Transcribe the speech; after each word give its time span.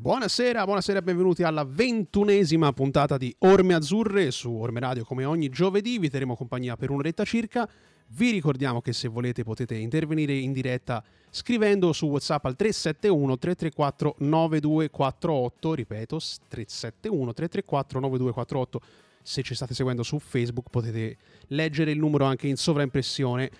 Buonasera, 0.00 0.62
buonasera 0.62 1.00
e 1.00 1.02
benvenuti 1.02 1.42
alla 1.42 1.64
ventunesima 1.64 2.72
puntata 2.72 3.16
di 3.16 3.34
Orme 3.40 3.74
Azzurre 3.74 4.30
su 4.30 4.48
Orme 4.48 4.78
Radio 4.78 5.04
come 5.04 5.24
ogni 5.24 5.48
giovedì, 5.48 5.98
vi 5.98 6.08
terremo 6.08 6.36
compagnia 6.36 6.76
per 6.76 6.90
un'oretta 6.90 7.24
circa. 7.24 7.68
Vi 8.10 8.30
ricordiamo 8.30 8.80
che 8.80 8.92
se 8.92 9.08
volete 9.08 9.42
potete 9.42 9.74
intervenire 9.74 10.34
in 10.34 10.52
diretta 10.52 11.02
scrivendo 11.30 11.92
su 11.92 12.06
WhatsApp 12.06 12.44
al 12.44 12.54
371 12.54 13.38
334 13.38 14.14
9248, 14.18 15.74
ripeto 15.74 16.16
371 16.16 17.32
334 17.32 17.98
9248. 17.98 18.80
Se 19.20 19.42
ci 19.42 19.56
state 19.56 19.74
seguendo 19.74 20.04
su 20.04 20.20
Facebook 20.20 20.70
potete 20.70 21.16
leggere 21.48 21.90
il 21.90 21.98
numero 21.98 22.24
anche 22.24 22.46
in 22.46 22.56
sovraimpressione 22.56 23.50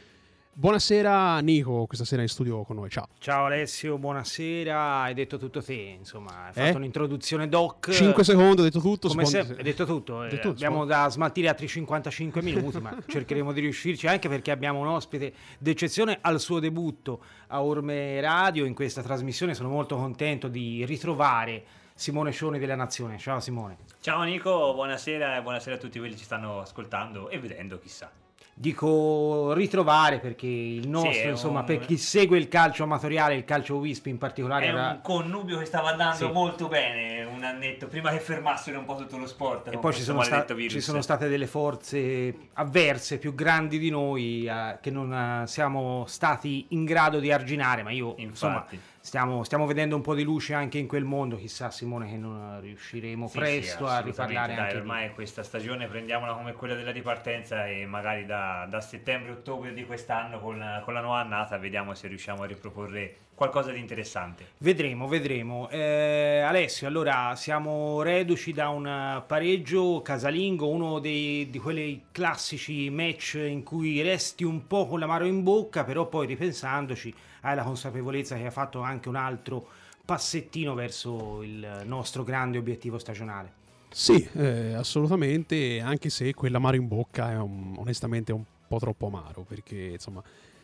Buonasera 0.59 1.39
Nico, 1.39 1.87
questa 1.87 2.05
sera 2.05 2.21
in 2.21 2.27
studio 2.27 2.65
con 2.65 2.75
noi, 2.75 2.91
ciao. 2.91 3.07
Ciao 3.21 3.45
Alessio, 3.45 3.97
buonasera, 3.97 5.03
hai 5.03 5.15
detto 5.15 5.39
tutto 5.39 5.63
te, 5.63 5.95
insomma, 5.97 6.47
hai 6.47 6.53
fatto 6.53 6.67
eh? 6.67 6.75
un'introduzione 6.75 7.49
doc. 7.49 7.93
5 7.93 8.25
secondi, 8.25 8.63
ho 8.63 8.65
detto 8.65 8.81
tutto. 8.81 9.07
Come 9.07 9.25
se... 9.25 9.39
hai 9.39 9.63
detto 9.63 9.87
tutto, 9.87 10.25
eh, 10.25 10.31
detto, 10.31 10.49
abbiamo 10.49 10.85
da 10.85 11.09
smaltire 11.11 11.47
altri 11.47 11.69
55 11.69 12.43
minuti, 12.43 12.81
ma 12.81 12.93
cercheremo 13.07 13.53
di 13.53 13.61
riuscirci 13.61 14.09
anche 14.09 14.29
perché 14.29 14.51
abbiamo 14.51 14.81
un 14.81 14.89
ospite 14.89 15.33
d'eccezione 15.59 16.19
al 16.23 16.41
suo 16.41 16.59
debutto 16.59 17.23
a 17.47 17.63
Orme 17.63 18.21
Radio 18.21 18.65
in 18.65 18.75
questa 18.75 19.01
trasmissione, 19.01 19.55
sono 19.55 19.69
molto 19.69 19.95
contento 19.95 20.49
di 20.49 20.85
ritrovare 20.85 21.63
Simone 21.95 22.33
Scioni 22.33 22.59
della 22.59 22.75
Nazione. 22.75 23.17
Ciao 23.19 23.39
Simone. 23.39 23.77
Ciao 24.01 24.25
Nico, 24.25 24.75
buonasera 24.75 25.37
e 25.37 25.43
buonasera 25.43 25.77
a 25.77 25.79
tutti 25.79 26.01
quelli 26.01 26.15
che 26.15 26.19
ci 26.19 26.25
stanno 26.25 26.63
ascoltando 26.63 27.29
e 27.29 27.39
vedendo, 27.39 27.79
chissà 27.79 28.11
dico 28.59 29.53
ritrovare 29.53 30.19
perché 30.19 30.47
il 30.47 30.89
nostro, 30.89 31.13
sì, 31.13 31.29
insomma, 31.29 31.61
un... 31.61 31.65
per 31.65 31.79
chi 31.79 31.97
segue 31.97 32.37
il 32.39 32.49
calcio 32.49 32.83
amatoriale, 32.83 33.37
il 33.37 33.45
calcio 33.45 33.77
Wisp 33.77 34.07
in 34.07 34.19
particolare, 34.19 34.67
è 34.67 34.69
era... 34.71 34.91
un 34.91 35.01
connubio 35.01 35.59
che 35.59 35.65
stava 35.65 35.91
andando 35.91 36.27
sì. 36.27 36.33
molto 36.33 36.67
bene 36.67 37.25
un 37.25 37.45
annetto 37.45 37.87
prima 37.87 38.11
che 38.11 38.19
fermassero 38.19 38.79
un 38.81 38.85
po' 38.85 38.97
tutto 38.97 39.17
lo 39.17 39.27
sport. 39.27 39.69
E 39.69 39.79
poi 39.79 39.93
ci 39.93 40.03
sono, 40.03 40.23
sta- 40.23 40.45
ci 40.69 40.81
sono, 40.81 41.01
state 41.01 41.29
delle 41.29 41.47
forze 41.47 42.35
avverse 42.55 43.19
più 43.19 43.35
grandi 43.35 43.79
di 43.79 43.91
noi 43.91 44.47
eh, 44.47 44.79
che 44.81 44.91
non 44.91 45.13
eh, 45.13 45.47
siamo 45.47 46.05
stati 46.09 46.67
in 46.71 46.85
grado 46.85 47.21
di 47.21 47.31
arginare, 47.31 47.85
ma 47.85 47.91
io 47.91 48.15
Infatti. 48.17 48.23
insomma 48.23 48.67
Stiamo, 49.09 49.43
stiamo, 49.43 49.65
vedendo 49.65 49.97
un 49.97 50.03
po' 50.03 50.15
di 50.15 50.23
luce 50.23 50.53
anche 50.53 50.77
in 50.77 50.87
quel 50.87 51.05
mondo, 51.05 51.37
chissà 51.37 51.71
Simone 51.71 52.11
che 52.11 52.19
non 52.19 52.61
riusciremo 52.61 53.27
sì, 53.27 53.39
presto 53.39 53.87
sì, 53.87 53.93
a 53.95 54.01
riparlare 54.01 54.55
dai, 54.55 54.65
anche 54.65 54.77
ormai 54.77 55.09
di... 55.09 55.15
questa 55.15 55.43
stagione 55.43 55.87
prendiamola 55.87 56.35
come 56.35 56.53
quella 56.53 56.75
della 56.75 56.91
ripartenza 56.91 57.67
e 57.67 57.87
magari 57.87 58.27
da, 58.27 58.67
da 58.69 58.83
settembre-ottobre 58.83 59.73
di 59.73 59.87
quest'anno 59.87 60.39
con, 60.41 60.83
con, 60.85 60.93
la 60.93 61.01
nuova 61.01 61.21
annata 61.21 61.57
vediamo 61.57 61.95
se 61.95 62.07
riusciamo 62.07 62.43
a 62.43 62.47
riproporre 62.47 63.17
qualcosa 63.35 63.71
di 63.71 63.79
interessante. 63.79 64.49
Vedremo, 64.59 65.09
vedremo. 65.09 65.71
Eh, 65.71 66.41
Alessio, 66.41 66.87
allora 66.87 67.35
siamo 67.35 68.03
reduci 68.03 68.53
da 68.53 68.69
un 68.69 69.23
pareggio 69.27 70.03
casalingo, 70.03 70.69
uno 70.69 70.99
dei, 70.99 71.49
di 71.49 71.59
quei 71.59 72.09
classici 72.13 72.91
match 72.91 73.39
in 73.43 73.63
cui 73.63 74.03
resti 74.03 74.45
un 74.45 74.67
po' 74.67 74.87
con 74.87 74.99
l'amaro 74.99 75.25
in 75.25 75.43
bocca, 75.43 75.85
però 75.85 76.09
poi 76.09 76.27
ripensandoci 76.27 77.15
hai 77.49 77.57
la 77.57 77.63
consapevolezza 77.65 78.37
che 78.37 78.45
hai 78.45 78.51
fatto 78.51 78.81
anche 78.81 79.09
un 79.09 79.17
altro 79.17 79.67
passettino 80.05 80.75
verso 80.75 81.43
il 81.43 81.83
nostro 81.85 82.25
grande 82.25 82.59
obiettivo 82.59 82.99
stagionale. 82.99 83.53
Sì, 83.91 84.27
eh, 84.35 84.75
assolutamente, 84.75 85.81
anche 85.81 86.11
se 86.11 86.35
quell'amaro 86.35 86.77
in 86.77 86.89
bocca 86.89 87.31
è 87.31 87.37
un, 87.37 87.75
onestamente 87.77 88.33
un 88.33 88.43
po' 88.67 88.79
troppo 88.79 89.07
amaro, 89.07 89.43
perché 89.43 89.77
insomma 89.77 90.23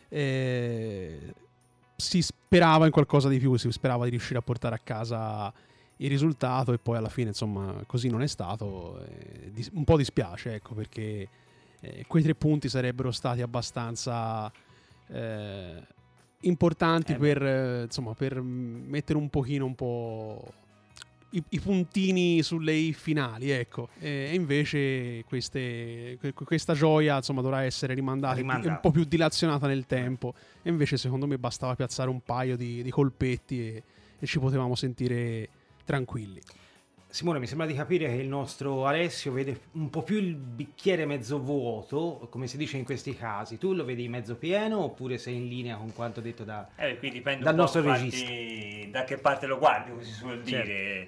eh, 0.09 1.33
si 1.95 2.21
sperava 2.21 2.85
in 2.85 2.91
qualcosa 2.91 3.29
di 3.29 3.39
più, 3.39 3.55
si 3.55 3.71
sperava 3.71 4.05
di 4.05 4.11
riuscire 4.11 4.39
a 4.39 4.41
portare 4.41 4.75
a 4.75 4.79
casa 4.83 5.51
il 5.97 6.09
risultato 6.09 6.73
e 6.73 6.77
poi 6.77 6.97
alla 6.97 7.09
fine 7.09 7.29
insomma 7.29 7.83
così 7.85 8.09
non 8.09 8.21
è 8.21 8.27
stato. 8.27 8.99
Eh, 9.05 9.69
un 9.73 9.83
po' 9.83 9.97
dispiace, 9.97 10.55
ecco, 10.55 10.73
perché 10.73 11.27
eh, 11.81 12.05
quei 12.07 12.23
tre 12.23 12.35
punti 12.35 12.69
sarebbero 12.69 13.11
stati 13.11 13.41
abbastanza 13.41 14.51
eh, 15.07 15.81
importanti 16.47 17.13
eh 17.13 17.17
per, 17.17 17.43
eh, 17.43 17.83
insomma, 17.83 18.13
per 18.13 18.41
mettere 18.41 19.17
un 19.17 19.29
pochino 19.29 19.65
un 19.65 19.75
po' 19.75 20.53
i, 21.31 21.43
i 21.49 21.59
puntini 21.59 22.41
sulle 22.41 22.73
i 22.73 22.93
finali, 22.93 23.51
ecco. 23.51 23.89
E, 23.99 24.33
invece 24.33 25.23
queste, 25.25 26.17
questa 26.33 26.73
gioia 26.73 27.17
insomma, 27.17 27.41
dovrà 27.41 27.63
essere 27.63 27.93
rimandata, 27.93 28.35
rimandata. 28.35 28.73
un 28.73 28.79
po' 28.79 28.91
più 28.91 29.03
dilazionata 29.03 29.67
nel 29.67 29.85
tempo. 29.85 30.33
E 30.61 30.69
invece 30.69 30.97
secondo 30.97 31.27
me 31.27 31.37
bastava 31.37 31.75
piazzare 31.75 32.09
un 32.09 32.21
paio 32.21 32.55
di, 32.55 32.81
di 32.81 32.89
colpetti 32.89 33.59
e, 33.59 33.83
e 34.19 34.25
ci 34.25 34.39
potevamo 34.39 34.75
sentire 34.75 35.49
tranquilli. 35.83 36.41
Simone, 37.15 37.39
mi 37.39 37.47
sembra 37.47 37.65
di 37.65 37.73
capire 37.73 38.07
che 38.07 38.15
il 38.15 38.27
nostro 38.27 38.85
Alessio 38.85 39.31
vede 39.31 39.57
un 39.75 39.89
po' 39.89 40.03
più 40.03 40.17
il 40.17 40.35
bicchiere 40.35 41.05
mezzo 41.05 41.39
vuoto, 41.39 42.27
come 42.29 42.45
si 42.45 42.57
dice 42.57 42.75
in 42.75 42.83
questi 42.83 43.15
casi. 43.15 43.57
Tu 43.57 43.73
lo 43.73 43.85
vedi 43.85 44.09
mezzo 44.09 44.35
pieno 44.35 44.83
oppure 44.83 45.17
sei 45.17 45.35
in 45.35 45.47
linea 45.47 45.77
con 45.77 45.93
quanto 45.93 46.19
detto 46.19 46.43
da, 46.43 46.67
eh, 46.75 46.97
qui 46.97 47.11
dipende 47.11 47.45
dal 47.45 47.55
nostro 47.55 47.81
regista? 47.81 48.29
Da 48.89 49.05
che 49.05 49.17
parte 49.17 49.45
lo 49.45 49.57
guardi, 49.57 49.91
come 49.91 50.03
si 50.03 50.11
suol 50.11 50.45
certo. 50.45 50.67
dire. 50.67 51.07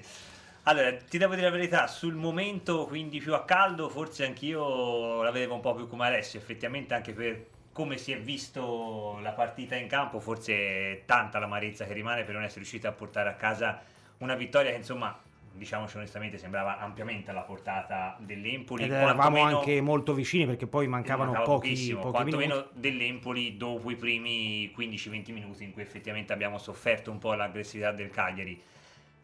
Allora, 0.63 0.95
ti 0.95 1.18
devo 1.18 1.35
dire 1.35 1.50
la 1.50 1.53
verità, 1.53 1.88
sul 1.88 2.16
momento 2.16 2.85
quindi 2.85 3.19
più 3.19 3.34
a 3.34 3.44
caldo, 3.44 3.89
forse 3.89 4.25
anch'io 4.25 5.22
la 5.22 5.31
vedevo 5.31 5.56
un 5.56 5.62
po' 5.62 5.75
più 5.75 5.89
come 5.89 6.06
Alessio, 6.06 6.39
effettivamente 6.39 6.94
anche 6.94 7.12
per 7.12 7.47
come 7.74 7.97
si 7.97 8.13
è 8.13 8.18
visto 8.18 9.19
la 9.22 9.34
partita 9.34 9.75
in 9.75 9.89
campo, 9.89 10.22
forse 10.22 10.53
è 10.53 11.01
tanta 11.03 11.38
l'amarezza 11.38 11.84
che 11.84 11.91
rimane 11.91 12.24
per 12.24 12.34
non 12.34 12.44
essere 12.44 12.62
riusciti 12.62 12.88
a 12.88 12.94
portare 12.94 13.28
a 13.28 13.34
casa 13.34 13.81
una 14.19 14.35
vittoria 14.35 14.72
che 14.72 14.78
insomma 14.78 15.25
diciamoci 15.57 15.97
onestamente, 15.97 16.38
sembrava 16.38 16.79
ampiamente 16.79 17.31
alla 17.31 17.41
portata 17.41 18.16
dell'Empoli. 18.19 18.84
Ed 18.84 18.91
eravamo 18.91 19.41
anche 19.41 19.81
molto 19.81 20.13
vicini 20.13 20.45
perché 20.45 20.68
poi 20.68 20.88
mancavano 20.88 21.41
pochi, 21.44 21.94
pochi 21.94 22.09
quantomeno 22.09 22.56
minuti. 22.56 22.79
dell'Empoli 22.79 23.57
dopo 23.57 23.90
i 23.91 23.95
primi 23.95 24.73
15-20 24.78 25.34
minuti 25.34 25.63
in 25.63 25.73
cui 25.73 25.81
effettivamente 25.81 26.34
abbiamo 26.34 26.57
sofferto 26.57 27.12
un 27.12 27.18
po' 27.18 27.34
l'aggressività 27.34 27.91
del 27.91 28.09
Cagliari 28.09 28.62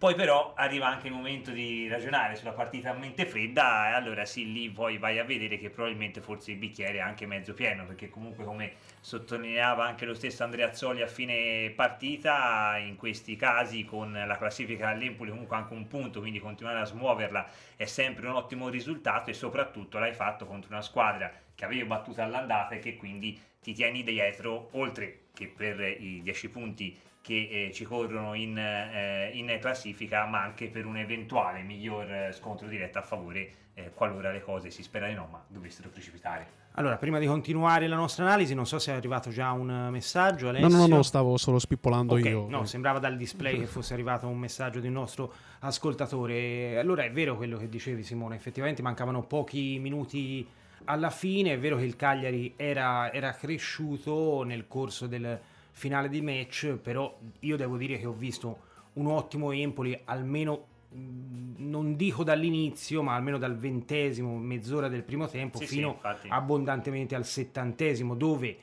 poi 0.03 0.15
però 0.15 0.51
arriva 0.57 0.87
anche 0.87 1.07
il 1.07 1.13
momento 1.13 1.51
di 1.51 1.87
ragionare 1.87 2.35
sulla 2.35 2.51
partita 2.51 2.89
a 2.89 2.93
mente 2.93 3.25
fredda 3.25 3.87
e 3.87 3.93
allora 3.93 4.25
sì, 4.25 4.51
lì 4.51 4.69
poi 4.69 4.97
vai 4.97 5.17
a 5.17 5.23
vedere 5.23 5.57
che 5.57 5.69
probabilmente 5.69 6.19
forse 6.19 6.51
il 6.51 6.57
bicchiere 6.57 6.97
è 6.97 6.99
anche 6.99 7.25
mezzo 7.25 7.53
pieno, 7.53 7.85
perché 7.85 8.09
comunque 8.09 8.43
come 8.43 8.73
sottolineava 8.99 9.85
anche 9.85 10.03
lo 10.03 10.13
stesso 10.13 10.43
Andrea 10.43 10.73
Zoli 10.73 11.01
a 11.01 11.07
fine 11.07 11.71
partita, 11.73 12.75
in 12.79 12.97
questi 12.97 13.37
casi 13.37 13.85
con 13.85 14.11
la 14.11 14.37
classifica 14.37 14.89
all'Empoli 14.89 15.29
comunque 15.29 15.55
anche 15.55 15.73
un 15.73 15.87
punto, 15.87 16.19
quindi 16.19 16.39
continuare 16.39 16.81
a 16.81 16.85
smuoverla 16.85 17.49
è 17.77 17.85
sempre 17.85 18.27
un 18.27 18.35
ottimo 18.35 18.67
risultato 18.67 19.29
e 19.29 19.33
soprattutto 19.33 19.99
l'hai 19.99 20.13
fatto 20.13 20.45
contro 20.45 20.69
una 20.73 20.81
squadra 20.81 21.31
che 21.55 21.63
avevi 21.63 21.85
battuto 21.85 22.21
all'andata 22.21 22.75
e 22.75 22.79
che 22.79 22.97
quindi 22.97 23.39
ti 23.61 23.71
tieni 23.71 24.03
dietro, 24.03 24.67
oltre 24.73 25.27
che 25.33 25.47
per 25.47 25.79
i 25.79 26.19
10 26.21 26.49
punti 26.49 26.99
che 27.23 27.67
eh, 27.67 27.71
ci 27.71 27.85
corrono 27.85 28.33
in, 28.33 28.57
eh, 28.57 29.31
in, 29.33 29.57
classifica, 29.61 30.25
ma 30.25 30.41
anche 30.41 30.67
per 30.67 30.85
un 30.85 30.97
eventuale 30.97 31.61
miglior 31.61 32.11
eh, 32.11 32.31
scontro 32.33 32.67
diretto 32.67 32.97
a 32.97 33.01
favore 33.01 33.49
eh, 33.75 33.91
qualora 33.93 34.29
le 34.29 34.41
cose 34.41 34.69
si 34.69 34.83
spera 34.83 35.07
di 35.07 35.13
no, 35.13 35.29
ma 35.31 35.41
dovessero 35.47 35.87
precipitare. 35.87 36.61
Allora, 36.73 36.97
prima 36.97 37.19
di 37.19 37.25
continuare 37.25 37.87
la 37.87 37.95
nostra 37.95 38.25
analisi, 38.25 38.53
non 38.53 38.65
so 38.65 38.77
se 38.77 38.91
è 38.91 38.95
arrivato 38.95 39.29
già 39.29 39.53
un 39.53 39.87
messaggio. 39.89 40.49
Alessio. 40.49 40.67
No, 40.67 40.85
no, 40.85 40.95
no, 40.95 41.01
stavo 41.01 41.37
solo 41.37 41.59
spippolando 41.59 42.15
okay, 42.15 42.29
io. 42.29 42.49
No, 42.49 42.65
sembrava 42.65 42.99
dal 42.99 43.15
display 43.15 43.57
che 43.57 43.67
fosse 43.67 43.93
arrivato 43.93 44.27
un 44.27 44.37
messaggio 44.37 44.81
di 44.81 44.87
un 44.87 44.93
nostro 44.93 45.31
ascoltatore. 45.59 46.77
Allora 46.77 47.03
è 47.03 47.11
vero 47.11 47.37
quello 47.37 47.57
che 47.57 47.69
dicevi, 47.69 48.03
Simone. 48.03 48.35
Effettivamente 48.35 48.81
mancavano 48.81 49.23
pochi 49.23 49.79
minuti 49.79 50.45
alla 50.85 51.09
fine. 51.09 51.53
È 51.53 51.59
vero 51.59 51.77
che 51.77 51.85
il 51.85 51.95
Cagliari 51.95 52.55
era, 52.57 53.13
era 53.13 53.31
cresciuto 53.31 54.43
nel 54.43 54.67
corso 54.67 55.07
del 55.07 55.39
finale 55.73 56.07
di 56.07 56.21
match, 56.21 56.77
però 56.81 57.19
io 57.39 57.57
devo 57.57 57.77
dire 57.77 57.97
che 57.97 58.05
ho 58.05 58.13
visto 58.13 58.71
un 58.93 59.07
ottimo 59.07 59.51
Empoli 59.51 59.99
almeno 60.05 60.67
non 60.95 61.95
dico 61.95 62.23
dall'inizio, 62.23 63.01
ma 63.01 63.15
almeno 63.15 63.39
dal 63.39 63.57
ventesimo, 63.57 64.37
mezz'ora 64.37 64.87
del 64.87 65.01
primo 65.01 65.27
tempo, 65.27 65.57
sì, 65.57 65.65
fino 65.65 65.99
sì, 66.21 66.27
abbondantemente 66.29 67.15
al 67.15 67.25
settantesimo, 67.25 68.13
dove 68.13 68.57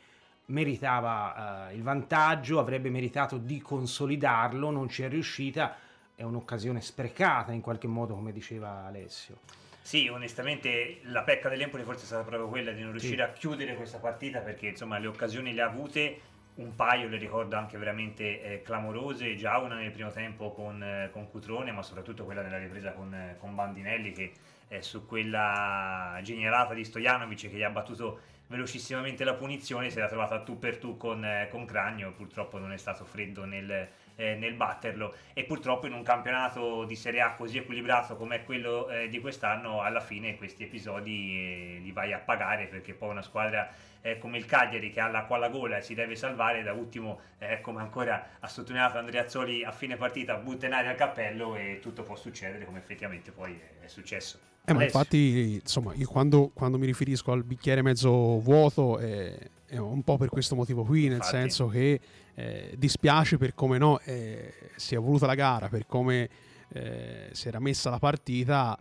meritava 0.47 1.69
uh, 1.71 1.75
il 1.75 1.83
vantaggio, 1.83 2.61
avrebbe 2.61 2.89
meritato 2.89 3.37
di 3.37 3.61
consolidarlo, 3.61 4.71
non 4.71 4.89
ci 4.89 5.03
è 5.03 5.09
riuscita, 5.09 5.77
è 6.15 6.23
un'occasione 6.23 6.81
sprecata 6.81 7.51
in 7.51 7.61
qualche 7.61 7.89
modo, 7.89 8.15
come 8.15 8.31
diceva 8.33 8.85
Alessio. 8.85 9.39
Sì, 9.83 10.07
onestamente 10.07 11.01
la 11.05 11.23
pecca 11.23 11.49
dell'Empoli 11.49 11.83
forse 11.83 12.03
è 12.03 12.07
stata 12.07 12.23
proprio 12.23 12.49
quella 12.49 12.71
di 12.71 12.83
non 12.83 12.93
riuscire 12.93 13.17
sì. 13.17 13.23
a 13.23 13.33
chiudere 13.33 13.75
questa 13.75 13.99
partita 13.99 14.39
perché 14.41 14.69
insomma 14.69 14.99
le 14.99 15.09
occasioni 15.09 15.53
le 15.53 15.63
ha 15.63 15.67
avute 15.67 16.21
un 16.57 16.75
paio 16.75 17.09
le 17.09 17.17
ricordo 17.17 17.57
anche 17.57 17.79
veramente 17.79 18.43
eh, 18.43 18.63
clamorose, 18.63 19.37
già 19.37 19.59
una 19.59 19.77
nel 19.77 19.93
primo 19.93 20.11
tempo 20.11 20.53
con, 20.53 20.83
eh, 20.83 21.11
con 21.13 21.31
Cutrone, 21.31 21.73
ma 21.73 21.83
soprattutto 21.83 22.25
quella 22.25 22.43
nella 22.43 22.59
ripresa 22.59 22.93
con, 22.93 23.15
eh, 23.15 23.37
con 23.39 23.55
Bandinelli 23.55 24.13
che 24.13 24.33
su 24.79 25.05
quella 25.05 26.21
genialata 26.23 26.75
di 26.75 26.85
Stojanovic 26.85 27.51
che 27.51 27.57
gli 27.57 27.63
ha 27.65 27.71
battuto 27.71 28.21
velocissimamente 28.51 29.23
la 29.25 29.35
punizione 29.35 29.91
si 29.91 29.99
era 29.99 30.09
trovata 30.09 30.43
tu 30.43 30.59
per 30.59 30.79
tu 30.79 30.97
con, 30.97 31.25
eh, 31.25 31.49
con 31.51 31.65
Cragno, 31.65 32.13
purtroppo 32.13 32.59
non 32.59 32.73
è 32.73 32.77
stato 32.77 33.05
freddo 33.05 33.45
nel 33.45 33.89
eh, 34.21 34.35
nel 34.35 34.53
batterlo 34.53 35.15
e 35.33 35.45
purtroppo 35.45 35.87
in 35.87 35.95
un 35.95 36.03
campionato 36.03 36.85
di 36.85 36.95
Serie 36.95 37.23
A 37.23 37.33
così 37.33 37.57
equilibrato 37.57 38.17
come 38.17 38.45
quello 38.45 38.89
eh, 38.91 39.09
di 39.09 39.19
quest'anno 39.19 39.81
alla 39.81 40.01
fine 40.01 40.37
questi 40.37 40.65
episodi 40.65 41.79
eh, 41.79 41.81
li 41.83 41.91
vai 41.91 42.13
a 42.13 42.19
pagare 42.19 42.67
perché 42.67 42.93
poi 42.93 43.09
una 43.09 43.23
squadra 43.23 43.73
eh, 44.03 44.19
come 44.19 44.37
il 44.37 44.45
Cagliari 44.45 44.91
che 44.91 45.01
ha 45.01 45.09
l'acqua 45.09 45.37
alla 45.37 45.49
gola 45.49 45.79
e 45.79 45.83
si 45.83 45.95
deve 45.95 46.17
salvare 46.17 46.63
da 46.63 46.73
ultimo 46.73 47.21
eh, 47.39 47.63
come 47.63 47.81
ancora 47.81 48.37
ha 48.39 48.47
sottolineato 48.47 48.99
Andrea 48.99 49.23
Azzoli 49.23 49.65
a 49.65 49.73
fine 49.73 49.97
partita 49.97 50.37
butta 50.37 50.67
in 50.67 50.75
aria 50.75 50.91
il 50.91 50.97
cappello 50.97 51.57
e 51.57 51.79
tutto 51.81 52.03
può 52.03 52.15
succedere 52.15 52.67
come 52.67 52.79
effettivamente 52.79 53.31
poi 53.31 53.59
è, 53.59 53.85
è 53.85 53.89
successo 53.89 54.39
eh, 54.67 54.75
ma 54.75 54.85
infatti 54.85 55.55
insomma 55.63 55.95
io 55.95 56.07
quando, 56.07 56.51
quando, 56.53 56.77
mi 56.77 56.85
riferisco 56.85 57.33
al 57.33 57.43
bicchiere 57.43 57.81
mezzo 57.81 58.39
vuoto 58.41 58.99
è, 58.99 59.35
è 59.65 59.79
un 59.79 60.03
po' 60.03 60.19
per 60.19 60.29
questo 60.29 60.55
motivo 60.55 60.85
qui 60.85 61.05
nel 61.05 61.15
infatti. 61.15 61.37
senso 61.37 61.69
che 61.69 61.99
eh, 62.41 62.75
dispiace 62.77 63.37
per 63.37 63.55
come 63.55 63.79
no 63.79 64.01
eh, 64.01 64.53
si 64.77 64.95
è 64.95 64.99
voluta 64.99 65.27
la 65.27 65.35
gara 65.35 65.69
per 65.69 65.87
come 65.87 66.29
eh, 66.73 67.29
si 67.33 67.49
era 67.49 67.59
messa 67.59 67.91
la 67.91 67.99
partita 67.99 68.79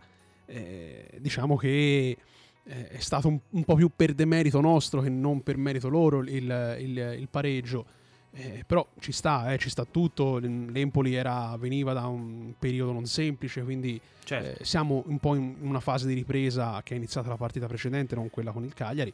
diciamo 1.20 1.56
che 1.56 2.16
è 2.64 2.98
stato 2.98 3.28
un, 3.28 3.38
un, 3.50 3.62
po' 3.62 3.76
più 3.76 3.88
per 3.94 4.14
demerito 4.14 4.60
nostro 4.60 5.00
che 5.00 5.08
non 5.08 5.44
per 5.44 5.56
merito 5.56 5.88
loro 5.88 6.22
il, 6.22 6.76
il, 6.80 7.16
il 7.20 7.28
pareggio. 7.30 7.86
Eh, 8.32 8.62
però 8.64 8.86
ci 9.00 9.10
sta, 9.10 9.52
eh, 9.52 9.58
ci 9.58 9.68
sta 9.68 9.84
tutto. 9.84 10.38
L'Empoli 10.38 11.14
era, 11.14 11.56
veniva 11.58 11.92
da 11.92 12.06
un 12.06 12.52
periodo 12.58 12.92
non 12.92 13.06
semplice, 13.06 13.62
quindi 13.62 14.00
certo. 14.24 14.60
eh, 14.60 14.64
siamo 14.64 15.02
un 15.06 15.18
po' 15.18 15.34
in 15.34 15.56
una 15.60 15.80
fase 15.80 16.06
di 16.06 16.14
ripresa 16.14 16.80
che 16.84 16.94
è 16.94 16.96
iniziata 16.96 17.28
la 17.28 17.36
partita 17.36 17.66
precedente, 17.66 18.14
non 18.14 18.30
quella 18.30 18.52
con 18.52 18.64
il 18.64 18.74
Cagliari. 18.74 19.12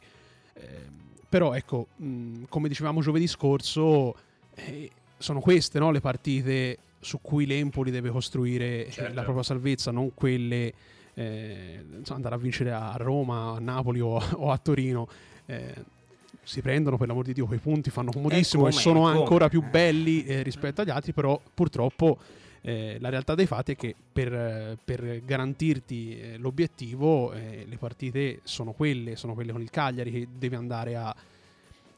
Eh, 0.53 1.05
però 1.29 1.53
ecco, 1.53 1.87
mh, 1.95 2.43
come 2.49 2.67
dicevamo 2.67 3.01
giovedì 3.01 3.27
scorso, 3.27 4.15
eh, 4.57 4.91
sono 5.17 5.39
queste 5.39 5.79
no, 5.79 5.91
le 5.91 6.01
partite 6.01 6.77
su 6.99 7.19
cui 7.21 7.45
l'Empoli 7.45 7.91
deve 7.91 8.09
costruire 8.09 8.89
certo. 8.89 9.13
la 9.13 9.23
propria 9.23 9.43
salvezza, 9.43 9.91
non 9.91 10.13
quelle 10.13 10.73
eh, 11.13 11.83
andare 12.09 12.35
a 12.35 12.37
vincere 12.37 12.71
a 12.71 12.93
Roma, 12.97 13.55
a 13.55 13.59
Napoli 13.59 13.99
o, 13.99 14.21
o 14.35 14.51
a 14.51 14.57
Torino. 14.57 15.07
Eh, 15.45 15.95
si 16.43 16.61
prendono 16.61 16.97
per 16.97 17.07
l'amor 17.07 17.25
di 17.25 17.33
Dio 17.33 17.45
quei 17.45 17.59
punti, 17.59 17.89
fanno 17.89 18.11
comodissimo 18.11 18.67
e, 18.67 18.69
come, 18.69 18.79
e 18.79 18.81
sono 18.81 19.05
ancora 19.05 19.49
più 19.49 19.61
belli 19.61 20.23
eh, 20.23 20.43
rispetto 20.43 20.81
agli 20.81 20.89
altri, 20.89 21.11
però 21.11 21.39
purtroppo 21.53 22.17
eh, 22.61 22.97
la 22.99 23.09
realtà 23.09 23.35
dei 23.35 23.45
fatti 23.45 23.73
è 23.73 23.75
che 23.75 23.93
per, 24.11 24.77
per 24.83 25.21
garantirti 25.25 26.19
eh, 26.19 26.37
l'obiettivo 26.37 27.33
eh, 27.33 27.65
le 27.67 27.77
partite 27.77 28.39
sono 28.43 28.71
quelle, 28.71 29.17
sono 29.17 29.33
quelle 29.33 29.51
con 29.51 29.61
il 29.61 29.69
Cagliari 29.69 30.11
che 30.11 30.27
devi 30.37 30.55
andare 30.55 30.95
a, 30.95 31.13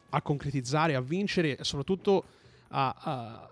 a 0.09 0.21
concretizzare, 0.21 0.95
a 0.95 1.01
vincere 1.01 1.57
e 1.57 1.63
soprattutto 1.63 2.23
a, 2.69 2.95
a, 2.97 3.49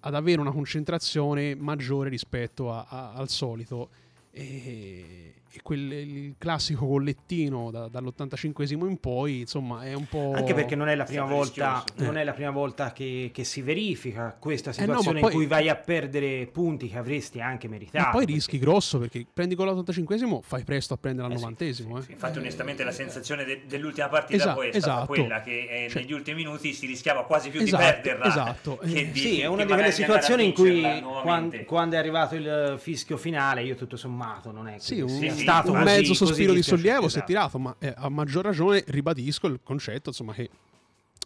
ad 0.00 0.14
avere 0.14 0.40
una 0.40 0.52
concentrazione 0.52 1.54
maggiore 1.54 2.08
rispetto 2.08 2.72
al 2.72 3.28
solito. 3.28 3.88
E, 4.30 5.34
e 5.56 5.60
quel, 5.62 5.92
il 5.92 6.34
classico 6.36 6.84
collettino 6.84 7.70
da, 7.70 7.86
dall'85esimo 7.86 8.88
in 8.88 8.98
poi, 8.98 9.40
insomma, 9.40 9.84
è 9.84 9.94
un 9.94 10.06
po'. 10.08 10.32
Anche 10.34 10.52
perché 10.52 10.74
non 10.74 10.88
è 10.88 10.96
la 10.96 11.04
prima, 11.04 11.24
volta, 11.24 11.84
non 11.96 12.16
è 12.16 12.24
la 12.24 12.32
prima 12.32 12.50
volta 12.50 12.92
che, 12.92 13.30
che, 13.32 13.44
si 13.44 13.62
verifica 13.62 14.36
questa 14.36 14.72
situazione 14.72 15.18
eh 15.18 15.22
no, 15.22 15.28
poi, 15.28 15.32
in 15.32 15.38
cui 15.38 15.46
vai 15.46 15.68
a 15.68 15.76
perdere 15.76 16.48
punti 16.50 16.88
che 16.88 16.98
avresti 16.98 17.40
anche 17.40 17.68
meritato. 17.68 17.98
E 17.98 18.10
poi 18.10 18.20
perché... 18.20 18.32
rischi 18.32 18.58
grosso 18.58 18.98
perché 18.98 19.24
prendi 19.32 19.54
con 19.54 19.68
l'85esimo, 19.68 20.40
fai 20.42 20.64
presto 20.64 20.94
a 20.94 20.96
prendere 20.96 21.32
al 21.32 21.38
eh 21.38 21.40
90esimo. 21.40 21.94
Sì, 21.94 21.98
eh. 21.98 22.02
Sì, 22.02 22.12
infatti, 22.12 22.38
onestamente, 22.38 22.82
la 22.82 22.92
sensazione 22.92 23.44
de- 23.44 23.62
dell'ultima 23.66 24.08
partita 24.08 24.36
esatto, 24.36 24.56
poi 24.56 24.68
è 24.70 24.80
stata 24.80 24.86
esatto. 24.86 25.06
quella 25.06 25.40
che 25.40 25.84
eh, 25.84 25.88
cioè, 25.88 26.02
negli 26.02 26.12
ultimi 26.12 26.42
minuti 26.42 26.72
si 26.72 26.86
rischiava 26.86 27.24
quasi 27.24 27.50
più 27.50 27.60
esatto, 27.60 27.84
di 27.84 27.90
perderla. 27.90 28.24
Esatto. 28.24 28.78
Che 28.78 29.10
di, 29.12 29.20
sì, 29.20 29.40
è 29.40 29.46
una 29.46 29.64
di 29.64 29.72
quelle 29.72 29.92
situazioni 29.92 30.46
in 30.46 30.52
cui 30.52 30.82
quando, 31.22 31.62
quando, 31.64 31.94
è 31.94 31.98
arrivato 31.98 32.34
il 32.34 32.74
fischio 32.78 33.16
finale, 33.16 33.62
io 33.62 33.76
tutto 33.76 33.96
sommato 33.96 34.50
non 34.50 34.66
è 34.66 34.78
sì, 34.78 35.00
un, 35.00 35.08
sì, 35.08 35.43
stato 35.44 35.72
un 35.72 35.82
mezzo 35.82 36.14
sospiro 36.14 36.52
di 36.52 36.62
sollievo 36.62 37.06
esatto. 37.06 37.08
si 37.08 37.18
è 37.18 37.22
esatto. 37.22 37.26
tirato, 37.26 37.58
ma 37.58 37.76
eh, 37.78 37.94
a 37.96 38.08
maggior 38.08 38.44
ragione 38.44 38.82
ribadisco 38.86 39.46
il 39.46 39.60
concetto, 39.62 40.08
insomma, 40.08 40.32
che 40.32 40.50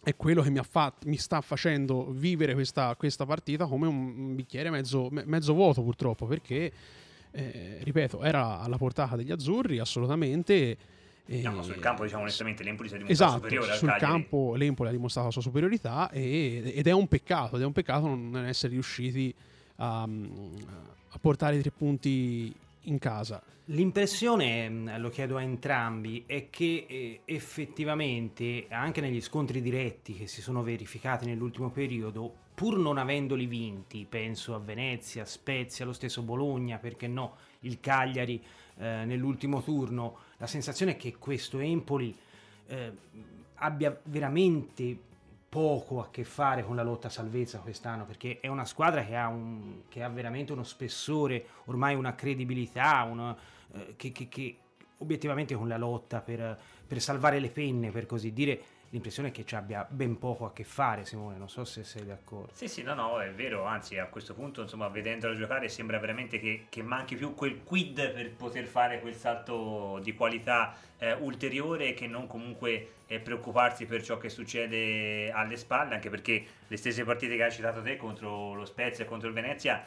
è 0.03 0.15
quello 0.15 0.41
che 0.41 0.49
mi, 0.49 0.59
fatto, 0.67 1.07
mi 1.07 1.17
sta 1.17 1.41
facendo 1.41 2.11
vivere 2.11 2.53
questa, 2.53 2.95
questa, 2.95 3.25
partita 3.25 3.65
come 3.65 3.87
un 3.87 4.35
bicchiere 4.35 4.69
mezzo, 4.69 5.09
mezzo 5.11 5.53
vuoto, 5.53 5.81
purtroppo, 5.81 6.25
perché, 6.25 6.71
eh, 7.31 7.79
ripeto, 7.81 8.23
era 8.23 8.59
alla 8.59 8.77
portata 8.77 9.15
degli 9.15 9.31
azzurri, 9.31 9.79
assolutamente. 9.79 10.77
E... 11.25 11.41
No, 11.41 11.61
sul 11.61 11.79
campo, 11.79 12.03
diciamo 12.03 12.23
onestamente, 12.23 12.63
l'Empoli 12.63 12.89
si 12.89 12.95
è 12.95 12.97
dimostrato 12.97 13.35
esatto, 13.35 13.43
superiore 13.43 13.77
sul 13.77 13.95
campo 13.99 14.55
l'Empoli 14.55 14.89
ha 14.89 14.91
dimostrato 14.91 15.27
la 15.27 15.33
sua 15.33 15.43
superiorità 15.43 16.09
e, 16.09 16.73
ed 16.75 16.87
è 16.87 16.91
un 16.91 17.07
peccato, 17.07 17.55
ed 17.55 17.61
è 17.61 17.65
un 17.65 17.71
peccato 17.71 18.07
non 18.07 18.45
essere 18.47 18.73
riusciti 18.73 19.33
a, 19.75 20.01
a 20.01 21.19
portare 21.19 21.57
i 21.57 21.61
tre 21.61 21.71
punti 21.71 22.51
in 22.83 22.97
casa. 22.99 23.41
L'impressione, 23.65 24.97
lo 24.97 25.09
chiedo 25.09 25.37
a 25.37 25.43
entrambi, 25.43 26.23
è 26.25 26.49
che 26.49 26.85
eh, 26.87 27.21
effettivamente 27.25 28.65
anche 28.69 28.99
negli 28.99 29.21
scontri 29.21 29.61
diretti 29.61 30.13
che 30.15 30.27
si 30.27 30.41
sono 30.41 30.63
verificati 30.63 31.25
nell'ultimo 31.25 31.69
periodo, 31.69 32.33
pur 32.55 32.77
non 32.77 32.97
avendoli 32.97 33.45
vinti, 33.45 34.05
penso 34.09 34.55
a 34.55 34.59
Venezia, 34.59 35.23
Spezia, 35.25 35.85
lo 35.85 35.93
stesso 35.93 36.23
Bologna, 36.23 36.77
perché 36.77 37.07
no, 37.07 37.35
il 37.61 37.79
Cagliari 37.79 38.43
eh, 38.77 39.05
nell'ultimo 39.05 39.61
turno, 39.61 40.17
la 40.37 40.47
sensazione 40.47 40.93
è 40.93 40.97
che 40.97 41.17
questo 41.17 41.59
Empoli 41.59 42.15
eh, 42.67 42.91
abbia 43.55 43.97
veramente 44.05 44.97
poco 45.49 45.99
a 45.99 46.09
che 46.11 46.23
fare 46.23 46.63
con 46.63 46.75
la 46.75 46.83
lotta 46.83 47.07
a 47.07 47.09
salvezza 47.09 47.57
quest'anno 47.57 48.05
perché 48.05 48.39
è 48.39 48.47
una 48.47 48.65
squadra 48.65 49.03
che 49.03 49.15
ha, 49.15 49.27
un, 49.27 49.81
che 49.89 50.03
ha 50.03 50.09
veramente 50.09 50.53
uno 50.53 50.63
spessore, 50.63 51.43
ormai 51.65 51.95
una 51.95 52.13
credibilità, 52.13 53.01
una, 53.09 53.35
eh, 53.73 53.95
che, 53.97 54.11
che, 54.11 54.29
che, 54.29 54.57
obiettivamente 54.97 55.55
con 55.55 55.67
la 55.67 55.77
lotta 55.77 56.21
per, 56.21 56.57
per 56.85 57.01
salvare 57.01 57.39
le 57.39 57.49
penne, 57.49 57.89
per 57.89 58.05
così 58.05 58.31
dire, 58.31 58.61
l'impressione 58.89 59.29
è 59.29 59.31
che 59.31 59.45
ci 59.45 59.55
abbia 59.55 59.85
ben 59.89 60.17
poco 60.17 60.45
a 60.45 60.53
che 60.53 60.63
fare, 60.63 61.05
Simone. 61.05 61.37
Non 61.37 61.49
so 61.49 61.65
se 61.65 61.83
sei 61.83 62.05
d'accordo. 62.05 62.51
Sì, 62.53 62.67
sì, 62.67 62.81
no, 62.83 62.93
no, 62.93 63.19
è 63.19 63.31
vero. 63.31 63.65
Anzi, 63.65 63.97
a 63.97 64.07
questo 64.07 64.33
punto, 64.33 64.61
insomma, 64.61 64.87
vedendolo 64.87 65.35
giocare, 65.35 65.69
sembra 65.69 65.99
veramente 65.99 66.39
che, 66.39 66.65
che 66.69 66.81
manchi 66.81 67.15
più 67.15 67.33
quel 67.33 67.63
quid 67.63 68.11
per 68.13 68.31
poter 68.33 68.65
fare 68.65 68.99
quel 68.99 69.15
salto 69.15 69.99
di 70.01 70.13
qualità 70.13 70.75
eh, 70.97 71.13
ulteriore 71.13 71.93
che 71.93 72.07
non 72.07 72.27
comunque 72.27 72.93
eh, 73.07 73.19
preoccuparsi 73.19 73.85
per 73.85 74.03
ciò 74.03 74.17
che 74.17 74.29
succede 74.29 75.31
alle 75.31 75.57
spalle, 75.57 75.95
anche 75.95 76.09
perché 76.09 76.45
le 76.67 76.77
stesse 76.77 77.03
partite 77.03 77.35
che 77.35 77.43
hai 77.43 77.51
citato 77.51 77.81
te 77.81 77.97
contro 77.97 78.53
lo 78.53 78.65
Spezia 78.65 79.03
e 79.03 79.07
contro 79.07 79.27
il 79.27 79.33
Venezia 79.33 79.83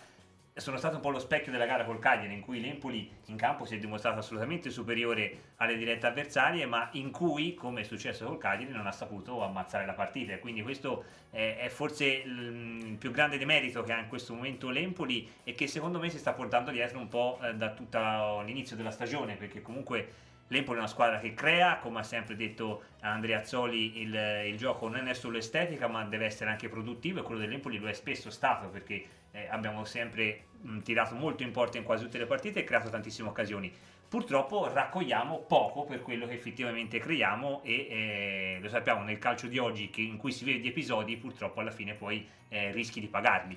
sono 0.54 0.76
stato 0.76 0.96
un 0.96 1.00
po' 1.00 1.08
lo 1.08 1.18
specchio 1.18 1.50
della 1.50 1.64
gara 1.64 1.84
col 1.84 1.98
Cagliari 1.98 2.34
in 2.34 2.40
cui 2.40 2.60
l'Empoli 2.60 3.10
in 3.26 3.36
campo 3.36 3.64
si 3.64 3.76
è 3.76 3.78
dimostrato 3.78 4.18
assolutamente 4.18 4.68
superiore 4.70 5.52
alle 5.56 5.76
dirette 5.76 6.06
avversarie 6.06 6.66
ma 6.66 6.90
in 6.92 7.10
cui 7.10 7.54
come 7.54 7.80
è 7.80 7.84
successo 7.84 8.26
col 8.26 8.36
Cagliari 8.36 8.72
non 8.72 8.86
ha 8.86 8.92
saputo 8.92 9.42
ammazzare 9.42 9.86
la 9.86 9.94
partita. 9.94 10.38
Quindi 10.38 10.62
questo 10.62 11.04
è, 11.30 11.56
è 11.58 11.68
forse 11.68 12.04
il 12.04 12.96
più 12.98 13.10
grande 13.10 13.38
demerito 13.38 13.82
che 13.82 13.92
ha 13.92 13.98
in 13.98 14.08
questo 14.08 14.34
momento 14.34 14.68
l'Empoli 14.68 15.26
e 15.42 15.54
che 15.54 15.66
secondo 15.66 15.98
me 15.98 16.10
si 16.10 16.18
sta 16.18 16.34
portando 16.34 16.70
dietro 16.70 16.98
un 16.98 17.08
po' 17.08 17.38
eh, 17.42 17.54
da 17.54 17.70
tutto 17.70 18.42
l'inizio 18.44 18.76
della 18.76 18.90
stagione 18.90 19.36
perché 19.36 19.62
comunque 19.62 20.30
L'Empoli 20.52 20.76
è 20.76 20.80
una 20.80 20.88
squadra 20.88 21.18
che 21.18 21.32
crea, 21.32 21.78
come 21.78 22.00
ha 22.00 22.02
sempre 22.02 22.36
detto 22.36 22.82
Andrea 23.00 23.38
Azzoli, 23.38 24.02
il, 24.02 24.14
il, 24.48 24.56
gioco 24.58 24.86
non 24.86 25.08
è 25.08 25.14
solo 25.14 25.38
estetica 25.38 25.88
ma 25.88 26.04
deve 26.04 26.26
essere 26.26 26.50
anche 26.50 26.68
produttivo 26.68 27.20
e 27.20 27.22
quello 27.22 27.40
dell'Empoli 27.40 27.78
lo 27.78 27.88
è 27.88 27.94
spesso 27.94 28.28
stato 28.28 28.68
perché 28.68 29.02
eh, 29.32 29.48
abbiamo 29.50 29.84
sempre 29.84 30.44
mh, 30.60 30.78
tirato 30.80 31.14
molto 31.14 31.42
in 31.42 31.50
porta 31.50 31.78
in 31.78 31.84
quasi 31.84 32.04
tutte 32.04 32.18
le 32.18 32.26
partite 32.26 32.60
e 32.60 32.64
creato 32.64 32.88
tantissime 32.88 33.28
occasioni. 33.28 33.72
Purtroppo 34.08 34.70
raccogliamo 34.70 35.38
poco 35.38 35.84
per 35.84 36.02
quello 36.02 36.26
che 36.26 36.34
effettivamente 36.34 36.98
creiamo 36.98 37.62
e 37.64 37.86
eh, 37.88 38.58
lo 38.60 38.68
sappiamo 38.68 39.02
nel 39.04 39.18
calcio 39.18 39.46
di 39.46 39.56
oggi 39.56 39.88
che, 39.88 40.02
in 40.02 40.18
cui 40.18 40.32
si 40.32 40.44
vede 40.44 40.58
gli 40.58 40.66
episodi 40.66 41.16
purtroppo 41.16 41.60
alla 41.60 41.70
fine 41.70 41.94
poi 41.94 42.26
eh, 42.48 42.70
rischi 42.72 43.00
di 43.00 43.08
pagarli. 43.08 43.56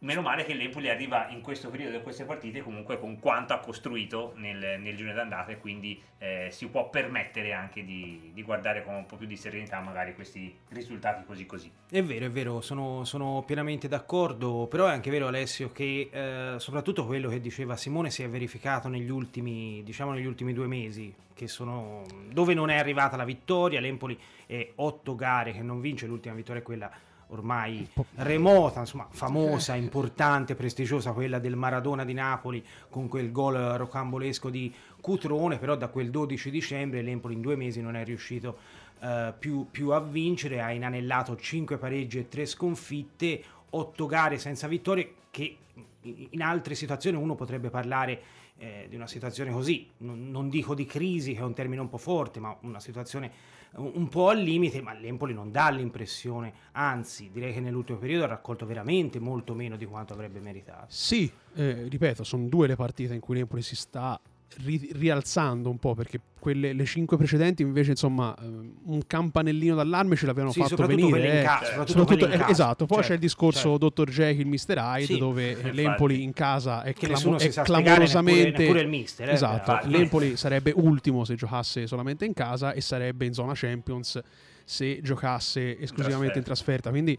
Meno 0.00 0.22
male 0.22 0.44
che 0.44 0.54
l'Empoli 0.54 0.88
arriva 0.88 1.28
in 1.30 1.40
questo 1.40 1.70
periodo 1.70 1.96
di 1.96 2.02
queste 2.04 2.24
partite 2.24 2.62
comunque 2.62 3.00
con 3.00 3.18
quanto 3.18 3.52
ha 3.52 3.58
costruito 3.58 4.32
nel, 4.36 4.78
nel 4.80 4.94
girone 4.94 5.14
d'andata 5.14 5.50
e 5.50 5.58
quindi 5.58 6.00
eh, 6.18 6.48
si 6.52 6.68
può 6.68 6.88
permettere 6.88 7.52
anche 7.52 7.84
di, 7.84 8.30
di, 8.32 8.42
guardare 8.44 8.84
con 8.84 8.94
un 8.94 9.06
po' 9.06 9.16
più 9.16 9.26
di 9.26 9.36
serenità 9.36 9.80
magari 9.80 10.14
questi 10.14 10.56
risultati 10.68 11.24
così 11.24 11.46
così. 11.46 11.72
È 11.90 12.00
vero, 12.00 12.26
è 12.26 12.30
vero, 12.30 12.60
sono, 12.60 13.04
sono 13.04 13.42
pienamente 13.44 13.88
d'accordo, 13.88 14.68
però 14.70 14.86
è 14.86 14.92
anche 14.92 15.10
vero 15.10 15.26
Alessio 15.26 15.72
che 15.72 16.08
eh, 16.12 16.60
soprattutto 16.60 17.04
quello 17.04 17.28
che 17.28 17.40
diceva 17.40 17.76
Simone 17.76 18.10
si 18.10 18.22
è 18.22 18.28
verificato 18.28 18.86
negli 18.88 19.10
ultimi, 19.10 19.82
diciamo 19.82 20.12
negli 20.12 20.26
ultimi 20.26 20.52
due 20.52 20.68
mesi, 20.68 21.12
sono, 21.46 22.04
dove 22.30 22.54
non 22.54 22.70
è 22.70 22.78
arrivata 22.78 23.16
la 23.16 23.24
vittoria, 23.24 23.80
l'Empoli 23.80 24.18
è 24.46 24.72
otto 24.76 25.14
gare 25.14 25.52
che 25.52 25.62
non 25.62 25.80
vince, 25.80 26.06
l'ultima 26.06 26.34
vittoria 26.34 26.60
è 26.60 26.64
quella 26.64 26.90
ormai 27.28 27.88
remota, 28.16 28.80
insomma, 28.80 29.06
famosa, 29.10 29.74
importante, 29.74 30.54
prestigiosa, 30.54 31.12
quella 31.12 31.38
del 31.38 31.56
Maradona 31.56 32.04
di 32.04 32.14
Napoli 32.14 32.64
con 32.88 33.08
quel 33.08 33.30
gol 33.32 33.54
rocambolesco 33.54 34.50
di 34.50 34.72
Cutrone, 35.00 35.58
però 35.58 35.76
da 35.76 35.88
quel 35.88 36.10
12 36.10 36.50
dicembre 36.50 37.02
l'Empoli 37.02 37.34
in 37.34 37.40
due 37.40 37.56
mesi 37.56 37.80
non 37.80 37.96
è 37.96 38.04
riuscito 38.04 38.58
uh, 39.00 39.32
più, 39.38 39.68
più, 39.70 39.90
a 39.90 40.00
vincere, 40.00 40.60
ha 40.60 40.72
inanellato 40.72 41.36
5 41.36 41.76
pareggi 41.76 42.18
e 42.18 42.28
3 42.28 42.46
sconfitte, 42.46 43.42
otto 43.70 44.06
gare 44.06 44.38
senza 44.38 44.66
vittorie 44.66 45.14
che 45.30 45.56
in 46.02 46.42
altre 46.42 46.74
situazioni 46.74 47.16
uno 47.16 47.34
potrebbe 47.34 47.68
parlare 47.68 48.22
eh, 48.58 48.86
di 48.88 48.96
una 48.96 49.06
situazione 49.06 49.52
così, 49.52 49.88
non, 49.98 50.30
non, 50.30 50.48
dico 50.48 50.74
di 50.74 50.84
crisi 50.84 51.34
che 51.34 51.40
è 51.40 51.44
un 51.44 51.54
termine 51.54 51.80
un 51.80 51.88
po' 51.88 51.98
forte, 51.98 52.40
ma 52.40 52.56
una 52.62 52.80
situazione 52.80 53.30
un, 53.76 54.08
po' 54.08 54.28
al 54.28 54.38
limite, 54.38 54.80
ma 54.80 54.92
l'Empoli 54.92 55.34
non 55.34 55.50
dà 55.50 55.68
l'impressione, 55.70 56.52
anzi 56.72 57.30
direi 57.30 57.52
che 57.52 57.60
nell'ultimo 57.60 57.98
periodo 57.98 58.24
ha 58.24 58.28
raccolto 58.28 58.66
veramente 58.66 59.18
molto 59.18 59.54
meno 59.54 59.76
di 59.76 59.86
quanto 59.86 60.12
avrebbe 60.12 60.40
meritato. 60.40 60.86
Sì, 60.88 61.30
eh, 61.54 61.86
ripeto, 61.88 62.24
sono 62.24 62.48
due 62.48 62.66
le 62.66 62.76
partite 62.76 63.14
in 63.14 63.20
cui 63.20 63.36
l'Empoli 63.36 63.62
si 63.62 63.76
sta 63.76 64.20
ri- 64.56 64.90
rialzando 64.92 65.70
un 65.70 65.78
po' 65.78 65.94
perché 65.94 66.20
quelle, 66.38 66.72
le 66.72 66.84
cinque 66.84 67.16
precedenti 67.16 67.62
invece 67.62 67.90
insomma 67.90 68.34
um, 68.40 68.72
un 68.84 69.06
campanellino 69.06 69.74
d'allarme 69.74 70.16
ce 70.16 70.26
l'avevano 70.26 70.52
sì, 70.52 70.60
fatto 70.60 70.86
venire 70.86 71.40
eh. 71.40 71.42
ca- 71.42 71.60
soprattutto 71.64 71.98
soprattutto, 71.98 72.46
eh, 72.46 72.50
esatto 72.50 72.86
poi 72.86 72.96
certo, 72.98 73.08
c'è 73.08 73.14
il 73.14 73.20
discorso 73.20 73.78
certo. 73.78 74.04
Dr. 74.04 74.10
Jekyll 74.10 74.48
Mr. 74.48 74.76
Hyde 74.76 75.04
sì, 75.04 75.18
dove 75.18 75.50
infatti. 75.50 75.74
l'Empoli 75.74 76.22
in 76.22 76.32
casa 76.32 76.82
è, 76.82 76.92
clamo- 76.94 77.38
è 77.38 77.48
clamorosamente 77.48 78.42
neppure, 78.44 78.64
neppure 78.64 78.84
mister, 78.86 79.28
eh, 79.28 79.32
esatto 79.32 79.78
l'Empoli 79.88 80.36
sarebbe 80.36 80.72
ultimo 80.74 81.24
se 81.24 81.34
giocasse 81.34 81.86
solamente 81.86 82.24
in 82.24 82.32
casa 82.32 82.72
e 82.72 82.80
sarebbe 82.80 83.26
in 83.26 83.32
zona 83.32 83.52
Champions 83.54 84.20
se 84.64 85.00
giocasse 85.02 85.78
esclusivamente 85.78 86.38
in 86.38 86.44
trasferta, 86.44 86.88
in 86.88 86.90
trasferta. 86.90 86.90
quindi 86.90 87.18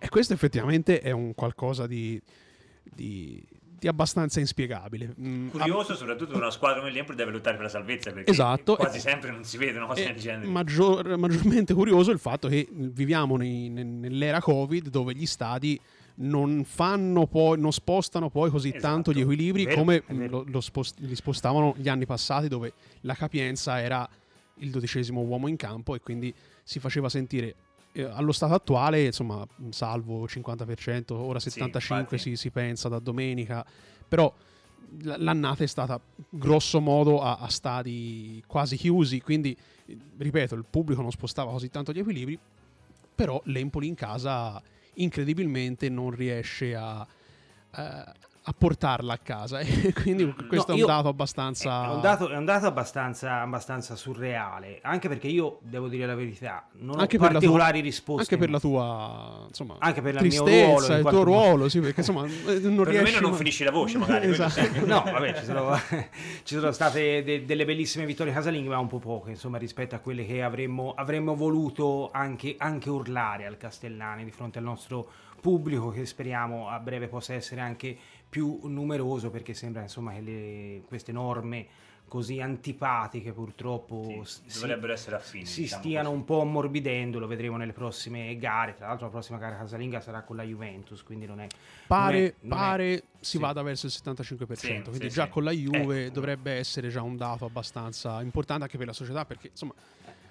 e 0.00 0.08
questo 0.08 0.32
effettivamente 0.32 1.00
è 1.00 1.10
un 1.10 1.34
qualcosa 1.34 1.86
di 1.86 2.20
di 2.94 3.42
abbastanza 3.86 4.40
inspiegabile. 4.40 5.14
Mm, 5.20 5.48
Curioso, 5.48 5.92
ab- 5.92 5.98
soprattutto 5.98 6.36
una 6.36 6.50
squadra 6.50 6.80
come 6.80 6.90
l'Empoli 6.90 7.16
deve 7.16 7.30
lottare 7.30 7.56
per 7.56 7.66
la 7.66 7.70
salvezza 7.70 8.10
perché 8.10 8.30
esatto, 8.30 8.74
quasi 8.76 8.98
sempre 8.98 9.30
non 9.30 9.44
si 9.44 9.56
vedono 9.56 9.86
cose 9.86 10.04
del 10.04 10.16
genere. 10.16 10.46
Maggior, 10.48 11.16
maggiormente 11.16 11.74
curioso 11.74 12.10
il 12.10 12.18
fatto 12.18 12.48
che 12.48 12.66
viviamo 12.70 13.36
nei, 13.36 13.68
nell'era 13.68 14.40
Covid 14.40 14.88
dove 14.88 15.14
gli 15.14 15.26
stadi 15.26 15.78
non 16.20 16.64
fanno 16.64 17.26
poi, 17.26 17.60
non 17.60 17.72
spostano 17.72 18.28
poi 18.30 18.50
così 18.50 18.68
esatto. 18.70 18.82
tanto 18.82 19.12
gli 19.12 19.20
equilibri 19.20 19.66
vero, 19.66 19.76
come 19.76 20.02
lo, 20.08 20.44
lo 20.46 20.60
spost- 20.60 20.98
li 20.98 21.14
spostavano 21.14 21.74
gli 21.76 21.88
anni 21.88 22.06
passati 22.06 22.48
dove 22.48 22.72
la 23.02 23.14
capienza 23.14 23.80
era 23.80 24.08
il 24.60 24.70
dodicesimo 24.70 25.20
uomo 25.20 25.46
in 25.46 25.54
campo 25.54 25.94
e 25.94 26.00
quindi 26.00 26.34
si 26.64 26.80
faceva 26.80 27.08
sentire 27.08 27.54
eh, 27.98 28.04
allo 28.04 28.30
stato 28.30 28.54
attuale, 28.54 29.06
insomma, 29.06 29.44
salvo 29.70 30.24
50%, 30.24 31.12
ora 31.14 31.40
75% 31.40 32.08
sì, 32.10 32.18
si, 32.18 32.36
si, 32.36 32.50
pensa 32.50 32.88
da 32.88 33.00
domenica, 33.00 33.66
però 34.06 34.32
l'annata 35.02 35.64
è 35.64 35.66
stata 35.66 36.00
grosso 36.30 36.80
modo 36.80 37.20
a, 37.20 37.38
a 37.38 37.48
stadi 37.48 38.40
quasi 38.46 38.76
chiusi, 38.76 39.20
quindi 39.20 39.56
ripeto, 40.16 40.54
il 40.54 40.64
pubblico 40.68 41.02
non 41.02 41.10
spostava 41.10 41.50
così 41.50 41.70
tanto 41.70 41.92
gli 41.92 41.98
equilibri, 41.98 42.38
però 43.14 43.40
l'Empoli 43.46 43.88
in 43.88 43.96
casa 43.96 44.62
incredibilmente 44.94 45.88
non 45.88 46.10
riesce 46.10 46.76
a, 46.76 47.00
a, 47.00 47.06
eh, 47.80 48.12
a 48.48 48.54
portarla 48.56 49.12
a 49.12 49.18
casa. 49.18 49.60
E 49.88 49.92
quindi 49.92 50.34
questo 50.48 50.72
no, 50.72 50.78
è 50.78 50.80
un 50.80 50.86
dato 50.86 51.08
abbastanza. 51.08 51.84
È 51.84 51.94
un 51.94 52.00
dato, 52.00 52.28
è 52.28 52.36
un 52.36 52.44
dato 52.44 52.66
abbastanza, 52.66 53.40
abbastanza, 53.40 53.94
surreale. 53.96 54.80
Anche 54.82 55.08
perché 55.08 55.28
io 55.28 55.58
devo 55.62 55.88
dire 55.88 56.04
la 56.06 56.14
verità, 56.14 56.66
non 56.80 56.98
anche 56.98 57.16
ho 57.16 57.20
particolari 57.20 57.78
tua, 57.78 57.88
risposte. 57.88 58.22
Anche 58.22 58.36
per 58.36 58.50
la 58.50 58.58
tua 58.58 59.44
insomma, 59.46 59.76
anche 59.78 60.02
per 60.02 60.16
tristezza, 60.16 60.50
mio 60.50 60.78
ruolo, 60.78 60.96
il 60.96 61.06
tuo 61.06 61.22
ruolo, 61.22 61.68
sì, 61.68 61.80
perché 61.80 62.00
insomma, 62.00 62.26
eh, 62.26 62.58
non 62.60 62.84
riesci. 62.84 63.20
non 63.20 63.34
finisci 63.34 63.64
la 63.64 63.70
voce, 63.70 63.98
magari. 63.98 64.28
esatto. 64.30 64.84
no, 64.84 65.02
vabbè, 65.04 65.38
ci 65.38 65.44
sono, 65.44 65.78
ci 66.42 66.54
sono 66.54 66.72
state 66.72 67.22
de, 67.22 67.44
delle 67.44 67.64
bellissime 67.64 68.04
vittorie 68.04 68.32
casalinghe, 68.32 68.68
ma 68.68 68.78
un 68.78 68.88
po' 68.88 68.98
poche, 68.98 69.30
insomma, 69.30 69.58
rispetto 69.58 69.94
a 69.94 69.98
quelle 69.98 70.26
che 70.26 70.42
avremmo, 70.42 70.92
avremmo 70.96 71.34
voluto 71.34 72.10
anche, 72.12 72.56
anche 72.58 72.90
urlare 72.90 73.46
al 73.46 73.56
Castellani 73.56 74.24
di 74.24 74.30
fronte 74.30 74.58
al 74.58 74.64
nostro 74.64 75.08
pubblico 75.40 75.90
che 75.90 76.04
speriamo 76.04 76.68
a 76.68 76.78
breve 76.78 77.08
possa 77.08 77.34
essere 77.34 77.60
anche 77.60 77.96
più 78.28 78.60
numeroso 78.64 79.30
perché 79.30 79.54
sembra 79.54 79.82
insomma 79.82 80.12
che 80.14 80.20
le, 80.20 80.82
queste 80.86 81.12
norme 81.12 81.66
così 82.08 82.40
antipatiche 82.40 83.32
purtroppo 83.32 84.22
sì, 84.24 84.40
si, 84.46 84.60
dovrebbero 84.60 84.92
essere 84.92 85.16
affini 85.16 85.44
si 85.44 85.62
diciamo 85.62 85.82
stiano 85.82 86.08
così. 86.08 86.18
un 86.18 86.24
po' 86.24 86.40
ammorbidendo 86.40 87.18
lo 87.18 87.26
vedremo 87.26 87.56
nelle 87.58 87.74
prossime 87.74 88.36
gare 88.38 88.74
tra 88.74 88.88
l'altro 88.88 89.06
la 89.06 89.12
prossima 89.12 89.38
gara 89.38 89.56
casalinga 89.58 90.00
sarà 90.00 90.22
con 90.22 90.36
la 90.36 90.42
Juventus 90.42 91.02
quindi 91.02 91.26
non 91.26 91.40
è 91.40 91.46
pare, 91.86 92.18
non 92.18 92.26
è, 92.26 92.34
non 92.40 92.58
pare 92.58 92.94
è, 92.94 93.02
si 93.20 93.36
sì. 93.36 93.38
vada 93.38 93.62
verso 93.62 93.86
il 93.86 93.92
75% 93.94 94.54
sì, 94.54 94.82
quindi 94.88 95.10
già 95.10 95.28
con 95.28 95.44
la 95.44 95.50
Juve 95.50 96.06
ecco. 96.06 96.14
dovrebbe 96.14 96.52
essere 96.52 96.88
già 96.88 97.02
un 97.02 97.16
dato 97.16 97.44
abbastanza 97.44 98.22
importante 98.22 98.64
anche 98.64 98.78
per 98.78 98.86
la 98.86 98.94
società 98.94 99.24
perché 99.26 99.48
insomma 99.48 99.74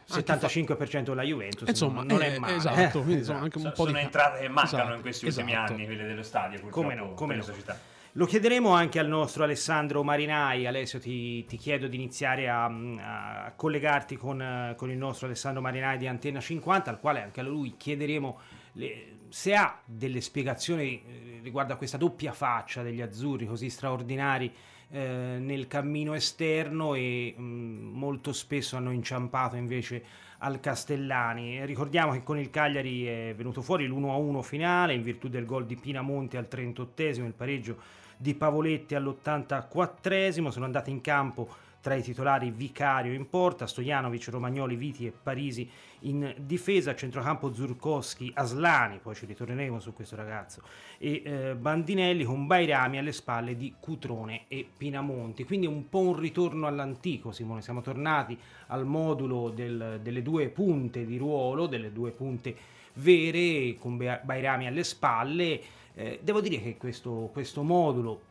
75% 0.09 1.03
della 1.03 1.23
Juventus 1.23 1.67
insomma, 1.67 2.03
non 2.03 2.21
è, 2.21 2.35
è 2.35 2.39
male 2.39 2.55
esatto, 2.55 3.01
quindi 3.01 3.21
esatto. 3.21 3.43
anche 3.43 3.57
un 3.57 3.63
so, 3.63 3.69
po' 3.71 3.85
sono 3.85 3.97
di... 3.97 4.03
entrate 4.03 4.39
che 4.39 4.47
mancano 4.47 4.81
esatto, 4.81 4.95
in 4.95 5.01
questi 5.01 5.25
ultimi 5.25 5.51
esatto. 5.51 5.73
anni 5.73 5.85
quelle 5.85 6.05
dello 6.05 6.23
stadio 6.23 6.67
come 6.69 6.95
no, 6.95 7.13
come 7.13 7.35
no. 7.35 7.43
società 7.43 7.77
lo 8.13 8.25
chiederemo 8.25 8.71
anche 8.71 8.97
al 8.97 9.07
nostro 9.07 9.43
Alessandro 9.43 10.03
Marinai. 10.03 10.65
Alessio, 10.65 10.99
ti, 10.99 11.45
ti 11.45 11.55
chiedo 11.55 11.87
di 11.87 11.97
iniziare 11.97 12.49
a, 12.49 12.65
a 12.65 13.53
collegarti 13.55 14.15
con, 14.15 14.73
con, 14.75 14.89
il 14.89 14.97
nostro 14.97 15.27
Alessandro 15.27 15.61
Marinai 15.61 15.99
di 15.99 16.07
Antenna 16.07 16.39
50, 16.39 16.89
al 16.89 16.99
quale 16.99 17.21
anche 17.21 17.41
a 17.41 17.43
lui 17.43 17.75
chiederemo 17.77 18.39
le, 18.71 19.17
se 19.29 19.53
ha 19.53 19.79
delle 19.85 20.21
spiegazioni 20.21 21.03
eh, 21.05 21.39
riguardo 21.43 21.73
a 21.73 21.75
questa 21.75 21.97
doppia 21.97 22.31
faccia 22.31 22.81
degli 22.81 23.01
azzurri 23.01 23.45
così 23.45 23.69
straordinari 23.69 24.51
eh, 24.89 25.37
nel 25.39 25.67
cammino 25.67 26.13
esterno 26.13 26.95
e 26.95 27.33
mh, 27.35 27.41
molto 27.43 28.31
spesso 28.31 28.77
hanno 28.77 28.91
inciampato 28.91 29.55
invece 29.55 30.03
al 30.39 30.59
Castellani. 30.59 31.65
Ricordiamo 31.65 32.11
che 32.11 32.23
con 32.23 32.39
il 32.39 32.49
Cagliari 32.49 33.05
è 33.05 33.33
venuto 33.35 33.61
fuori 33.61 33.87
l'1-1 33.87 34.41
finale 34.41 34.93
in 34.93 35.03
virtù 35.03 35.27
del 35.27 35.45
gol 35.45 35.65
di 35.65 35.75
Pinamonti 35.75 36.37
al 36.37 36.47
38esimo, 36.49 37.25
il 37.25 37.33
pareggio 37.33 37.77
di 38.17 38.33
Pavoletti 38.33 38.95
all'84esimo, 38.95 40.49
sono 40.49 40.65
andati 40.65 40.91
in 40.91 41.01
campo 41.01 41.65
tra 41.79 41.95
i 41.95 42.01
titolari 42.01 42.51
Vicario 42.51 43.13
in 43.13 43.29
porta, 43.29 43.65
Stojanovic, 43.65 44.27
Romagnoli, 44.29 44.75
Viti 44.75 45.05
e 45.05 45.11
Parisi 45.11 45.69
in 46.01 46.33
difesa, 46.37 46.93
centrocampo 46.95 47.53
Zurkowski, 47.53 48.29
Aslani, 48.33 48.99
poi 49.01 49.15
ci 49.15 49.25
ritorneremo 49.25 49.79
su 49.79 49.93
questo 49.93 50.17
ragazzo, 50.17 50.61
e 50.97 51.21
eh, 51.23 51.55
Bandinelli 51.55 52.25
con 52.25 52.45
Bairami 52.45 52.97
alle 52.97 53.13
spalle 53.13 53.55
di 53.55 53.73
Cutrone 53.79 54.45
e 54.49 54.67
Pinamonti. 54.75 55.45
Quindi 55.45 55.65
un 55.65 55.87
po' 55.87 56.01
un 56.01 56.19
ritorno 56.19 56.67
all'antico, 56.67 57.31
Simone, 57.31 57.61
siamo 57.61 57.81
tornati 57.81 58.37
al 58.67 58.85
modulo 58.85 59.49
del, 59.49 59.99
delle 60.01 60.21
due 60.21 60.49
punte 60.49 61.05
di 61.05 61.17
ruolo, 61.17 61.67
delle 61.67 61.93
due 61.93 62.11
punte 62.11 62.53
vere, 62.95 63.75
con 63.79 63.95
Bairami 63.95 64.67
alle 64.67 64.83
spalle. 64.83 65.61
Eh, 65.97 66.19
devo 66.21 66.41
dire 66.41 66.61
che 66.61 66.77
questo, 66.77 67.31
questo 67.33 67.63
modulo 67.63 68.21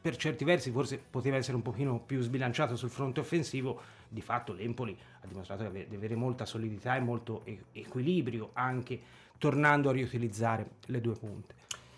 per 0.00 0.16
certi 0.16 0.42
versi 0.44 0.70
forse 0.70 0.98
poteva 0.98 1.36
essere 1.36 1.54
un 1.54 1.62
pochino 1.62 1.98
più 1.98 2.22
sbilanciato 2.22 2.76
sul 2.76 2.88
fronte 2.88 3.20
offensivo, 3.20 3.78
di 4.08 4.22
fatto 4.22 4.54
l'Empoli 4.54 4.96
ha 5.20 5.26
dimostrato 5.26 5.68
di 5.68 5.94
avere 5.94 6.14
molta 6.14 6.46
solidità 6.46 6.96
e 6.96 7.00
molto 7.00 7.44
equilibrio 7.72 8.50
anche 8.54 8.98
tornando 9.36 9.90
a 9.90 9.92
riutilizzare 9.92 10.66
le 10.86 11.00
due 11.02 11.14
punte. 11.14 11.54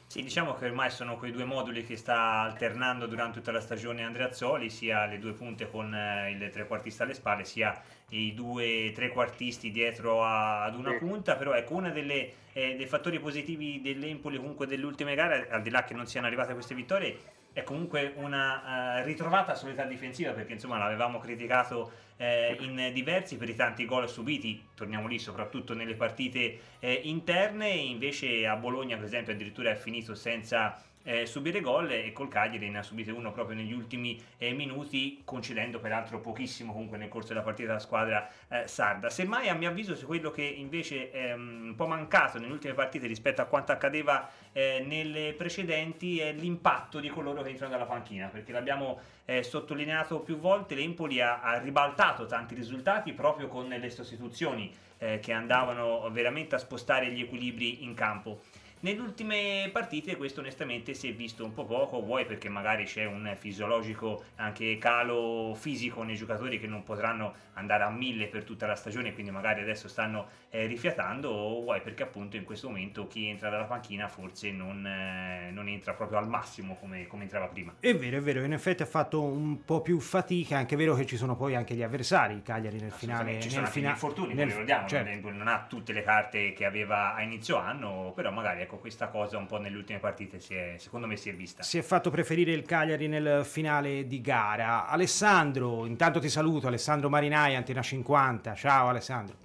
Sì, 0.09 0.23
diciamo 0.23 0.55
che 0.55 0.67
ormai 0.67 0.91
sono 0.91 1.17
quei 1.17 1.31
due 1.31 1.45
moduli 1.45 1.85
che 1.85 1.97
sta 1.97 2.41
alternando 2.41 3.07
durante 3.07 3.39
tutta 3.39 3.53
la 3.53 3.61
stagione 3.61 4.03
Andreazzoli, 4.03 4.69
sia 4.69 5.07
le 5.07 5.19
due 5.19 5.33
punte 5.33 5.71
con 5.71 5.95
eh, 5.95 6.33
il 6.33 6.51
trequartista 6.51 7.05
alle 7.05 7.15
spalle, 7.15 7.45
sia 7.45 7.81
i 8.13 8.35
due 8.35 8.93
trequartisti 8.95 9.71
dietro 9.71 10.23
a, 10.23 10.65
ad 10.65 10.75
una 10.75 10.95
punta, 10.95 11.37
però 11.37 11.53
ecco 11.53 11.75
uno 11.75 11.93
eh, 11.93 12.23
dei 12.53 12.87
fattori 12.87 13.19
positivi 13.19 13.81
dell'Empoli 13.81 14.37
comunque 14.37 14.67
delle 14.67 14.85
ultime 14.85 15.15
gare, 15.15 15.49
al 15.51 15.63
di 15.63 15.71
là 15.71 15.85
che 15.85 15.95
non 15.95 16.07
siano 16.07 16.27
arrivate 16.27 16.53
queste 16.53 16.75
vittorie, 16.75 17.17
è 17.53 17.63
comunque 17.65 18.15
una 18.17 19.01
uh, 19.01 19.05
ritrovata 19.05 19.55
solidità 19.55 19.85
difensiva 19.85 20.33
perché 20.33 20.55
insomma 20.55 20.79
l'avevamo 20.79 21.19
criticato 21.19 21.93
eh, 22.17 22.57
in 22.61 22.91
diversi 22.93 23.37
per 23.37 23.49
i 23.49 23.55
tanti 23.55 23.85
gol 23.85 24.09
subiti, 24.09 24.69
torniamo 24.75 25.07
lì 25.07 25.19
soprattutto 25.19 25.75
nelle 25.75 25.95
partite 25.95 26.59
eh, 26.79 27.01
interne, 27.05 27.69
invece 27.69 28.47
a 28.47 28.57
Bologna 28.57 28.97
per 28.97 29.07
esempio 29.07 29.33
addirittura 29.33 29.71
è 29.71 29.75
finito 29.75 30.15
senza 30.15 30.81
eh, 31.05 31.27
subire 31.27 31.61
gol 31.61 31.91
e 31.91 32.13
col 32.13 32.29
Cagliari 32.29 32.69
ne 32.71 32.79
ha 32.79 32.83
subito 32.83 33.15
uno 33.15 33.33
proprio 33.33 33.57
negli 33.57 33.73
ultimi 33.73 34.21
eh, 34.39 34.53
minuti, 34.53 35.23
concedendo 35.25 35.81
peraltro 35.81 36.21
pochissimo 36.21 36.73
comunque 36.73 36.99
nel 36.99 37.09
corso 37.09 37.29
della 37.29 37.43
partita 37.43 37.73
la 37.73 37.79
squadra 37.79 38.29
eh, 38.49 38.67
sarda. 38.67 39.11
Semmai 39.11 39.49
a 39.49 39.55
mio 39.55 39.69
avviso 39.69 39.95
su 39.95 40.07
quello 40.07 40.31
che 40.31 40.43
invece 40.43 41.11
è 41.11 41.33
um, 41.33 41.61
un 41.69 41.75
po' 41.75 41.87
mancato 41.87 42.39
nelle 42.39 42.53
ultime 42.53 42.75
partite 42.75 43.07
rispetto 43.07 43.41
a 43.41 43.47
quanto 43.47 43.73
accadeva 43.73 44.29
eh, 44.53 44.85
nelle 44.87 45.35
precedenti 45.37 46.21
è 46.21 46.33
l'impatto 46.33 47.01
di 47.01 47.09
coloro 47.09 47.43
che 47.43 47.51
entrano 47.51 47.73
dalla 47.73 47.87
panchina, 47.87 48.29
perché 48.29 48.53
l'abbiamo 48.53 49.01
eh, 49.25 49.43
sottolineato 49.43 50.21
più 50.21 50.37
volte, 50.37 50.75
l'Empoli 50.75 51.21
ha, 51.21 51.41
ha 51.41 51.59
ribaltato 51.59 52.27
tanti 52.27 52.55
risultati 52.55 53.13
proprio 53.13 53.49
con 53.49 53.69
le 53.69 53.91
sostituzioni 53.91 54.73
eh, 54.99 55.19
che 55.21 55.33
andavano 55.33 56.09
veramente 56.11 56.55
a 56.55 56.59
spostare 56.59 57.11
gli 57.11 57.21
equilibri 57.21 57.83
in 57.83 57.95
campo. 57.95 58.43
Nelle 58.83 59.01
ultime 59.01 59.71
partite 59.73 60.17
questo 60.17 60.41
onestamente 60.41 60.93
si 60.95 61.09
è 61.09 61.15
visto 61.15 61.45
un 61.45 61.55
po' 61.55 61.65
poco, 61.65 62.03
vuoi 62.03 62.27
perché 62.27 62.49
magari 62.49 62.83
c'è 62.83 63.05
un 63.05 63.33
fisiologico 63.39 64.25
anche 64.37 64.77
calo 64.79 65.55
fisico 65.55 66.03
nei 66.03 66.17
giocatori 66.17 66.59
che 66.59 66.67
non 66.67 66.83
potranno 66.83 67.33
andare 67.55 67.85
a 67.85 67.91
mille 67.91 68.27
per 68.27 68.43
tutta 68.43 68.67
la 68.67 68.75
stagione, 68.75 69.13
quindi 69.13 69.31
magari 69.31 69.61
adesso 69.61 69.87
stanno 69.87 70.27
eh, 70.49 70.67
rifiatando, 70.67 71.29
o 71.31 71.63
vuoi 71.63 71.81
perché 71.81 72.03
appunto 72.03 72.37
in 72.37 72.43
questo 72.43 72.69
momento 72.69 73.07
chi 73.07 73.29
entra 73.29 73.51
dalla 73.51 73.65
panchina 73.65 74.09
forse 74.09 74.51
non, 74.51 74.85
eh, 74.85 75.51
non 75.53 75.69
entra 75.69 75.95
proprio 75.95 76.19
al 76.19 76.29
massimo 76.29 76.75
come, 76.75 77.07
come, 77.07 77.23
entrava 77.23 77.47
prima. 77.47 77.75
È 77.79 77.95
vero, 77.95 78.17
è 78.17 78.21
vero, 78.21 78.43
in 78.43 78.53
effetti 78.53 78.83
ha 78.83 78.87
fatto 78.87 79.23
un 79.23 79.65
po' 79.65 79.81
più 79.81 80.01
fatica, 80.01 80.57
anche 80.57 80.75
vero 80.75 80.95
che 80.95 81.07
ci 81.07 81.17
sono 81.17 81.37
poi 81.37 81.55
anche 81.55 81.75
gli 81.75 81.83
avversari, 81.83 82.35
il 82.35 82.43
Cagliari 82.43 82.81
nel 82.81 82.91
finale. 82.91 83.39
Ci 83.41 83.51
sono 83.51 83.67
fina- 83.67 83.89
gli 83.89 83.93
infortuni, 83.93 84.35
nel, 84.35 84.49
ricordiamo, 84.49 84.89
certo. 84.89 85.31
non 85.31 85.47
ha 85.47 85.67
tutte 85.69 85.93
le 85.93 86.03
carte 86.03 86.53
che 86.53 86.65
aveva 86.65 87.15
a 87.15 87.23
inizio 87.23 87.59
anno, 87.59 88.13
però 88.15 88.33
magari 88.33 88.63
ecco 88.63 88.72
ecco, 88.73 88.79
questa 88.79 89.09
cosa 89.09 89.37
un 89.37 89.47
po' 89.47 89.59
nelle 89.59 89.77
ultime 89.77 89.99
partite 89.99 90.41
si 90.41 90.55
è, 90.55 90.77
secondo 90.79 91.07
me 91.07 91.17
si 91.17 91.29
è 91.29 91.35
vista. 91.35 91.63
Si 91.63 91.79
è 91.79 91.83
fatto 91.83 92.11
preferire 92.11 92.53
il 92.53 92.63
Cagliari 92.63 93.07
nel 93.07 93.45
finale 93.45 94.07
di 94.07 94.21
gara. 94.21 94.87
Alessandro, 94.87 95.85
intanto 95.87 96.19
ti 96.19 96.29
saluto, 96.29 96.67
Alessandro 96.67 97.09
Marinai, 97.09 97.55
Antena 97.55 97.83
50. 97.83 98.55
Ciao 98.55 98.89
Alessandro. 98.89 99.37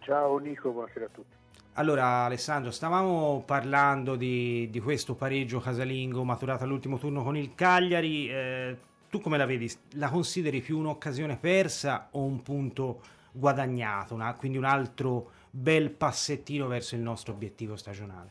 Ciao 0.00 0.38
Nico, 0.38 0.70
buonasera 0.70 1.04
a 1.04 1.08
tutti. 1.12 1.36
Allora 1.74 2.24
Alessandro, 2.24 2.72
stavamo 2.72 3.42
parlando 3.46 4.16
di, 4.16 4.68
di 4.70 4.80
questo 4.80 5.14
pareggio 5.14 5.60
casalingo 5.60 6.24
maturato 6.24 6.64
all'ultimo 6.64 6.98
turno 6.98 7.22
con 7.22 7.36
il 7.36 7.54
Cagliari. 7.54 8.28
Eh, 8.28 8.76
tu 9.08 9.20
come 9.20 9.38
la 9.38 9.46
vedi? 9.46 9.70
La 9.92 10.08
consideri 10.08 10.60
più 10.60 10.78
un'occasione 10.78 11.36
persa 11.36 12.08
o 12.12 12.24
un 12.24 12.42
punto 12.42 13.00
guadagnato? 13.30 14.14
Una, 14.14 14.34
quindi 14.34 14.58
un 14.58 14.64
altro 14.64 15.30
bel 15.50 15.90
passettino 15.90 16.66
verso 16.66 16.94
il 16.94 17.00
nostro 17.00 17.32
obiettivo 17.32 17.76
stagionale. 17.76 18.30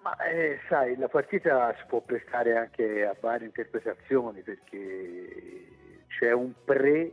Ma 0.00 0.16
eh, 0.18 0.60
sai, 0.68 0.96
la 0.96 1.08
partita 1.08 1.74
si 1.78 1.84
può 1.88 2.00
prestare 2.00 2.56
anche 2.56 3.04
a 3.04 3.16
varie 3.18 3.46
interpretazioni 3.46 4.40
perché 4.40 5.66
c'è 6.06 6.32
un 6.32 6.52
pre, 6.64 7.12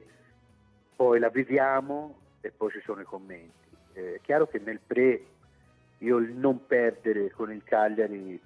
poi 0.96 1.20
la 1.20 1.30
vediamo 1.30 2.20
e 2.42 2.52
poi 2.52 2.70
ci 2.72 2.82
sono 2.86 3.02
i 3.02 3.06
commenti. 3.06 3.52
È 3.94 4.20
chiaro 4.22 4.48
che 4.48 4.60
nel 4.60 4.80
pre 4.86 5.26
io 6.00 6.18
il 6.18 6.34
non 6.34 6.66
perdere 6.68 7.32
con 7.32 7.52
il 7.52 7.64
Cagliari 7.64 8.40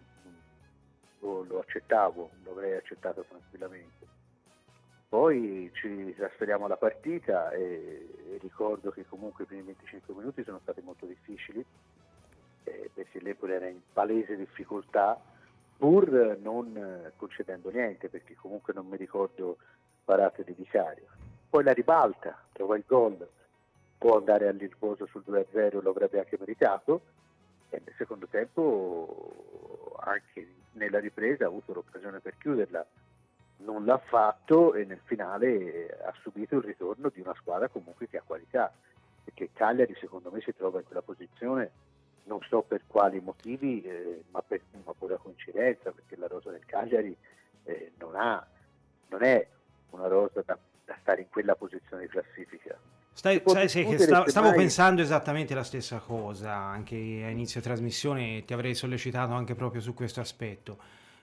lo, 1.19 1.43
lo 1.43 1.59
accettavo, 1.59 2.29
l'avrei 2.45 2.75
accettato 2.75 3.25
tranquillamente. 3.27 3.96
Poi 5.09 5.71
ci 5.73 6.13
trasferiamo 6.17 6.65
alla 6.65 6.75
partita 6.75 7.51
e, 7.51 8.37
ricordo 8.41 8.91
che 8.91 9.05
comunque 9.07 9.45
i 9.45 9.47
primi 9.47 9.63
25 9.63 10.13
minuti 10.13 10.43
sono 10.43 10.59
stati 10.61 10.81
molto 10.81 11.05
difficili 11.05 11.63
eh, 12.65 12.89
perché 12.93 13.21
l'Empoli 13.21 13.53
era 13.53 13.67
in 13.67 13.79
palese 13.93 14.35
difficoltà 14.35 15.19
pur 15.77 16.37
non 16.41 17.11
concedendo 17.15 17.69
niente 17.69 18.09
perché 18.09 18.35
comunque 18.35 18.73
non 18.73 18.85
mi 18.87 18.97
ricordo 18.97 19.57
parate 20.03 20.43
di 20.43 20.53
Vicario. 20.53 21.07
Poi 21.49 21.63
la 21.63 21.71
ribalta, 21.71 22.37
trova 22.51 22.75
il 22.75 22.83
gol, 22.85 23.25
può 23.97 24.17
andare 24.17 24.47
al 24.47 24.57
riposo 24.57 25.05
sul 25.05 25.23
2-0, 25.25 25.81
lo 25.81 25.91
avrebbe 25.91 26.19
anche 26.19 26.37
meritato 26.37 27.01
e 27.69 27.81
nel 27.83 27.93
secondo 27.97 28.27
tempo 28.27 29.95
anche 29.99 30.47
nella 30.73 30.99
ripresa 30.99 31.45
ha 31.45 31.47
avuto 31.47 31.73
l'occasione 31.73 32.19
per 32.19 32.37
chiuderla 32.37 32.85
non 33.57 33.85
l'ha 33.85 33.97
fatto 33.97 34.73
e 34.73 34.85
nel 34.85 35.01
finale 35.03 35.97
ha 36.05 36.13
subito 36.21 36.57
il 36.57 36.63
ritorno 36.63 37.09
di 37.13 37.21
una 37.21 37.33
squadra 37.35 37.67
comunque 37.67 38.07
che 38.07 38.17
ha 38.17 38.23
qualità 38.25 38.71
perché 39.23 39.49
Cagliari 39.53 39.95
secondo 39.99 40.31
me 40.31 40.41
si 40.41 40.53
trova 40.55 40.79
in 40.79 40.85
quella 40.85 41.01
posizione. 41.01 41.71
Non 42.23 42.39
so 42.47 42.61
per 42.61 42.81
quali 42.87 43.19
motivi 43.19 43.81
eh, 43.83 44.23
ma 44.31 44.41
per 44.41 44.61
una 44.71 44.93
pura 44.97 45.17
coincidenza 45.17 45.91
perché 45.91 46.15
la 46.17 46.27
rosa 46.27 46.51
del 46.51 46.65
Cagliari 46.65 47.15
eh, 47.63 47.91
non, 47.99 48.15
ha, 48.15 48.45
non 49.09 49.23
è 49.23 49.47
una 49.91 50.07
rosa 50.07 50.41
da, 50.45 50.57
da, 50.85 50.97
stare 51.01 51.21
in 51.21 51.29
quella 51.29 51.55
posizione 51.55 52.03
di 52.03 52.09
classifica. 52.09 52.77
Stai, 53.13 53.41
sai, 53.45 53.67
sai 53.67 53.85
che 53.85 53.97
sta, 53.97 54.27
stavo 54.27 54.49
mai... 54.49 54.57
pensando 54.57 55.01
esattamente 55.01 55.55
la 55.55 55.63
stessa 55.63 55.99
cosa 55.99 56.53
anche 56.53 56.95
a 56.95 57.29
inizio 57.29 57.61
trasmissione 57.61 58.43
ti 58.45 58.53
avrei 58.53 58.75
sollecitato 58.75 59.33
anche 59.33 59.55
proprio 59.55 59.81
su 59.81 59.93
questo 59.93 60.19
aspetto. 60.19 60.77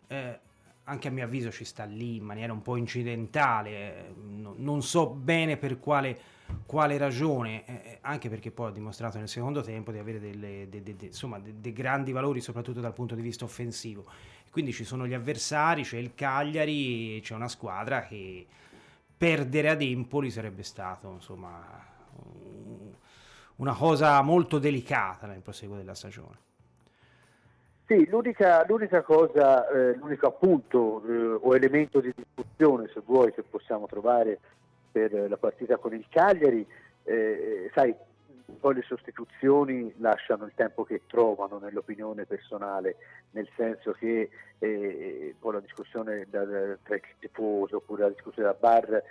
Eh, 0.08 0.38
anche 0.84 1.08
a 1.08 1.10
mio 1.10 1.24
avviso 1.24 1.50
ci 1.50 1.64
sta 1.64 1.84
lì 1.84 2.16
in 2.16 2.24
maniera 2.24 2.52
un 2.52 2.62
po' 2.62 2.76
incidentale, 2.76 4.14
non 4.56 4.82
so 4.82 5.08
bene 5.08 5.56
per 5.56 5.78
quale, 5.78 6.18
quale 6.66 6.98
ragione, 6.98 7.64
eh, 7.64 7.98
anche 8.02 8.28
perché 8.28 8.50
poi 8.50 8.68
ha 8.68 8.72
dimostrato 8.72 9.18
nel 9.18 9.28
secondo 9.28 9.62
tempo 9.62 9.92
di 9.92 9.98
avere 9.98 10.20
delle, 10.20 10.68
de, 10.68 10.82
de, 10.82 10.96
de, 10.96 11.06
insomma, 11.06 11.38
dei 11.38 11.72
grandi 11.72 12.12
valori 12.12 12.40
soprattutto 12.40 12.80
dal 12.80 12.92
punto 12.92 13.14
di 13.14 13.22
vista 13.22 13.44
offensivo. 13.44 14.04
Quindi 14.50 14.72
ci 14.72 14.84
sono 14.84 15.06
gli 15.06 15.14
avversari, 15.14 15.82
c'è 15.82 15.96
il 15.96 16.14
Cagliari, 16.14 17.20
c'è 17.22 17.34
una 17.34 17.48
squadra 17.48 18.02
che 18.02 18.46
perdere 19.16 19.70
ad 19.70 19.80
Empoli 19.80 20.30
sarebbe 20.30 20.62
stato 20.62 21.10
insomma, 21.10 21.62
una 23.56 23.74
cosa 23.74 24.20
molto 24.22 24.58
delicata 24.58 25.26
nel 25.26 25.40
proseguo 25.40 25.76
della 25.76 25.94
stagione. 25.94 26.38
Sì, 27.86 28.08
l'unica, 28.08 28.64
l'unica 28.66 29.02
cosa, 29.02 29.68
eh, 29.68 29.94
l'unico 29.96 30.26
appunto 30.26 31.02
eh, 31.06 31.38
o 31.40 31.54
elemento 31.54 32.00
di 32.00 32.14
discussione, 32.14 32.88
se 32.92 33.02
vuoi, 33.04 33.32
che 33.34 33.42
possiamo 33.42 33.86
trovare 33.86 34.38
per 34.90 35.12
la 35.28 35.36
partita 35.36 35.76
con 35.76 35.92
il 35.92 36.06
Cagliari, 36.08 36.66
eh, 37.02 37.70
sai, 37.74 37.94
poi 38.58 38.74
le 38.74 38.82
sostituzioni 38.82 39.92
lasciano 39.98 40.46
il 40.46 40.52
tempo 40.54 40.84
che 40.84 41.02
trovano 41.06 41.58
nell'opinione 41.58 42.24
personale, 42.24 42.96
nel 43.32 43.48
senso 43.54 43.92
che 43.92 44.30
eh, 44.58 45.34
poi 45.38 45.52
la 45.52 45.60
discussione 45.60 46.26
da, 46.30 46.42
tra 46.82 46.94
il 46.94 47.02
tifoso 47.18 47.76
oppure 47.76 48.04
la 48.04 48.10
discussione 48.10 48.48
da 48.48 48.56
bar 48.58 49.02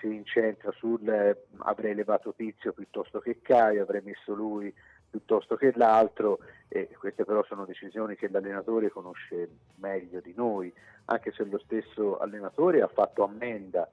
si 0.00 0.12
incentra 0.14 0.72
sul 0.72 1.08
eh, 1.08 1.44
avrei 1.58 1.94
levato 1.94 2.34
Tizio 2.34 2.72
piuttosto 2.72 3.20
che 3.20 3.38
Caio, 3.40 3.82
avrei 3.82 4.02
messo 4.02 4.34
lui 4.34 4.72
piuttosto 5.16 5.56
che 5.56 5.72
l'altro 5.76 6.40
e 6.68 6.90
queste 6.98 7.24
però 7.24 7.42
sono 7.44 7.64
decisioni 7.64 8.16
che 8.16 8.28
l'allenatore 8.28 8.90
conosce 8.90 9.48
meglio 9.76 10.20
di 10.20 10.34
noi, 10.36 10.72
anche 11.06 11.32
se 11.32 11.44
lo 11.44 11.58
stesso 11.58 12.18
allenatore 12.18 12.82
ha 12.82 12.88
fatto 12.88 13.24
ammenda 13.24 13.88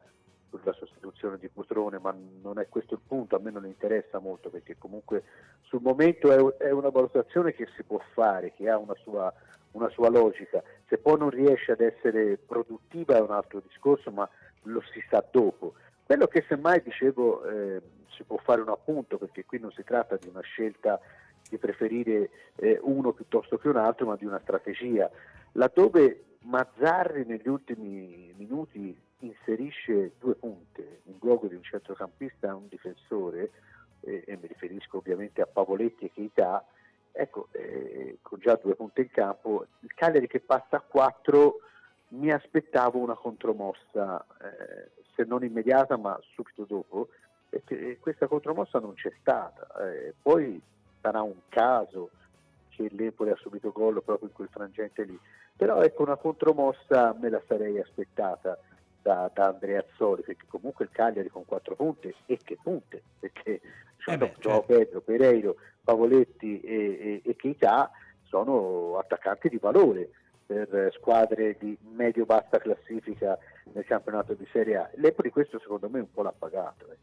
sulla 0.50 0.74
sostituzione 0.74 1.38
di 1.38 1.48
Putrone, 1.48 1.98
ma 2.00 2.14
non 2.42 2.60
è 2.60 2.68
questo 2.68 2.96
il 2.96 3.00
punto, 3.08 3.38
a 3.38 3.40
me 3.40 3.52
non 3.52 3.66
interessa 3.66 4.20
molto 4.20 4.50
perché 4.50 4.76
comunque 4.78 5.24
sul 5.62 5.82
momento 5.82 6.30
è, 6.58 6.72
una 6.72 6.90
valutazione 6.90 7.54
che 7.54 7.68
si 7.76 7.84
può 7.84 8.00
fare, 8.14 8.54
che 8.54 8.70
ha 8.70 8.78
una 8.78 8.96
sua, 9.02 9.34
una 9.72 9.90
sua 9.90 10.10
logica, 10.10 10.62
se 10.88 10.98
poi 10.98 11.18
non 11.18 11.30
riesce 11.30 11.72
ad 11.72 11.80
essere 11.80 12.38
produttiva 12.38 13.16
è 13.16 13.22
un 13.22 13.32
altro 13.32 13.62
discorso, 13.66 14.12
ma 14.12 14.30
lo 14.64 14.82
si 14.92 15.02
sa 15.10 15.24
dopo. 15.32 15.74
Quello 16.14 16.28
che 16.28 16.46
semmai 16.48 16.80
dicevo 16.84 17.44
eh, 17.44 17.82
si 18.16 18.22
può 18.22 18.38
fare 18.38 18.62
un 18.62 18.70
appunto 18.70 19.18
perché 19.18 19.46
qui 19.46 19.58
non 19.58 19.72
si 19.72 19.84
tratta 19.84 20.16
di 20.16 20.28
una 20.28 20.42
scelta 20.42 21.00
di 21.50 21.58
preferire 21.58 22.30
eh, 22.58 22.78
uno 22.84 23.14
piuttosto 23.14 23.58
che 23.58 23.68
un 23.68 23.78
altro, 23.78 24.06
ma 24.06 24.16
di 24.16 24.24
una 24.24 24.40
strategia. 24.40 25.10
Laddove 25.54 26.36
Mazzarri 26.42 27.26
negli 27.26 27.48
ultimi 27.48 28.32
minuti 28.38 28.96
inserisce 29.22 30.12
due 30.20 30.36
punte 30.36 31.00
in 31.06 31.16
luogo 31.20 31.48
di 31.48 31.56
un 31.56 31.64
centrocampista 31.64 32.50
e 32.50 32.52
un 32.52 32.68
difensore, 32.68 33.50
eh, 34.02 34.24
e 34.28 34.38
mi 34.40 34.46
riferisco 34.46 34.98
ovviamente 34.98 35.42
a 35.42 35.48
Pavoletti 35.48 36.06
e 36.06 36.12
Keita, 36.12 36.64
ecco, 37.12 37.48
eh, 37.54 38.20
con 38.22 38.38
già 38.38 38.54
due 38.62 38.76
punte 38.76 39.02
in 39.02 39.10
campo, 39.10 39.66
il 39.80 39.92
Cagliari 39.96 40.28
che 40.28 40.42
passa 40.42 40.78
a 40.78 40.82
quattro 40.88 41.62
mi 42.10 42.32
aspettavo 42.32 43.00
una 43.00 43.16
contromossa, 43.16 44.24
eh, 44.44 45.02
se 45.16 45.24
non 45.26 45.44
immediata 45.44 45.98
ma 45.98 46.20
subito 46.34 46.66
dopo, 46.66 47.10
e 47.50 48.00
questa 48.00 48.28
contromossa 48.28 48.80
non 48.80 48.94
c'è 48.96 49.12
stata. 49.20 49.68
Eh, 49.86 50.14
poi 50.22 50.60
sarà 51.02 51.22
un 51.22 51.36
caso 51.50 52.10
che 52.70 52.88
l'Empoli 52.92 53.30
ha 53.30 53.36
subito 53.36 53.72
gol 53.72 54.02
proprio 54.04 54.30
in 54.30 54.34
quel 54.34 54.50
frangente 54.50 55.04
lì, 55.04 55.20
però 55.56 55.82
ecco 55.82 56.02
una 56.02 56.16
contromossa 56.16 57.16
me 57.20 57.30
la 57.30 57.42
sarei 57.48 57.80
aspettata 57.80 58.58
da, 59.02 59.30
da 59.34 59.50
Andrea 59.50 59.86
Azzoli, 59.88 60.24
perché 60.24 60.46
comunque 60.48 60.86
il 60.86 60.92
Cagliari 60.92 61.30
con 61.30 61.46
quattro 61.46 61.76
punte, 61.76 62.16
e 62.26 62.40
che 62.44 62.58
punte, 62.62 63.04
perché 63.20 63.62
eh 64.06 64.18
beh, 64.18 64.34
certo. 64.40 64.64
Pedro, 64.64 65.02
Pereiro, 65.02 65.56
Pavoletti 65.84 66.60
e, 66.62 66.76
e, 66.76 67.30
e 67.30 67.36
Keita 67.36 67.92
sono 68.24 68.98
attaccanti 68.98 69.48
di 69.50 69.58
valore 69.58 70.10
per 70.46 70.92
squadre 70.94 71.56
di 71.60 71.78
medio-bassa 71.94 72.58
classifica 72.58 73.38
nel 73.72 73.86
campionato 73.86 74.34
di 74.34 74.48
Serie 74.52 74.76
A. 74.76 74.90
L'Empoli 74.96 75.30
questo 75.30 75.60
secondo 75.60 75.90
me 75.90 76.00
un 76.00 76.12
po' 76.12 76.22
l'ha 76.22 76.34
pagato. 76.38 76.92
Eh. 76.92 76.98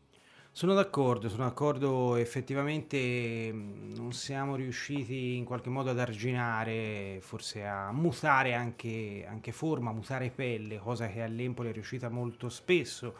Sono 0.52 0.74
d'accordo, 0.74 1.28
sono 1.28 1.44
d'accordo, 1.44 2.16
effettivamente 2.16 3.52
non 3.52 4.12
siamo 4.12 4.56
riusciti 4.56 5.36
in 5.36 5.44
qualche 5.44 5.70
modo 5.70 5.90
ad 5.90 5.98
arginare, 6.00 7.18
forse 7.20 7.64
a 7.64 7.92
mutare 7.92 8.54
anche, 8.54 9.24
anche 9.28 9.52
forma, 9.52 9.92
mutare 9.92 10.30
pelle, 10.30 10.78
cosa 10.78 11.06
che 11.06 11.22
all'Empoli 11.22 11.70
è 11.70 11.72
riuscita 11.72 12.08
molto 12.08 12.48
spesso. 12.48 13.14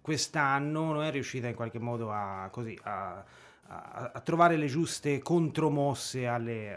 Quest'anno 0.00 0.92
non 0.92 1.04
è 1.04 1.12
riuscita 1.12 1.46
in 1.46 1.54
qualche 1.54 1.78
modo 1.78 2.10
a, 2.10 2.48
così, 2.50 2.76
a, 2.82 3.24
a, 3.68 4.10
a, 4.12 4.20
trovare 4.20 4.56
le 4.56 4.66
giuste 4.66 5.20
contromosse 5.20 6.26
alle, 6.26 6.76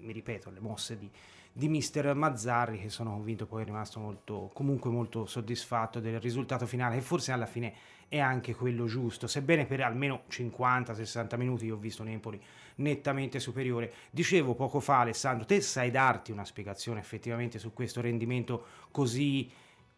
mi 0.00 0.12
ripeto, 0.12 0.50
alle 0.50 0.60
mosse 0.60 0.98
di, 0.98 1.10
di 1.56 1.68
mister 1.70 2.12
Mazzarri 2.14 2.78
che 2.78 2.90
sono 2.90 3.12
convinto 3.12 3.46
poi 3.46 3.62
è 3.62 3.64
rimasto 3.64 3.98
molto, 3.98 4.50
comunque 4.52 4.90
molto 4.90 5.24
soddisfatto 5.24 6.00
del 6.00 6.20
risultato 6.20 6.66
finale 6.66 6.98
e 6.98 7.00
forse 7.00 7.32
alla 7.32 7.46
fine 7.46 7.72
è 8.08 8.18
anche 8.18 8.54
quello 8.54 8.84
giusto. 8.84 9.26
Sebbene 9.26 9.64
per 9.64 9.80
almeno 9.80 10.24
50-60 10.30 11.38
minuti 11.38 11.64
io 11.64 11.76
ho 11.76 11.78
visto 11.78 12.02
un 12.02 12.08
Empoli 12.08 12.38
nettamente 12.76 13.40
superiore. 13.40 13.90
Dicevo 14.10 14.54
poco 14.54 14.80
fa 14.80 15.00
Alessandro 15.00 15.46
te 15.46 15.62
sai 15.62 15.90
darti 15.90 16.30
una 16.30 16.44
spiegazione 16.44 17.00
effettivamente 17.00 17.58
su 17.58 17.72
questo 17.72 18.02
rendimento 18.02 18.66
così 18.90 19.50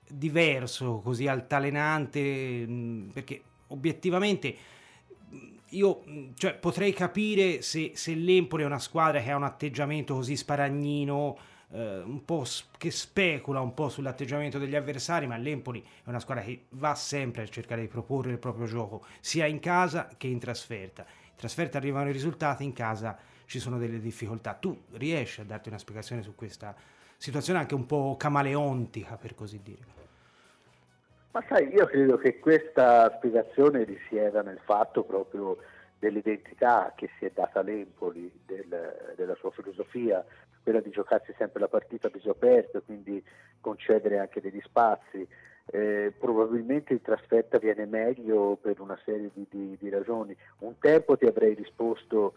diverso 0.08 1.00
così 1.02 1.26
altalenante? 1.26 3.08
Perché 3.12 3.42
obiettivamente 3.66 4.56
io 5.70 6.02
cioè, 6.35 6.54
potrei 6.54 6.92
capire 6.92 7.62
se, 7.62 7.92
se 7.94 8.14
l'Empoli 8.14 8.62
è 8.62 8.66
una 8.66 8.78
squadra 8.78 9.20
che 9.20 9.31
ha 9.31 9.37
un 9.37 9.44
atteggiamento 9.44 10.14
così 10.14 10.37
sparagnino, 10.37 11.37
eh, 11.70 12.00
un 12.00 12.24
po' 12.24 12.44
che 12.76 12.90
specula 12.90 13.61
un 13.61 13.74
po' 13.74 13.88
sull'atteggiamento 13.88 14.59
degli 14.59 14.76
avversari, 14.76 15.26
ma 15.26 15.37
l'Empoli 15.37 15.83
è 15.83 16.09
una 16.09 16.20
squadra 16.20 16.42
che 16.42 16.66
va 16.70 16.94
sempre 16.94 17.42
a 17.42 17.48
cercare 17.48 17.83
di 17.83 17.88
proporre 17.88 18.31
il 18.31 18.38
proprio 18.38 18.66
gioco, 18.66 19.04
sia 19.20 19.46
in 19.46 19.61
casa 19.61 20.09
che 20.16 20.28
in 20.28 20.38
trasferta. 20.38 21.02
In 21.02 21.37
trasferta 21.37 21.78
arrivano 21.78 22.09
i 22.09 22.12
risultati, 22.12 22.64
in 22.64 22.72
casa 22.72 23.16
ci 23.46 23.59
sono 23.59 23.78
delle 23.78 24.00
difficoltà. 24.00 24.54
Tu 24.54 24.85
riesci 24.92 25.40
a 25.40 25.44
darti 25.44 25.68
una 25.68 25.78
spiegazione 25.78 26.22
su 26.22 26.35
questa 26.35 26.74
situazione 27.16 27.59
anche 27.59 27.74
un 27.74 27.87
po' 27.87 28.16
camaleontica, 28.18 29.16
per 29.16 29.35
così 29.35 29.61
dire? 29.62 29.96
Ma 31.30 31.44
sai, 31.46 31.68
io 31.72 31.86
credo 31.86 32.16
che 32.16 32.38
questa 32.38 33.14
spiegazione 33.16 33.84
risieda 33.84 34.42
nel 34.42 34.60
fatto 34.64 35.04
proprio 35.04 35.58
dell'identità 35.98 36.92
che 36.96 37.10
si 37.18 37.26
è 37.26 37.30
data 37.34 37.60
all'Empoli, 37.60 38.30
del, 38.46 39.14
della 39.14 39.34
sua 39.34 39.50
filosofia, 39.50 40.24
quella 40.62 40.80
di 40.80 40.90
giocarsi 40.90 41.34
sempre 41.36 41.60
la 41.60 41.68
partita 41.68 42.06
a 42.06 42.10
viso 42.10 42.30
aperto, 42.30 42.82
quindi 42.82 43.22
concedere 43.60 44.18
anche 44.18 44.40
degli 44.40 44.60
spazi. 44.62 45.26
Eh, 45.70 46.14
probabilmente 46.18 46.94
in 46.94 47.02
trasferta 47.02 47.58
viene 47.58 47.84
meglio 47.84 48.56
per 48.58 48.80
una 48.80 48.98
serie 49.04 49.30
di, 49.34 49.46
di, 49.50 49.76
di 49.78 49.90
ragioni. 49.90 50.34
Un 50.60 50.78
tempo 50.78 51.18
ti 51.18 51.26
avrei 51.26 51.54
risposto 51.54 52.34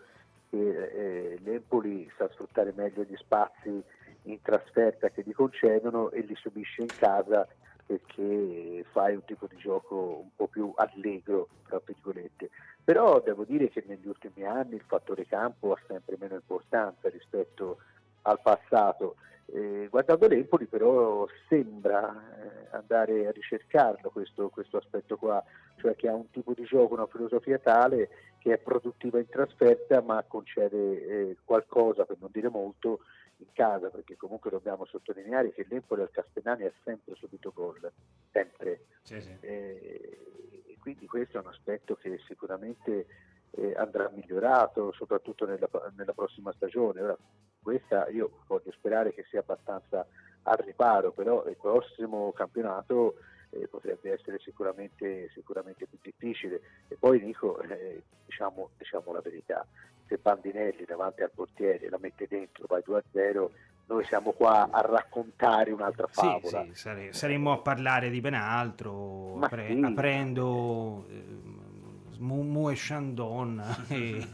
che 0.50 0.58
eh, 0.58 1.40
l'Empoli 1.44 2.12
sa 2.18 2.30
sfruttare 2.34 2.74
meglio 2.76 3.04
gli 3.04 3.16
spazi 3.16 3.82
in 4.24 4.42
trasferta 4.42 5.10
che 5.10 5.24
gli 5.26 5.34
concedono 5.34 6.12
e 6.12 6.22
li 6.22 6.36
subisce 6.36 6.82
in 6.82 6.90
casa 6.98 7.48
perché 7.92 8.86
fai 8.92 9.16
un 9.16 9.26
tipo 9.26 9.48
di 9.48 9.58
gioco 9.58 10.22
un 10.24 10.30
po' 10.34 10.48
più 10.48 10.72
allegro, 10.76 11.50
tra 11.68 11.82
virgolette. 11.84 12.50
Però 12.82 13.20
devo 13.20 13.44
dire 13.44 13.68
che 13.70 13.84
negli 13.86 14.08
ultimi 14.08 14.46
anni 14.46 14.76
il 14.76 14.84
fattore 14.88 15.26
campo 15.26 15.74
ha 15.74 15.80
sempre 15.88 16.16
meno 16.18 16.36
importanza 16.36 17.10
rispetto 17.10 17.80
al 18.22 18.40
passato. 18.42 19.16
Eh, 19.48 19.88
guardando 19.90 20.28
l'Empoli 20.28 20.68
però 20.68 21.28
sembra 21.50 22.10
eh, 22.10 22.68
andare 22.78 23.28
a 23.28 23.32
ricercarlo 23.32 24.10
questo, 24.10 24.48
questo, 24.48 24.78
aspetto 24.78 25.18
qua, 25.18 25.44
cioè 25.82 25.96
che 25.96 26.08
ha 26.08 26.14
un 26.14 26.30
tipo 26.30 26.54
di 26.54 26.64
gioco, 26.64 26.94
una 26.94 27.08
filosofia 27.08 27.58
tale 27.58 28.10
che 28.38 28.54
è 28.54 28.58
produttiva 28.58 29.20
in 29.20 29.28
trasferta 29.28 30.02
ma 30.02 30.24
concede 30.24 30.78
eh, 30.78 31.38
qualcosa, 31.44 32.06
per 32.06 32.18
non 32.20 32.30
dire 32.32 32.50
molto, 32.50 33.00
in 33.42 33.52
casa, 33.54 33.90
perché 33.90 34.16
comunque 34.16 34.52
dobbiamo 34.52 34.86
sottolineare 34.86 35.52
che 35.52 35.66
l'Empoli 35.68 36.02
al 36.02 36.12
Castellani 36.12 36.66
ha 36.66 36.72
sempre 36.84 37.16
subito 37.16 37.52
gol, 37.54 37.92
sempre. 38.32 38.86
Sì, 39.02 39.20
sì. 39.20 39.36
E 39.42 40.78
quindi 40.80 41.08
questo 41.08 41.38
è 41.38 41.42
un 41.42 41.48
aspetto 41.48 41.96
che 41.96 42.20
sicuramente 42.28 43.08
eh, 43.52 43.74
andrà 43.76 44.10
migliorato, 44.14 44.92
soprattutto 44.94 45.46
nella, 45.46 45.68
nella, 45.96 46.14
prossima 46.14 46.54
stagione. 46.54 47.02
Ora, 47.02 47.18
questa 47.62 48.08
io 48.10 48.44
voglio 48.48 48.72
sperare 48.72 49.14
che 49.14 49.26
sia 49.30 49.40
abbastanza 49.40 50.06
al 50.44 50.58
riparo, 50.58 51.12
però 51.12 51.46
il 51.46 51.58
prossimo 51.58 52.32
campionato 52.34 53.16
eh, 53.52 53.68
potrebbe 53.68 54.14
essere 54.14 54.40
sicuramente, 54.40 55.30
sicuramente, 55.34 55.86
più 55.88 55.98
difficile. 56.02 56.62
E 56.88 56.96
poi 56.98 57.22
Nico, 57.22 57.62
eh, 57.62 58.02
diciamo, 58.26 58.72
diciamo 58.78 59.12
la 59.12 59.22
verità, 59.22 59.66
se 60.08 60.18
Bandinelli 60.18 60.86
davanti 60.86 61.22
al 61.22 61.32
portiere 61.34 61.90
la 61.90 61.98
mette 62.00 62.28
dentro, 62.28 62.66
vai 62.68 62.82
2-0, 62.86 63.50
noi 63.88 64.06
siamo 64.06 64.32
qua 64.32 64.70
a 64.72 64.82
raccontare 64.82 65.72
un'altra 65.72 66.08
favola. 66.08 66.64
Sì, 66.64 66.70
sì, 66.70 66.76
sare- 66.76 67.14
saremmo 67.14 67.52
a 67.52 67.58
parlare 67.60 68.10
di 68.10 68.22
ben 68.22 68.36
altro, 68.36 69.38
apre- 69.42 69.68
sì. 69.68 69.82
aprendo 69.84 71.06
eh, 71.10 72.20
Mumu 72.20 72.70
e 72.70 72.74
Chandon 72.78 73.62
e 73.90 74.26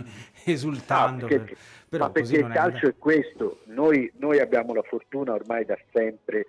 esultando. 0.46 1.22
No, 1.22 1.28
perché, 1.28 1.58
per, 1.90 2.00
ma 2.00 2.10
perché 2.12 2.38
il 2.38 2.48
calcio 2.48 2.86
è... 2.86 2.90
è 2.90 2.98
questo, 2.98 3.60
noi, 3.66 4.12
noi 4.18 4.40
abbiamo 4.40 4.74
la 4.74 4.84
fortuna 4.84 5.34
ormai 5.34 5.66
da 5.66 5.78
sempre 5.92 6.46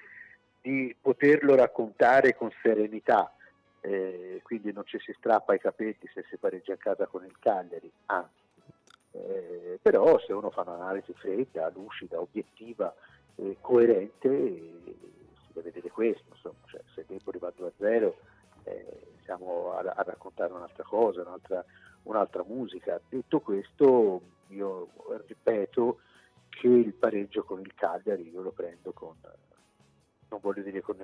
di 0.69 0.95
poterlo 1.01 1.55
raccontare 1.55 2.37
con 2.37 2.51
serenità. 2.61 3.33
Eh, 3.81 4.43
quindi 4.43 4.71
non 4.71 4.85
ci 4.85 4.99
si 4.99 5.15
strappa 5.17 5.55
i 5.55 5.59
capelli 5.59 5.97
se 6.13 6.25
si 6.29 6.37
pareggia 6.37 6.75
a 6.75 6.77
casa 6.77 7.07
con 7.07 7.25
il 7.25 7.37
Cagliari, 7.39 7.91
anzi, 8.07 8.43
eh, 9.13 9.79
però 9.81 10.19
se 10.19 10.33
uno 10.35 10.51
fa 10.51 10.63
un'analisi 10.63 11.15
fredda, 11.15 11.71
lucida, 11.71 12.21
obiettiva, 12.21 12.93
eh, 13.37 13.57
coerente, 13.61 14.29
si 14.29 15.53
deve 15.53 15.71
vedere 15.71 15.91
questo, 15.91 16.25
insomma, 16.33 16.59
cioè, 16.67 16.83
se 16.95 17.05
Deboli 17.07 17.39
va 17.39 17.53
2-0 17.57 18.13
eh, 18.65 19.07
siamo 19.25 19.73
a, 19.73 19.79
a, 19.79 20.03
raccontare 20.03 20.53
un'altra 20.53 20.83
cosa, 20.83 21.23
un'altra, 21.23 21.65
un'altra 22.03 22.45
musica. 22.47 23.01
Detto 23.09 23.41
questo, 23.41 24.21
io 24.49 24.89
ripeto 25.27 26.01
che 26.51 26.67
il 26.67 26.93
pareggio 26.93 27.45
con 27.45 27.61
il 27.61 27.73
Cagliari 27.75 28.29
io 28.29 28.43
lo 28.43 28.51
prendo 28.51 28.93
con, 28.93 29.15
non 30.31 30.41
voglio 30.43 30.63
dire 30.63 30.81
con 30.81 30.97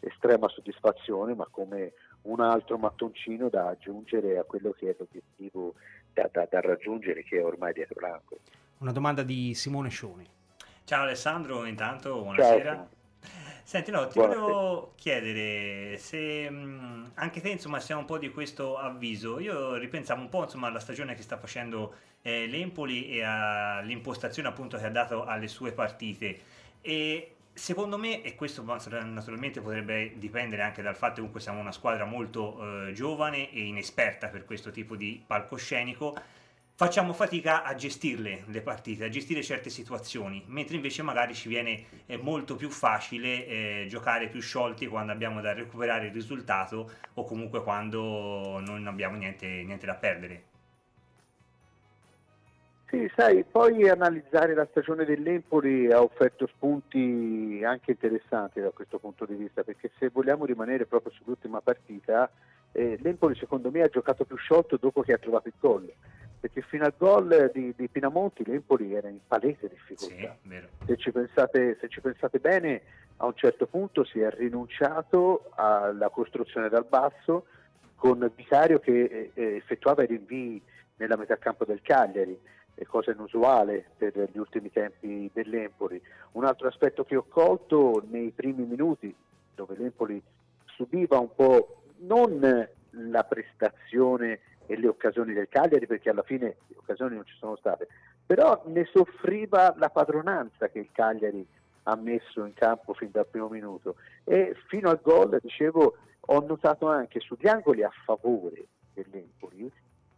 estrema 0.00 0.48
soddisfazione, 0.48 1.34
ma 1.34 1.46
come 1.50 1.92
un 2.22 2.40
altro 2.40 2.76
mattoncino 2.78 3.48
da 3.48 3.68
aggiungere 3.68 4.38
a 4.38 4.44
quello 4.44 4.72
che 4.72 4.90
è 4.90 4.96
l'obiettivo 4.98 5.74
da, 6.12 6.28
da, 6.30 6.46
da 6.50 6.60
raggiungere, 6.60 7.22
che 7.24 7.38
è 7.38 7.44
ormai 7.44 7.72
dietro 7.72 8.00
l'angolo. 8.00 8.40
Una 8.78 8.92
domanda 8.92 9.22
di 9.22 9.54
Simone 9.54 9.88
Scioni. 9.88 10.26
Ciao 10.84 11.02
Alessandro, 11.02 11.64
intanto 11.64 12.20
buonasera. 12.20 12.74
Ciao. 12.74 12.88
Senti, 13.62 13.90
no, 13.90 14.06
ti 14.08 14.18
Buonasera. 14.18 14.42
volevo 14.42 14.92
chiedere 14.96 15.96
se 15.96 16.50
mh, 16.50 17.12
anche 17.14 17.40
te 17.40 17.48
insomma 17.48 17.80
siamo 17.80 18.02
un 18.02 18.06
po' 18.06 18.18
di 18.18 18.30
questo 18.30 18.76
avviso. 18.76 19.40
Io 19.40 19.76
ripensavo 19.76 20.20
un 20.20 20.28
po' 20.28 20.42
insomma 20.42 20.66
alla 20.66 20.80
stagione 20.80 21.14
che 21.14 21.22
sta 21.22 21.38
facendo 21.38 21.94
eh, 22.20 22.46
l'Empoli 22.46 23.08
e 23.16 23.22
all'impostazione 23.22 24.48
appunto 24.48 24.76
che 24.76 24.84
ha 24.84 24.90
dato 24.90 25.24
alle 25.24 25.48
sue 25.48 25.72
partite. 25.72 26.38
E 26.82 27.33
Secondo 27.56 27.96
me, 27.98 28.20
e 28.22 28.34
questo 28.34 28.64
naturalmente 28.64 29.60
potrebbe 29.60 30.14
dipendere 30.16 30.62
anche 30.62 30.82
dal 30.82 30.96
fatto 30.96 31.12
che 31.12 31.18
comunque 31.18 31.40
siamo 31.40 31.60
una 31.60 31.70
squadra 31.70 32.04
molto 32.04 32.88
eh, 32.88 32.92
giovane 32.92 33.48
e 33.52 33.62
inesperta 33.62 34.26
per 34.26 34.44
questo 34.44 34.72
tipo 34.72 34.96
di 34.96 35.22
palcoscenico, 35.24 36.16
facciamo 36.74 37.12
fatica 37.12 37.62
a 37.62 37.76
gestirle 37.76 38.42
le 38.48 38.60
partite, 38.60 39.04
a 39.04 39.08
gestire 39.08 39.40
certe 39.44 39.70
situazioni, 39.70 40.42
mentre 40.48 40.74
invece 40.74 41.02
magari 41.02 41.32
ci 41.32 41.48
viene 41.48 41.84
eh, 42.06 42.16
molto 42.16 42.56
più 42.56 42.70
facile 42.70 43.46
eh, 43.46 43.86
giocare 43.88 44.28
più 44.28 44.40
sciolti 44.40 44.88
quando 44.88 45.12
abbiamo 45.12 45.40
da 45.40 45.52
recuperare 45.52 46.06
il 46.06 46.12
risultato 46.12 46.90
o 47.14 47.24
comunque 47.24 47.62
quando 47.62 48.60
non 48.66 48.84
abbiamo 48.88 49.16
niente, 49.16 49.46
niente 49.46 49.86
da 49.86 49.94
perdere. 49.94 50.53
Sì, 52.86 53.10
sai, 53.16 53.44
poi 53.44 53.88
analizzare 53.88 54.54
la 54.54 54.66
stagione 54.70 55.04
dell'Empoli 55.04 55.90
ha 55.90 56.00
offerto 56.00 56.46
spunti 56.46 57.60
anche 57.64 57.92
interessanti 57.92 58.60
da 58.60 58.70
questo 58.70 58.98
punto 58.98 59.24
di 59.24 59.34
vista, 59.34 59.64
perché 59.64 59.90
se 59.98 60.10
vogliamo 60.10 60.44
rimanere 60.44 60.86
proprio 60.86 61.12
sull'ultima 61.12 61.60
partita, 61.60 62.30
eh, 62.72 62.98
l'Empoli 63.00 63.34
secondo 63.34 63.70
me 63.70 63.82
ha 63.82 63.88
giocato 63.88 64.24
più 64.24 64.36
sciolto 64.36 64.76
dopo 64.76 65.02
che 65.02 65.12
ha 65.12 65.18
trovato 65.18 65.48
il 65.48 65.54
gol, 65.58 65.92
perché 66.38 66.60
fino 66.60 66.84
al 66.84 66.94
gol 66.96 67.50
di, 67.52 67.72
di 67.76 67.88
Pinamonti 67.88 68.44
l'Empoli 68.44 68.94
era 68.94 69.08
in 69.08 69.18
palese 69.26 69.68
difficoltà. 69.68 70.36
Sì, 70.42 70.60
se, 70.86 70.96
ci 70.96 71.10
pensate, 71.10 71.78
se 71.80 71.88
ci 71.88 72.00
pensate 72.00 72.38
bene, 72.38 72.82
a 73.16 73.26
un 73.26 73.34
certo 73.34 73.66
punto 73.66 74.04
si 74.04 74.20
è 74.20 74.30
rinunciato 74.30 75.50
alla 75.54 76.10
costruzione 76.10 76.68
dal 76.68 76.86
basso 76.88 77.46
con 77.96 78.30
Vicario 78.36 78.78
che 78.78 79.30
eh, 79.32 79.56
effettuava 79.56 80.02
i 80.02 80.06
rinvii 80.06 80.62
nella 80.96 81.16
metà 81.16 81.38
campo 81.38 81.64
del 81.64 81.80
Cagliari 81.80 82.38
cosa 82.86 83.12
inusuale 83.12 83.90
per 83.96 84.28
gli 84.32 84.38
ultimi 84.38 84.70
tempi 84.70 85.30
dell'Empoli. 85.32 86.00
Un 86.32 86.44
altro 86.44 86.68
aspetto 86.68 87.04
che 87.04 87.16
ho 87.16 87.24
colto 87.28 88.02
nei 88.08 88.30
primi 88.30 88.64
minuti, 88.64 89.14
dove 89.54 89.76
l'Empoli 89.76 90.20
subiva 90.66 91.18
un 91.18 91.34
po' 91.34 91.82
non 91.98 92.68
la 92.90 93.24
prestazione 93.24 94.40
e 94.66 94.76
le 94.76 94.88
occasioni 94.88 95.32
del 95.32 95.48
Cagliari, 95.48 95.86
perché 95.86 96.10
alla 96.10 96.22
fine 96.22 96.56
le 96.66 96.76
occasioni 96.76 97.14
non 97.14 97.24
ci 97.24 97.36
sono 97.36 97.56
state, 97.56 97.88
però 98.24 98.62
ne 98.66 98.88
soffriva 98.92 99.74
la 99.76 99.90
padronanza 99.90 100.68
che 100.68 100.78
il 100.78 100.88
Cagliari 100.92 101.46
ha 101.84 101.96
messo 101.96 102.44
in 102.44 102.54
campo 102.54 102.94
fin 102.94 103.10
dal 103.10 103.26
primo 103.26 103.48
minuto 103.48 103.96
e 104.24 104.56
fino 104.68 104.88
al 104.88 105.00
gol, 105.02 105.38
dicevo, 105.40 105.96
ho 106.20 106.40
notato 106.40 106.88
anche 106.88 107.20
sugli 107.20 107.46
angoli 107.46 107.82
a 107.82 107.90
favore 108.04 108.66
dell'Empoli 108.94 109.70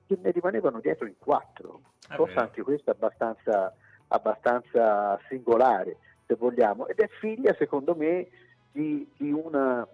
ne 0.08 0.30
rimanevano 0.30 0.80
dietro 0.80 1.06
in 1.06 1.18
quattro, 1.18 1.80
cosa 2.14 2.40
anche 2.40 2.62
questa 2.62 2.92
abbastanza, 2.92 3.74
abbastanza 4.08 5.18
singolare 5.28 5.96
se 6.26 6.34
vogliamo, 6.34 6.86
ed 6.86 6.98
è 6.98 7.08
figlia 7.20 7.54
secondo 7.58 7.94
me 7.94 8.28
di, 8.72 9.08
di 9.16 9.30
una, 9.30 9.86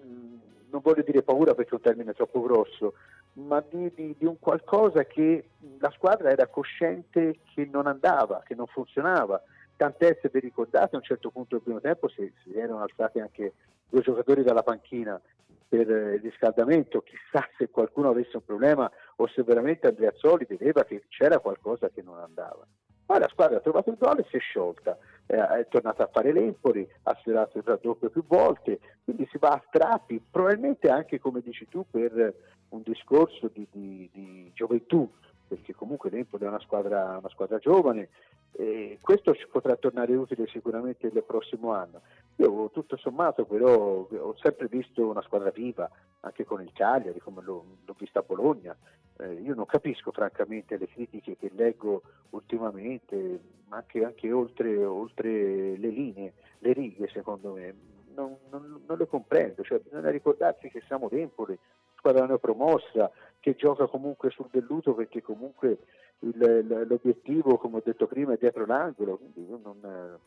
non 0.70 0.80
voglio 0.82 1.02
dire 1.02 1.22
paura 1.22 1.54
perché 1.54 1.70
è 1.70 1.74
un 1.74 1.80
termine 1.80 2.12
troppo 2.14 2.42
grosso, 2.42 2.94
ma 3.34 3.62
di, 3.68 3.92
di, 3.94 4.14
di, 4.18 4.26
un 4.26 4.38
qualcosa 4.38 5.04
che 5.04 5.48
la 5.78 5.90
squadra 5.90 6.30
era 6.30 6.46
cosciente 6.46 7.38
che 7.54 7.68
non 7.70 7.86
andava, 7.86 8.42
che 8.44 8.54
non 8.54 8.66
funzionava. 8.66 9.42
Tant'è 9.76 10.18
se 10.20 10.30
vi 10.32 10.40
ricordate 10.40 10.96
a 10.96 10.98
un 10.98 11.04
certo 11.04 11.30
punto 11.30 11.54
del 11.56 11.64
primo 11.64 11.80
tempo 11.80 12.08
si, 12.08 12.30
si 12.42 12.56
erano 12.56 12.82
alzati 12.82 13.20
anche 13.20 13.52
due 13.88 14.00
giocatori 14.00 14.42
dalla 14.42 14.62
panchina 14.62 15.20
per 15.68 15.88
il 15.88 16.20
riscaldamento, 16.20 17.00
chissà 17.00 17.48
se 17.56 17.70
qualcuno 17.70 18.10
avesse 18.10 18.36
un 18.36 18.44
problema 18.44 18.90
o 19.16 19.26
se 19.28 19.42
veramente 19.42 19.86
Andrea 19.86 20.12
Zoli 20.14 20.46
vedeva 20.48 20.84
che 20.84 21.04
c'era 21.08 21.38
qualcosa 21.38 21.88
che 21.90 22.02
non 22.02 22.18
andava. 22.18 22.66
Poi 23.04 23.18
la 23.18 23.28
squadra 23.28 23.58
ha 23.58 23.60
trovato 23.60 23.90
il 23.90 23.96
gol 23.98 24.20
e 24.20 24.26
si 24.30 24.36
è 24.36 24.40
sciolta, 24.40 24.96
eh, 25.26 25.36
è 25.36 25.66
tornata 25.68 26.04
a 26.04 26.10
fare 26.10 26.32
l'Empoli, 26.32 26.88
ha 27.02 27.14
sfiorato 27.20 27.58
il 27.58 27.64
raddoppio 27.64 28.10
più 28.10 28.24
volte, 28.26 28.78
quindi 29.04 29.28
si 29.30 29.38
va 29.38 29.50
a 29.50 29.62
strappi, 29.66 30.22
probabilmente 30.30 30.88
anche 30.88 31.18
come 31.18 31.40
dici 31.40 31.66
tu 31.68 31.84
per 31.90 32.34
un 32.70 32.82
discorso 32.82 33.50
di, 33.52 33.66
di, 33.70 34.08
di 34.12 34.50
gioventù, 34.54 35.10
perché 35.52 35.74
comunque 35.74 36.08
l'Empoli 36.08 36.44
è 36.44 36.48
una 36.48 36.60
squadra, 36.60 37.18
una 37.18 37.28
squadra 37.28 37.58
giovane, 37.58 38.08
e 38.52 38.98
questo 39.02 39.34
ci 39.34 39.46
potrà 39.46 39.76
tornare 39.76 40.14
utile 40.14 40.46
sicuramente 40.46 41.08
il 41.08 41.22
prossimo 41.26 41.72
anno. 41.72 42.00
Io 42.36 42.70
tutto 42.70 42.96
sommato 42.96 43.44
però 43.44 44.08
ho 44.08 44.36
sempre 44.36 44.68
visto 44.68 45.06
una 45.06 45.20
squadra 45.20 45.50
viva, 45.50 45.90
anche 46.20 46.44
con 46.44 46.62
il 46.62 46.72
Cagliari, 46.72 47.20
come 47.20 47.42
l'ho, 47.42 47.64
l'ho 47.84 47.94
vista 47.98 48.20
a 48.20 48.24
Bologna. 48.26 48.74
Eh, 49.18 49.34
io 49.34 49.54
non 49.54 49.66
capisco 49.66 50.10
francamente 50.10 50.78
le 50.78 50.88
critiche 50.88 51.36
che 51.36 51.50
leggo 51.54 52.00
ultimamente, 52.30 53.40
anche, 53.68 54.04
anche 54.04 54.32
oltre, 54.32 54.82
oltre, 54.86 55.76
le 55.76 55.88
linee, 55.88 56.32
le 56.60 56.72
righe 56.72 57.08
secondo 57.08 57.52
me. 57.52 57.74
Non, 58.14 58.36
non, 58.48 58.82
non 58.86 58.96
le 58.98 59.06
comprendo, 59.06 59.62
cioè, 59.62 59.80
bisogna 59.80 60.10
ricordarsi 60.10 60.68
che 60.70 60.82
siamo 60.86 61.08
l'Empoli, 61.10 61.58
squadra 62.02 62.26
neopromossa, 62.26 63.12
che 63.38 63.54
gioca 63.54 63.86
comunque 63.86 64.30
sul 64.30 64.48
velluto 64.50 64.92
perché 64.92 65.22
comunque 65.22 65.78
il, 66.20 66.86
l'obiettivo, 66.88 67.56
come 67.58 67.76
ho 67.76 67.82
detto 67.84 68.08
prima, 68.08 68.32
è 68.32 68.38
dietro 68.38 68.66
l'angolo, 68.66 69.16
quindi 69.16 69.48
io 69.48 69.60
non, 69.62 70.18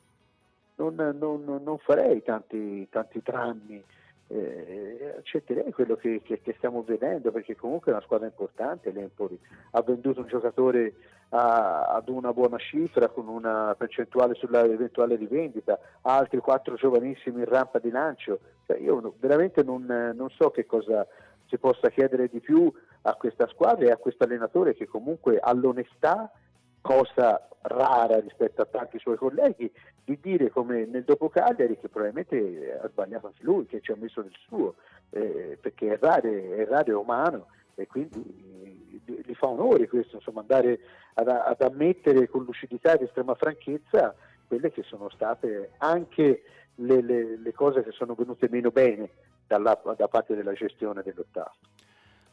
non, 0.76 1.18
non, 1.18 1.62
non 1.62 1.78
farei 1.80 2.24
tanti, 2.24 2.88
tanti 2.90 3.22
drammi, 3.22 3.84
eh, 4.28 5.16
accetterei 5.18 5.72
quello 5.72 5.96
che, 5.96 6.22
che, 6.24 6.42
che, 6.42 6.54
stiamo 6.58 6.82
vedendo 6.84 7.32
perché 7.32 7.56
comunque 7.56 7.92
è 7.92 7.96
una 7.96 8.04
squadra 8.04 8.28
importante, 8.28 8.92
l'Empoli. 8.92 9.38
Ha 9.72 9.82
venduto 9.82 10.22
un 10.22 10.28
giocatore 10.28 10.94
a, 11.30 11.88
ad 11.88 12.08
una 12.10 12.34
buona 12.34 12.58
cifra 12.58 13.10
con 13.10 13.28
una 13.28 13.76
percentuale 13.78 14.34
sulla 14.34 14.64
eventuale 14.64 15.16
rivendita, 15.16 15.78
ha 16.02 16.18
altri 16.18 16.40
quattro 16.40 16.76
giovanissimi 16.76 17.40
in 17.40 17.46
rampa 17.46 17.80
di 17.80 17.90
lancio, 17.92 18.40
cioè, 18.66 18.78
io 18.78 19.14
veramente 19.20 19.62
non 19.64 20.28
so 20.36 20.50
che 20.52 20.66
cosa 20.66 21.06
si 21.56 21.58
possa 21.58 21.90
chiedere 21.90 22.28
di 22.28 22.40
più 22.40 22.72
a 23.04 23.14
questa 23.16 23.48
squadra 23.48 23.88
e 23.88 23.92
a 23.92 23.98
questo 23.98 24.26
allenatore 24.26 24.76
che 24.76 24.88
comunque 24.88 25.40
ha 25.40 25.54
l'onestà, 25.54 26.32
cosa 26.82 27.48
rara 27.62 28.20
rispetto 28.20 28.62
a 28.62 28.66
tanti 28.66 29.00
suoi 29.00 29.16
colleghi, 29.16 29.72
di 30.04 30.20
dire 30.22 30.50
come 30.50 30.86
nel 30.86 31.04
dopo 31.04 31.30
Cagliari 31.30 31.80
che 31.80 31.90
probabilmente 31.90 32.80
ha 32.80 32.88
sbagliato 32.90 33.28
anche 33.28 33.44
lui, 33.44 33.66
che 33.66 33.82
ci 33.82 33.92
ha 33.92 33.96
messo 33.98 34.22
del 34.22 34.36
suo, 34.48 34.76
eh, 35.12 35.58
perché 35.60 35.94
errare, 35.94 36.58
errare 36.58 36.92
è 36.92 36.96
umano 36.96 37.48
e 37.76 37.88
quindi 37.88 39.02
gli 39.04 39.34
fa 39.34 39.48
onore 39.48 39.88
questo, 39.88 40.18
insomma, 40.18 40.42
andare 40.42 40.80
ad, 41.16 41.28
ad 41.28 41.62
ammettere 41.62 42.28
con 42.28 42.44
lucidità 42.44 42.94
ed 42.94 43.02
estrema 43.02 43.34
franchezza 43.36 44.16
quelle 44.48 44.72
che 44.72 44.84
sono 44.84 45.10
state 45.10 45.72
anche 45.78 46.44
le, 46.76 47.02
le, 47.02 47.38
le 47.38 47.54
cose 47.54 47.84
che 47.84 47.92
sono 47.92 48.14
venute 48.14 48.48
meno 48.50 48.70
bene 48.70 49.10
dalla, 49.48 49.80
da 49.96 50.08
parte 50.08 50.36
della 50.36 50.54
gestione 50.54 51.02
dell'ottavo. 51.04 51.54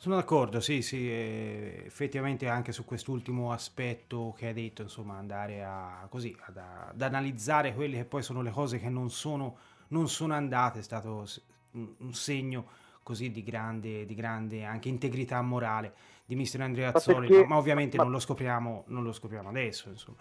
Sono 0.03 0.16
d'accordo, 0.16 0.59
sì, 0.59 0.83
sì, 0.83 1.09
effettivamente 1.09 2.48
anche 2.48 2.72
su 2.72 2.85
quest'ultimo 2.85 3.53
aspetto 3.53 4.35
che 4.37 4.48
hai 4.48 4.53
detto, 4.53 4.83
insomma, 4.83 5.16
andare 5.16 5.62
a, 5.62 6.09
così, 6.11 6.37
ad, 6.40 6.57
ad, 6.57 7.01
analizzare 7.01 7.72
quelle 7.72 7.98
che 7.98 8.05
poi 8.05 8.20
sono 8.20 8.42
le 8.42 8.51
cose 8.51 8.81
che 8.81 8.88
non 8.88 9.11
sono, 9.11 9.59
non 9.88 10.09
sono 10.09 10.35
andate, 10.35 10.81
è 10.81 10.83
stato 10.83 11.25
un, 11.70 12.12
segno 12.12 12.66
così 13.05 13.31
di 13.31 13.44
grande, 13.44 14.05
di 14.05 14.16
grande, 14.16 14.64
anche 14.64 14.88
integrità 14.88 15.40
morale 15.40 15.94
di 16.25 16.35
mister 16.35 16.62
Andrea 16.62 16.92
Azzoli, 16.92 17.29
ma, 17.29 17.46
ma, 17.46 17.57
ovviamente 17.57 17.96
ma, 17.96 18.03
non, 18.03 18.11
lo 18.11 18.18
scopriamo, 18.18 18.85
non 18.88 19.05
lo 19.05 19.12
scopriamo 19.12 19.51
adesso, 19.51 19.88
insomma. 19.88 20.16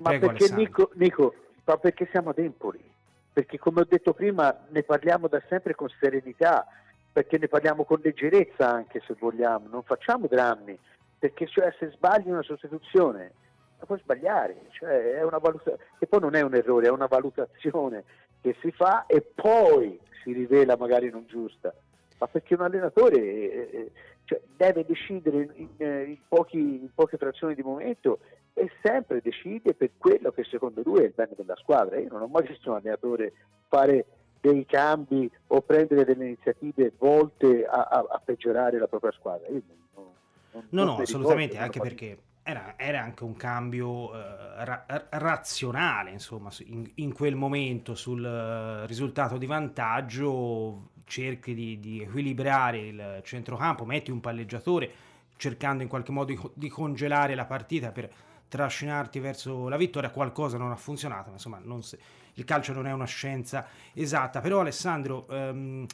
Ma 0.00 0.10
Prego, 0.10 0.26
perché 0.26 0.54
Nico, 0.54 0.90
Nico, 0.96 1.34
ma 1.64 1.78
perché 1.78 2.06
siamo 2.10 2.28
ad 2.28 2.38
Empoli? 2.38 2.95
Perché 3.36 3.58
come 3.58 3.82
ho 3.82 3.86
detto 3.86 4.14
prima 4.14 4.64
ne 4.68 4.82
parliamo 4.82 5.28
da 5.28 5.42
sempre 5.46 5.74
con 5.74 5.90
serenità, 6.00 6.66
perché 7.12 7.36
ne 7.36 7.48
parliamo 7.48 7.84
con 7.84 8.00
leggerezza 8.02 8.66
anche 8.66 9.02
se 9.06 9.14
vogliamo, 9.18 9.68
non 9.68 9.82
facciamo 9.82 10.26
drammi, 10.26 10.78
perché 11.18 11.46
cioè, 11.46 11.70
se 11.78 11.90
sbagli 11.90 12.30
una 12.30 12.40
sostituzione 12.40 13.32
la 13.78 13.84
puoi 13.84 13.98
sbagliare, 13.98 14.56
cioè, 14.70 15.22
valuta- 15.38 15.76
e 15.98 16.06
poi 16.06 16.20
non 16.20 16.34
è 16.34 16.40
un 16.40 16.54
errore, 16.54 16.86
è 16.86 16.90
una 16.90 17.08
valutazione 17.08 18.04
che 18.40 18.56
si 18.62 18.70
fa 18.70 19.04
e 19.04 19.20
poi 19.20 20.00
si 20.22 20.32
rivela 20.32 20.78
magari 20.78 21.10
non 21.10 21.26
giusta, 21.26 21.74
ma 22.18 22.26
perché 22.28 22.54
un 22.54 22.62
allenatore 22.62 23.18
eh, 23.18 23.68
eh 23.70 23.92
cioè, 24.26 24.40
deve 24.56 24.84
decidere 24.84 25.48
in, 25.54 25.68
in, 25.78 26.18
pochi, 26.28 26.58
in 26.58 26.88
poche 26.94 27.16
frazioni 27.16 27.54
di 27.54 27.62
momento 27.62 28.18
e 28.52 28.70
sempre 28.82 29.20
decide 29.22 29.74
per 29.74 29.92
quello 29.96 30.32
che 30.32 30.44
secondo 30.44 30.82
lui 30.84 31.00
è 31.00 31.04
il 31.04 31.12
bene 31.14 31.32
della 31.36 31.56
squadra. 31.56 31.98
Io 31.98 32.08
non 32.10 32.22
ho 32.22 32.26
mai 32.26 32.46
visto 32.46 32.70
un 32.70 32.76
allenatore 32.76 33.32
fare 33.68 34.04
dei 34.40 34.66
cambi 34.66 35.30
o 35.48 35.60
prendere 35.62 36.04
delle 36.04 36.24
iniziative 36.24 36.92
volte 36.98 37.64
a, 37.64 37.82
a, 37.82 38.06
a 38.08 38.22
peggiorare 38.24 38.78
la 38.78 38.88
propria 38.88 39.12
squadra. 39.12 39.46
Io 39.48 39.62
non, 39.94 40.04
non, 40.52 40.64
no, 40.70 40.84
no, 40.84 40.96
assolutamente, 40.96 41.56
anche 41.56 41.80
perché 41.80 42.18
era, 42.42 42.74
era, 42.76 43.02
anche 43.02 43.22
un 43.22 43.36
cambio 43.36 44.12
eh, 44.14 44.64
ra- 44.64 44.86
razionale, 45.10 46.10
insomma, 46.10 46.50
in, 46.64 46.90
in, 46.96 47.12
quel 47.12 47.36
momento 47.36 47.94
sul 47.94 48.22
uh, 48.24 48.86
risultato 48.86 49.36
di 49.36 49.46
vantaggio 49.46 50.90
cerchi 51.06 51.54
di, 51.54 51.80
di, 51.80 52.02
equilibrare 52.02 52.78
il 52.78 53.20
centrocampo, 53.24 53.84
metti 53.84 54.10
un 54.10 54.20
palleggiatore 54.20 54.90
cercando 55.36 55.82
in 55.82 55.88
qualche 55.88 56.12
modo 56.12 56.50
di, 56.54 56.68
congelare 56.68 57.34
la 57.34 57.44
partita 57.44 57.92
per 57.92 58.10
trascinarti 58.48 59.18
verso 59.18 59.68
la 59.68 59.76
vittoria, 59.76 60.10
qualcosa 60.10 60.58
non 60.58 60.70
ha 60.70 60.76
funzionato, 60.76 61.28
ma 61.28 61.34
insomma 61.34 61.60
se, 61.80 61.98
il 62.34 62.44
calcio 62.44 62.72
non 62.72 62.86
è 62.86 62.92
una 62.92 63.06
scienza 63.06 63.66
esatta, 63.94 64.40
però 64.40 64.60
Alessandro... 64.60 65.26
Um, 65.28 65.86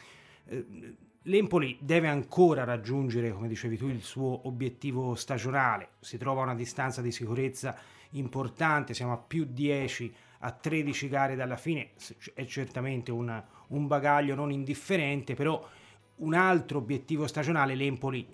eh, 0.46 0.96
L'Empoli 1.26 1.78
deve 1.80 2.08
ancora 2.08 2.64
raggiungere, 2.64 3.30
come 3.30 3.46
dicevi 3.46 3.76
tu, 3.76 3.86
il 3.86 4.02
suo 4.02 4.48
obiettivo 4.48 5.14
stagionale. 5.14 5.90
Si 6.00 6.18
trova 6.18 6.40
a 6.40 6.44
una 6.46 6.56
distanza 6.56 7.00
di 7.00 7.12
sicurezza 7.12 7.76
importante, 8.10 8.92
siamo 8.92 9.12
a 9.12 9.18
più 9.18 9.44
10 9.48 10.12
a 10.40 10.50
13 10.50 11.08
gare 11.08 11.36
dalla 11.36 11.56
fine. 11.56 11.90
È 12.34 12.44
certamente 12.44 13.12
un, 13.12 13.40
un 13.72 13.86
bagaglio 13.86 14.34
non 14.34 14.50
indifferente, 14.50 15.34
però 15.34 15.68
un 16.16 16.34
altro 16.34 16.78
obiettivo 16.78 17.26
stagionale 17.26 17.74
l'Empoli 17.74 18.26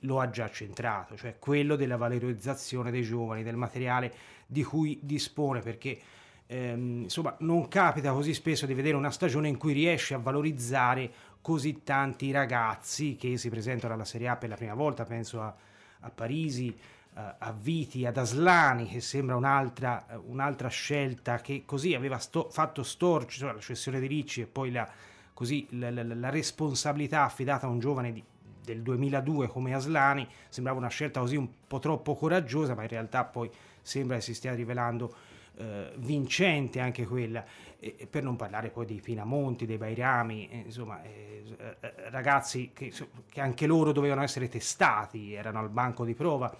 lo 0.00 0.20
ha 0.20 0.28
già 0.28 0.50
centrato, 0.50 1.16
cioè 1.16 1.38
quello 1.38 1.76
della 1.76 1.96
valorizzazione 1.96 2.90
dei 2.90 3.02
giovani, 3.02 3.42
del 3.42 3.56
materiale 3.56 4.12
di 4.46 4.62
cui 4.62 4.98
dispone, 5.02 5.60
perché 5.60 5.98
ehm, 6.46 7.02
insomma 7.04 7.34
non 7.40 7.68
capita 7.68 8.12
così 8.12 8.34
spesso 8.34 8.66
di 8.66 8.74
vedere 8.74 8.96
una 8.96 9.10
stagione 9.10 9.48
in 9.48 9.56
cui 9.56 9.72
riesce 9.72 10.14
a 10.14 10.18
valorizzare 10.18 11.10
così 11.40 11.82
tanti 11.82 12.30
ragazzi 12.30 13.16
che 13.16 13.36
si 13.38 13.48
presentano 13.48 13.94
alla 13.94 14.04
Serie 14.04 14.28
A 14.28 14.36
per 14.36 14.50
la 14.50 14.56
prima 14.56 14.74
volta, 14.74 15.04
penso 15.04 15.40
a, 15.40 15.54
a 16.00 16.10
Parisi, 16.10 16.76
a 17.14 17.52
Viti, 17.52 18.04
ad 18.06 18.16
Aslani, 18.16 18.88
che 18.88 19.00
sembra 19.00 19.36
un'altra, 19.36 20.04
un'altra 20.26 20.68
scelta 20.68 21.40
che 21.40 21.62
così 21.64 21.94
aveva 21.94 22.18
sto, 22.18 22.48
fatto 22.50 22.82
storci, 22.82 23.38
cioè 23.38 23.52
la 23.52 23.60
cessione 23.60 24.00
di 24.00 24.08
Ricci 24.08 24.40
e 24.40 24.46
poi 24.46 24.72
la, 24.72 24.88
così, 25.32 25.66
la, 25.70 25.90
la, 25.90 26.02
la 26.02 26.30
responsabilità 26.30 27.22
affidata 27.22 27.66
a 27.66 27.70
un 27.70 27.78
giovane 27.78 28.12
di, 28.12 28.24
del 28.64 28.82
2002 28.82 29.46
come 29.46 29.74
Aslani, 29.74 30.26
sembrava 30.48 30.78
una 30.78 30.88
scelta 30.88 31.20
così 31.20 31.36
un 31.36 31.48
po' 31.66 31.78
troppo 31.78 32.16
coraggiosa, 32.16 32.74
ma 32.74 32.82
in 32.82 32.88
realtà 32.88 33.24
poi 33.24 33.48
sembra 33.80 34.16
che 34.16 34.22
si 34.22 34.34
stia 34.34 34.54
rivelando 34.54 35.14
eh, 35.56 35.92
vincente 35.98 36.80
anche 36.80 37.06
quella, 37.06 37.44
e, 37.78 38.08
per 38.10 38.24
non 38.24 38.34
parlare 38.34 38.70
poi 38.70 38.86
dei 38.86 39.00
Pinamonti, 39.00 39.66
dei 39.66 39.76
Bairami, 39.76 40.48
eh, 40.48 40.56
insomma 40.64 41.00
eh, 41.02 41.44
eh, 41.56 41.94
ragazzi 42.10 42.72
che, 42.74 42.92
che, 43.28 43.40
anche 43.40 43.66
loro 43.66 43.92
dovevano 43.92 44.22
essere 44.22 44.48
testati, 44.48 45.34
erano 45.34 45.60
al 45.60 45.68
banco 45.68 46.04
di 46.04 46.14
prova 46.14 46.52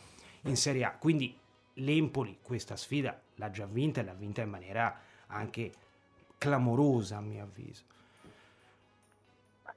in 0.44 0.56
Serie 0.56 0.84
A, 0.84 0.92
quindi 0.92 1.36
l'Empoli 1.74 2.38
questa 2.42 2.76
sfida 2.76 3.18
l'ha 3.36 3.50
già 3.50 3.66
vinta 3.66 4.00
e 4.00 4.04
l'ha 4.04 4.14
vinta 4.14 4.42
in 4.42 4.50
maniera 4.50 4.96
anche 5.28 5.72
clamorosa 6.38 7.16
a 7.16 7.20
mio 7.20 7.42
avviso. 7.42 7.82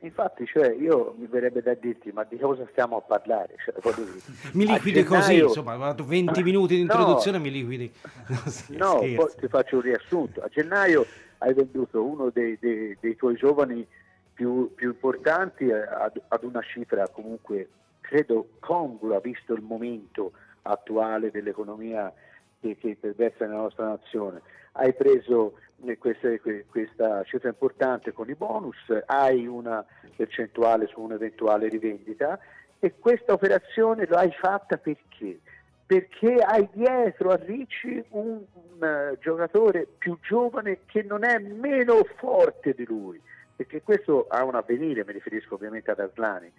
Infatti, 0.01 0.45
cioè, 0.45 0.75
io 0.75 1.15
mi 1.17 1.25
verrebbe 1.25 1.63
da 1.63 1.73
dirti, 1.73 2.11
ma 2.11 2.23
di 2.23 2.37
cosa 2.37 2.67
stiamo 2.69 2.97
a 2.97 3.01
parlare? 3.01 3.55
Cioè, 3.65 3.73
mi 4.53 4.67
liquidi 4.67 5.01
gennaio... 5.01 5.19
così, 5.19 5.39
insomma, 5.39 5.91
20 5.91 6.43
minuti 6.43 6.75
di 6.75 6.81
introduzione 6.81 7.37
no, 7.37 7.43
mi 7.43 7.51
liquidi. 7.51 7.91
No, 8.77 8.93
no 8.93 8.99
poi 8.99 9.31
ti 9.39 9.47
faccio 9.47 9.77
un 9.77 9.81
riassunto. 9.81 10.41
A 10.41 10.49
gennaio 10.49 11.05
hai 11.39 11.53
venduto 11.53 12.03
uno 12.03 12.29
dei, 12.29 12.57
dei, 12.59 12.95
dei 12.99 13.15
tuoi 13.15 13.35
giovani 13.35 13.85
più, 14.33 14.71
più 14.75 14.89
importanti 14.89 15.71
ad, 15.71 16.21
ad, 16.27 16.43
una 16.43 16.61
cifra 16.61 17.07
comunque, 17.07 17.67
credo, 18.01 18.49
congrua, 18.59 19.19
visto 19.19 19.53
il 19.55 19.63
momento 19.63 20.33
attuale 20.63 21.31
dell'economia 21.31 22.11
che, 22.59 22.77
che 22.77 22.97
perversa 22.99 23.45
nella 23.45 23.61
nostra 23.61 23.87
nazione. 23.87 24.41
Hai 24.73 24.93
preso 24.93 25.53
questa, 25.99 26.29
questa 26.69 27.23
cifra 27.23 27.49
importante 27.49 28.11
con 28.11 28.29
i 28.29 28.35
bonus, 28.35 28.77
hai 29.05 29.47
una 29.47 29.85
percentuale 30.15 30.87
su 30.87 31.01
un'eventuale 31.01 31.67
rivendita 31.67 32.39
e 32.79 32.95
questa 32.99 33.33
operazione 33.33 34.05
l'hai 34.07 34.31
fatta 34.31 34.77
perché? 34.77 35.39
Perché 35.85 36.35
hai 36.35 36.67
dietro 36.73 37.31
a 37.31 37.39
Ricci 37.41 38.03
un, 38.09 38.41
un 38.53 39.11
uh, 39.13 39.17
giocatore 39.19 39.87
più 39.97 40.17
giovane 40.21 40.79
che 40.85 41.01
non 41.01 41.23
è 41.23 41.37
meno 41.39 42.03
forte 42.17 42.73
di 42.73 42.85
lui, 42.85 43.19
perché 43.55 43.81
questo 43.81 44.27
ha 44.27 44.43
un 44.43 44.55
avvenire, 44.55 45.05
mi 45.05 45.13
riferisco 45.13 45.55
ovviamente 45.55 45.89
ad 45.89 45.99
Aslani, 45.99 46.51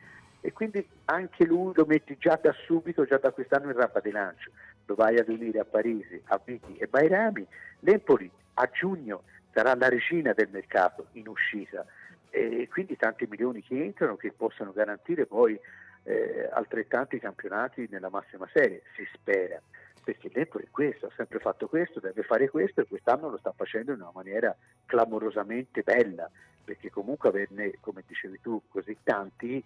e 0.49 0.53
quindi 0.53 0.87
anche 1.05 1.45
lui 1.45 1.75
lo 1.75 1.85
metti 1.85 2.17
già 2.19 2.39
da 2.43 2.55
subito, 2.65 3.05
già 3.05 3.19
da 3.19 3.33
quest'anno 3.33 3.71
in 3.71 3.77
rampa 3.77 4.01
di 4.01 4.11
lancio, 4.11 4.51
lo 4.87 4.95
vai 4.95 5.19
ad 5.19 5.29
unire 5.29 5.59
a 5.59 5.67
Parisi, 5.67 6.19
a 6.29 6.41
Vicky 6.43 6.77
e 6.79 6.87
Bairami, 6.87 7.47
l'Empoli 7.81 8.31
a 8.55 8.67
giugno 8.73 9.25
sarà 9.53 9.75
la 9.75 9.91
regina 9.91 10.33
del 10.33 10.49
mercato 10.51 11.09
in 11.13 11.29
uscita. 11.29 11.85
E 12.31 12.67
quindi 12.71 12.97
tanti 12.97 13.27
milioni 13.29 13.63
che 13.63 13.79
entrano 13.85 14.17
che 14.17 14.33
possano 14.33 14.73
garantire 14.73 15.27
poi 15.27 15.59
eh, 16.05 16.49
altrettanti 16.51 17.19
campionati 17.19 17.87
nella 17.91 18.09
massima 18.09 18.49
serie, 18.51 18.85
si 18.97 19.07
spera, 19.13 19.61
perché 20.03 20.31
l'Empoli 20.33 20.65
è 20.65 20.71
questo, 20.71 21.09
ha 21.09 21.13
sempre 21.15 21.41
fatto 21.41 21.69
questo, 21.69 22.01
deve 22.01 22.23
fare 22.23 22.49
questo 22.49 22.81
e 22.81 22.87
quest'anno 22.87 23.29
lo 23.29 23.37
sta 23.37 23.53
facendo 23.55 23.93
in 23.93 24.01
una 24.01 24.13
maniera 24.15 24.57
clamorosamente 24.87 25.83
bella, 25.83 26.31
perché 26.65 26.89
comunque 26.89 27.29
averne, 27.29 27.75
come 27.81 28.03
dicevi 28.07 28.41
tu, 28.41 28.63
così 28.71 28.97
tanti 29.03 29.63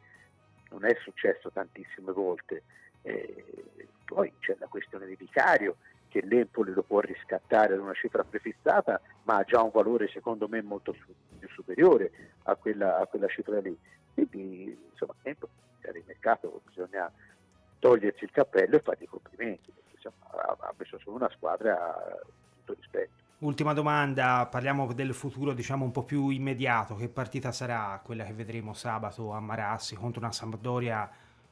non 0.73 0.85
è 0.85 0.97
successo 1.03 1.51
tantissime 1.51 2.13
volte. 2.13 2.63
Eh, 3.03 3.45
poi 4.05 4.33
c'è 4.41 4.57
la 4.59 4.67
questione 4.67 5.07
di 5.07 5.17
Vicario, 5.17 5.77
che 6.09 6.21
l'Empoli 6.23 6.73
lo 6.73 6.83
può 6.83 7.01
riscattare 7.01 7.75
ad 7.75 7.81
una 7.81 7.95
cifra 7.95 8.25
prefissata, 8.25 9.01
ma 9.23 9.37
ha 9.37 9.45
già 9.45 9.63
un 9.63 9.71
valore 9.73 10.09
secondo 10.09 10.49
me 10.49 10.61
molto 10.61 10.93
più 11.39 11.49
superiore 11.49 12.11
a 12.45 12.55
quella, 12.57 12.99
a 12.99 13.07
quella 13.07 13.29
cifra 13.29 13.61
lì. 13.61 13.77
Quindi 14.13 14.79
insomma, 14.91 15.15
Empoli, 15.23 15.53
il 15.81 16.03
mercato 16.07 16.61
bisogna 16.67 17.11
togliersi 17.79 18.25
il 18.25 18.31
cappello 18.31 18.77
e 18.77 18.81
fare 18.81 18.99
i 19.03 19.07
complimenti, 19.07 19.73
perché 19.73 19.95
insomma, 19.95 20.57
ha 20.59 20.75
messo 20.77 20.99
su 20.99 21.11
una 21.11 21.31
squadra 21.31 22.19
tutto 22.57 22.75
rispetto. 22.79 23.21
Ultima 23.43 23.73
domanda, 23.73 24.47
parliamo 24.49 24.93
del 24.93 25.15
futuro 25.15 25.53
diciamo 25.53 25.85
un 25.85 25.91
po' 25.91 26.05
più 26.05 26.29
immediato, 26.29 26.95
che 26.95 27.09
partita 27.09 27.51
sarà 27.51 28.01
quella 28.05 28.23
che 28.23 28.33
vedremo 28.33 28.73
sabato 28.73 29.33
a 29.33 29.41
Marassi 29.41 29.97
contro 29.97 30.21
una 30.21 30.31
Sampdoria 30.31 31.11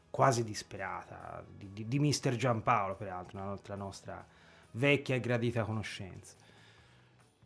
quasi 0.08 0.44
disperata, 0.44 1.44
di, 1.48 1.72
di, 1.72 1.88
di 1.88 1.98
mister 1.98 2.36
Giampaolo 2.36 2.94
peraltro, 2.94 3.40
la 3.66 3.74
nostra 3.74 4.24
vecchia 4.72 5.16
e 5.16 5.20
gradita 5.20 5.64
conoscenza. 5.64 6.36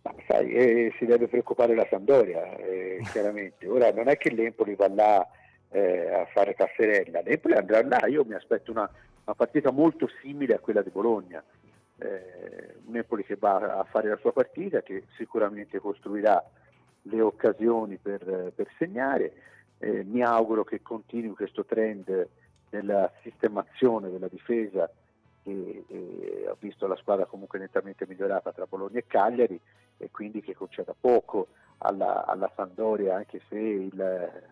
Ma 0.02 0.14
sai, 0.28 0.52
eh, 0.52 0.92
si 0.98 1.07
deve 1.07 1.26
preoccupare 1.26 1.74
la 1.74 1.87
Sampdoria, 1.88 2.54
eh, 2.57 2.98
chiaramente. 3.12 3.66
Ora 3.66 3.90
non 3.92 4.09
è 4.09 4.18
che 4.18 4.28
l'Empoli 4.28 4.74
va 4.74 4.88
là 4.88 5.26
eh, 5.70 6.12
a 6.12 6.26
fare 6.26 6.54
casserella, 6.54 7.22
l'Empoli 7.22 7.54
andrà 7.54 7.83
là, 7.83 8.07
io 8.09 8.26
mi 8.26 8.35
aspetto 8.35 8.70
una, 8.70 8.90
una 9.24 9.35
partita 9.35 9.70
molto 9.70 10.07
simile 10.20 10.54
a 10.54 10.59
quella 10.59 10.83
di 10.83 10.90
Bologna. 10.90 11.42
Eh, 11.98 12.74
un 12.87 12.96
Empoli 12.96 13.24
che 13.24 13.37
va 13.37 13.78
a 13.78 13.85
fare 13.85 14.09
la 14.09 14.16
sua 14.16 14.33
partita, 14.33 14.83
che 14.83 15.04
sicuramente 15.16 15.78
costruirà 15.78 16.42
le 17.02 17.20
occasioni 17.20 17.96
per, 17.96 18.52
per 18.54 18.68
segnare. 18.78 19.33
Eh, 19.78 20.04
mi 20.04 20.22
auguro 20.22 20.64
che 20.64 20.83
continui 20.83 21.35
questo 21.35 21.64
trend 21.64 22.28
nella 22.70 23.11
sistemazione 23.22 24.11
della 24.11 24.28
difesa 24.28 24.90
che 25.44 25.85
eh, 25.87 26.46
ha 26.48 26.57
visto 26.59 26.87
la 26.87 26.96
squadra 26.96 27.26
comunque 27.26 27.59
nettamente 27.59 28.07
migliorata 28.09 28.52
tra 28.52 28.66
Bologna 28.66 28.98
e 28.98 29.07
Cagliari 29.07 29.61
e 29.98 30.11
quindi 30.11 30.40
che 30.40 30.54
conceda 30.54 30.94
poco 30.98 31.48
alla, 31.78 32.24
alla 32.24 32.50
Sandoria 32.57 33.14
anche 33.16 33.42
se 33.48 33.59
il, 33.59 34.42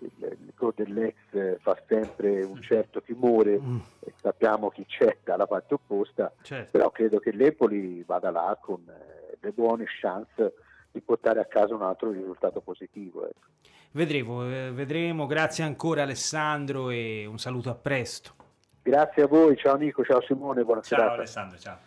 il, 0.00 0.52
gol 0.54 0.72
dell'ex 0.74 1.58
fa 1.60 1.76
sempre 1.86 2.42
un 2.42 2.60
certo 2.60 3.02
timore 3.02 3.58
mm. 3.58 3.78
e 4.00 4.12
sappiamo 4.20 4.70
chi 4.70 4.84
c'è 4.86 5.18
dalla 5.24 5.46
parte 5.46 5.74
opposta 5.74 6.32
certo. 6.42 6.70
però 6.70 6.90
credo 6.90 7.18
che 7.18 7.30
l'Empoli 7.32 8.02
vada 8.04 8.30
là 8.30 8.58
con 8.60 8.80
eh, 8.86 9.36
le 9.40 9.50
buone 9.52 9.84
chance 10.00 10.54
di 10.90 11.00
portare 11.00 11.40
a 11.40 11.44
casa 11.44 11.74
un 11.74 11.82
altro 11.82 12.10
risultato 12.10 12.60
positivo 12.60 13.26
ecco. 13.26 13.46
vedremo, 13.92 14.44
eh, 14.44 14.70
vedremo 14.72 15.26
grazie 15.26 15.64
ancora 15.64 16.02
Alessandro 16.02 16.90
e 16.90 17.26
un 17.26 17.38
saluto 17.38 17.70
a 17.70 17.74
presto 17.74 18.38
Grazie 18.82 19.24
a 19.24 19.26
voi, 19.26 19.56
ciao 19.56 19.76
Nico, 19.76 20.02
ciao 20.04 20.22
Simone, 20.22 20.64
buonasera. 20.64 21.02
Ciao 21.02 21.14
Alessandro, 21.14 21.58
ciao. 21.58 21.78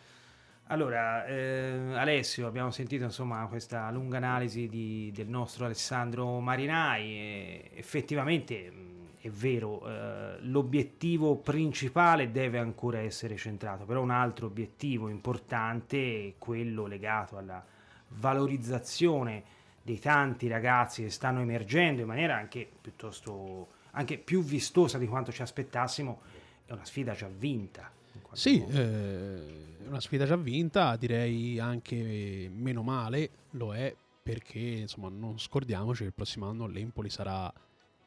Allora, 0.68 1.26
eh, 1.26 1.94
Alessio, 1.94 2.48
abbiamo 2.48 2.72
sentito 2.72 3.04
insomma 3.04 3.46
questa 3.48 3.92
lunga 3.92 4.18
analisi 4.18 4.68
di, 4.68 5.12
del 5.14 5.28
nostro 5.28 5.66
Alessandro 5.66 6.40
Marinai 6.40 7.70
effettivamente 7.74 8.72
è 9.20 9.30
vero, 9.30 9.88
eh, 9.88 10.38
l'obiettivo 10.42 11.36
principale 11.36 12.32
deve 12.32 12.60
ancora 12.60 13.00
essere 13.00 13.38
centrato, 13.38 13.86
però 13.86 14.02
un 14.02 14.10
altro 14.10 14.48
obiettivo 14.48 15.08
importante 15.08 16.28
è 16.28 16.34
quello 16.38 16.88
legato 16.88 17.38
alla 17.38 17.64
valorizzazione 18.08 19.44
dei 19.82 20.00
tanti 20.00 20.48
ragazzi 20.48 21.04
che 21.04 21.10
stanno 21.10 21.42
emergendo 21.42 22.02
in 22.02 22.08
maniera 22.08 22.36
anche 22.36 22.70
piuttosto 22.82 23.68
anche 23.92 24.18
più 24.18 24.44
vistosa 24.44 24.98
di 24.98 25.08
quanto 25.08 25.32
ci 25.32 25.42
aspettassimo 25.42 26.22
è 26.66 26.72
una 26.72 26.86
sfida 26.86 27.14
già 27.14 27.30
vinta. 27.30 27.92
Sì, 28.34 28.64
eh, 28.68 29.86
una 29.88 30.00
sfida 30.00 30.26
già 30.26 30.36
vinta, 30.36 30.96
direi 30.96 31.60
anche 31.60 32.50
meno 32.52 32.82
male, 32.82 33.30
lo 33.52 33.76
è 33.76 33.96
perché 34.24 34.58
insomma 34.58 35.10
non 35.10 35.38
scordiamoci 35.38 36.00
che 36.00 36.08
il 36.08 36.14
prossimo 36.14 36.48
anno 36.48 36.66
l'Empoli 36.66 37.10
sarà 37.10 37.52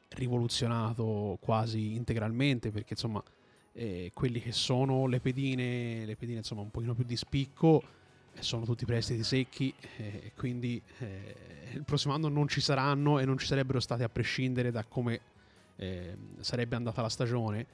rivoluzionato 0.09 1.37
quasi 1.41 1.95
integralmente 1.95 2.71
perché 2.71 2.95
insomma 2.95 3.23
eh, 3.73 4.11
quelli 4.15 4.41
che 4.41 4.51
sono 4.51 5.07
le 5.07 5.21
pedine, 5.21 6.05
le 6.07 6.17
pedine 6.17 6.39
insomma 6.39 6.63
un 6.63 6.71
pochino 6.71 6.95
più 6.95 7.05
di 7.05 7.17
spicco 7.17 7.83
eh, 8.33 8.43
sono 8.43 8.65
tutti 8.65 8.87
prestiti 8.87 9.23
secchi 9.23 9.73
eh, 9.99 10.33
quindi 10.35 10.81
eh, 11.01 11.37
il 11.75 11.85
prossimo 11.85 12.15
anno 12.15 12.29
non 12.29 12.49
ci 12.49 12.63
saranno 12.63 13.19
e 13.19 13.27
non 13.27 13.37
ci 13.37 13.47
sarebbero 13.47 13.79
stati 13.79 14.03
a 14.03 14.09
prescindere 14.09 14.71
da 14.71 14.85
come 14.85 15.21
eh, 15.77 16.17
sarebbe 16.41 16.77
andata 16.77 17.03
la 17.03 17.11
stagione 17.11 17.67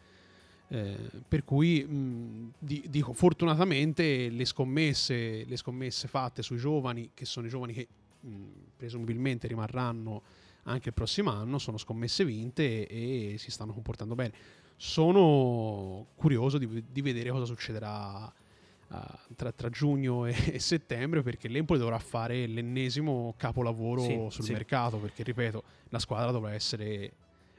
eh, 0.72 0.96
per 1.28 1.44
cui 1.44 1.84
mh, 1.84 2.52
di, 2.58 2.82
dico 2.88 3.12
fortunatamente 3.12 4.30
le 4.30 4.44
scommesse, 4.46 5.44
le 5.44 5.56
scommesse 5.58 6.08
fatte 6.08 6.42
sui 6.42 6.56
giovani, 6.56 7.10
che 7.12 7.26
sono 7.26 7.46
i 7.46 7.50
giovani 7.50 7.74
che 7.74 7.86
mh, 8.20 8.30
presumibilmente 8.78 9.46
rimarranno 9.48 10.22
anche 10.62 10.88
il 10.88 10.94
prossimo 10.94 11.30
anno, 11.30 11.58
sono 11.58 11.76
scommesse 11.76 12.24
vinte 12.24 12.86
e, 12.86 13.34
e 13.34 13.38
si 13.38 13.50
stanno 13.50 13.74
comportando 13.74 14.14
bene. 14.14 14.32
Sono 14.76 16.06
curioso 16.14 16.56
di, 16.56 16.82
di 16.90 17.02
vedere 17.02 17.28
cosa 17.28 17.44
succederà 17.44 18.24
uh, 18.24 18.96
tra, 19.36 19.52
tra, 19.52 19.68
giugno 19.68 20.24
e, 20.24 20.34
e, 20.52 20.58
settembre 20.58 21.22
perché 21.22 21.48
l'Empoli 21.48 21.80
dovrà 21.80 21.98
fare 21.98 22.46
l'ennesimo 22.46 23.34
capolavoro 23.36 24.00
sì, 24.00 24.26
sul 24.30 24.44
sì. 24.44 24.52
mercato 24.52 24.96
perché 24.96 25.22
ripeto 25.22 25.62
la 25.90 25.98
squadra 25.98 26.30
dovrà 26.30 26.54
essere 26.54 27.12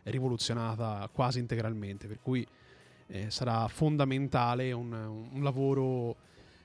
rivoluzionata 0.04 1.08
quasi 1.14 1.38
integralmente 1.38 2.08
per 2.08 2.18
cui 2.22 2.46
eh, 3.14 3.30
sarà 3.30 3.68
fondamentale 3.68 4.72
un, 4.72 4.92
un 4.92 5.44
lavoro 5.44 6.16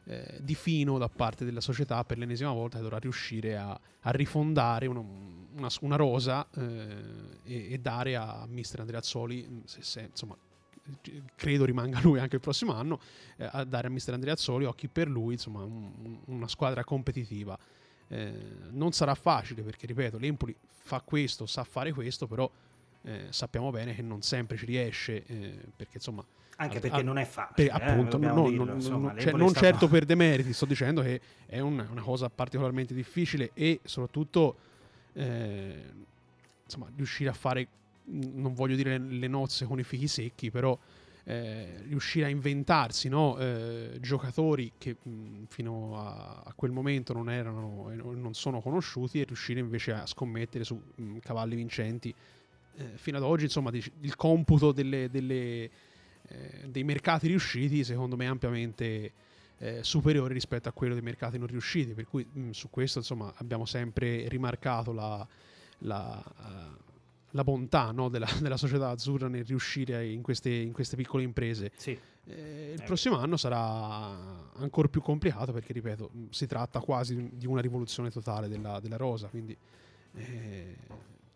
eh, 0.04 0.38
di 0.40 0.54
fino 0.54 0.96
da 0.96 1.10
parte 1.10 1.44
della 1.44 1.60
società 1.60 2.02
per 2.04 2.16
l'ennesima 2.16 2.50
volta 2.52 2.78
che 2.78 2.82
dovrà 2.82 2.96
riuscire 2.96 3.54
a, 3.54 3.78
a 4.00 4.10
rifondare 4.10 4.86
una, 4.86 5.00
una, 5.00 5.68
una 5.82 5.96
rosa 5.96 6.48
eh, 6.56 7.40
e, 7.44 7.72
e, 7.72 7.78
dare 7.78 8.16
a 8.16 8.46
mister 8.48 8.80
Andreazzoli, 8.80 9.62
se, 9.66 9.82
se, 9.82 10.00
insomma, 10.08 10.34
credo 11.34 11.66
rimanga 11.66 12.00
lui 12.00 12.18
anche 12.18 12.36
il 12.36 12.40
prossimo 12.40 12.72
anno, 12.72 12.98
eh, 13.36 13.46
a 13.52 13.64
dare 13.64 13.88
a 13.88 13.90
mister 13.90 14.14
Andreazzoli 14.14 14.64
occhi 14.64 14.88
per 14.88 15.06
lui, 15.06 15.34
insomma, 15.34 15.62
un, 15.62 16.18
una 16.24 16.48
squadra 16.48 16.82
competitiva. 16.82 17.58
Eh, 18.10 18.32
non 18.70 18.92
sarà 18.92 19.14
facile 19.14 19.60
perché, 19.60 19.86
ripeto, 19.86 20.16
l'Empoli 20.16 20.56
fa 20.66 21.02
questo, 21.02 21.44
sa 21.44 21.62
fare 21.62 21.92
questo, 21.92 22.26
però 22.26 22.50
eh, 23.02 23.26
sappiamo 23.28 23.68
bene 23.68 23.94
che 23.94 24.00
non 24.00 24.22
sempre 24.22 24.56
ci 24.56 24.64
riesce, 24.64 25.20
perché 25.76 25.96
insomma... 25.96 26.24
Anche 26.60 26.80
perché 26.80 27.00
a, 27.00 27.02
non 27.02 27.18
è 27.18 27.24
facile. 27.24 27.68
Per, 27.68 27.82
appunto, 27.82 28.16
eh, 28.16 28.20
no, 28.20 28.48
dirlo, 28.48 28.64
non, 28.64 28.74
insomma, 28.74 29.16
cioè, 29.16 29.32
non 29.32 29.54
certo 29.54 29.86
per 29.88 30.04
demeriti, 30.04 30.52
sto 30.52 30.66
dicendo 30.66 31.02
che 31.02 31.20
è 31.46 31.60
un, 31.60 31.86
una 31.88 32.02
cosa 32.02 32.28
particolarmente 32.28 32.94
difficile 32.94 33.50
e 33.54 33.78
soprattutto 33.84 34.56
eh, 35.12 35.82
insomma, 36.64 36.90
riuscire 36.96 37.30
a 37.30 37.32
fare, 37.32 37.68
non 38.06 38.54
voglio 38.54 38.74
dire 38.74 38.98
le 38.98 39.28
nozze 39.28 39.66
con 39.66 39.78
i 39.78 39.84
fichi 39.84 40.08
secchi, 40.08 40.50
però 40.50 40.76
eh, 41.28 41.82
riuscire 41.86 42.24
a 42.24 42.28
inventarsi 42.28 43.08
no? 43.08 43.36
eh, 43.38 43.98
giocatori 44.00 44.72
che 44.78 44.96
mh, 45.00 45.44
fino 45.48 46.00
a, 46.00 46.42
a, 46.42 46.52
quel 46.54 46.70
momento 46.70 47.12
non 47.12 47.30
erano 47.30 47.90
e 47.90 47.96
non 47.96 48.32
sono 48.32 48.60
conosciuti 48.60 49.20
e 49.20 49.24
riuscire 49.24 49.60
invece 49.60 49.92
a 49.92 50.06
scommettere 50.06 50.64
su 50.64 50.80
mh, 50.94 51.18
cavalli 51.18 51.54
vincenti. 51.54 52.14
Eh, 52.76 52.92
fino 52.94 53.18
ad 53.18 53.24
oggi, 53.24 53.44
insomma, 53.44 53.70
il 53.72 54.16
computo 54.16 54.72
delle, 54.72 55.10
delle, 55.10 55.68
eh, 56.28 56.68
dei 56.68 56.84
mercati 56.84 57.26
riusciti, 57.26 57.84
secondo 57.84 58.16
me, 58.16 58.26
ampiamente 58.26 59.12
eh, 59.58 59.82
superiore 59.82 60.34
rispetto 60.34 60.68
a 60.68 60.72
quello 60.72 60.94
dei 60.94 61.02
mercati 61.02 61.38
non 61.38 61.46
riusciti. 61.46 61.94
Per 61.94 62.06
cui 62.06 62.26
mh, 62.30 62.50
su 62.50 62.70
questo, 62.70 62.98
insomma, 62.98 63.32
abbiamo 63.36 63.64
sempre 63.64 64.28
rimarcato 64.28 64.92
la. 64.92 65.26
la 65.78 66.24
uh, 66.36 66.86
la 67.32 67.44
bontà 67.44 67.90
no, 67.90 68.08
della, 68.08 68.26
della, 68.40 68.56
società 68.56 68.88
azzurra 68.88 69.28
nel 69.28 69.44
riuscire 69.44 70.06
in 70.06 70.22
queste, 70.22 70.50
in 70.50 70.72
queste 70.72 70.96
piccole 70.96 71.22
imprese. 71.22 71.72
Sì. 71.76 71.90
Eh, 72.24 72.72
il 72.74 72.80
eh. 72.80 72.84
prossimo 72.84 73.18
anno 73.18 73.36
sarà 73.36 74.50
ancora 74.54 74.88
più 74.88 75.00
complicato 75.00 75.52
perché, 75.52 75.72
ripeto, 75.72 76.10
si 76.30 76.46
tratta 76.46 76.80
quasi 76.80 77.30
di 77.32 77.46
una 77.46 77.60
rivoluzione 77.60 78.10
totale 78.10 78.48
della, 78.48 78.80
della 78.80 78.96
rosa. 78.96 79.28
Quindi, 79.28 79.56
eh, 80.14 80.76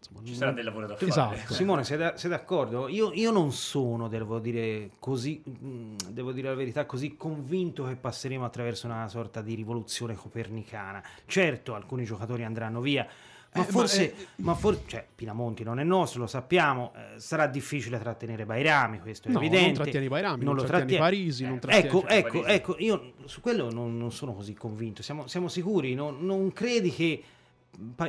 insomma, 0.03 0.21
Ci 0.25 0.31
non... 0.31 0.39
sarà 0.39 0.53
del 0.53 0.65
lavoro 0.65 0.87
da 0.87 0.97
fare. 0.97 1.07
Esatto. 1.07 1.55
Simone, 1.55 1.85
sei, 1.85 1.99
da, 1.99 2.17
sei 2.17 2.31
d'accordo? 2.31 2.89
Io, 2.89 3.13
io, 3.13 3.31
non 3.31 3.53
sono, 3.53 4.09
devo 4.09 4.39
dire, 4.39 4.91
così, 4.99 5.43
mm, 5.49 5.97
devo 6.11 6.33
dire 6.33 6.49
la 6.49 6.55
verità, 6.55 6.85
così 6.87 7.17
convinto 7.17 7.85
che 7.85 7.97
passeremo 7.97 8.45
attraverso 8.45 8.87
una 8.87 9.09
sorta 9.09 9.41
di 9.41 9.55
rivoluzione 9.55 10.15
copernicana. 10.15 11.03
Certo, 11.27 11.75
alcuni 11.75 12.05
giocatori 12.05 12.45
andranno 12.45 12.81
via 12.81 13.07
ma, 13.55 13.67
eh, 13.67 13.71
forse, 13.71 14.15
ma, 14.17 14.23
eh, 14.23 14.27
ma 14.37 14.55
for- 14.55 14.81
cioè, 14.87 15.07
Pinamonti 15.15 15.63
non 15.63 15.79
è 15.79 15.85
nostro, 15.85 16.21
lo 16.21 16.27
sappiamo, 16.27 16.93
eh, 16.97 17.21
sarà 17.21 17.47
difficile 17.47 17.99
trattenere 17.99 18.47
Bairami, 18.47 19.01
questo 19.01 19.29
è 19.29 19.33
no, 19.33 19.39
evidente. 19.39 19.67
Non 19.67 19.75
trattieni 19.75 20.09
Bairami, 20.09 20.45
non, 20.45 20.55
non 20.55 20.57
lo 20.57 20.65
trattieni 20.65 21.03
Parisi, 21.03 21.45
non 21.45 21.59
trattieni... 21.59 21.87
Ecco, 21.87 22.07
ecco, 22.09 22.45
ecco, 22.47 22.77
io 22.79 23.13
su 23.27 23.43
quello 23.43 23.71
non, 23.71 23.99
non 23.99 24.11
sono 24.11 24.33
così 24.33 24.55
convinto, 24.55 25.03
siamo, 25.03 25.27
siamo 25.27 25.49
sicuri, 25.49 25.95
non, 25.95 26.25
non 26.25 26.51
credi 26.53 26.91
che 26.91 27.23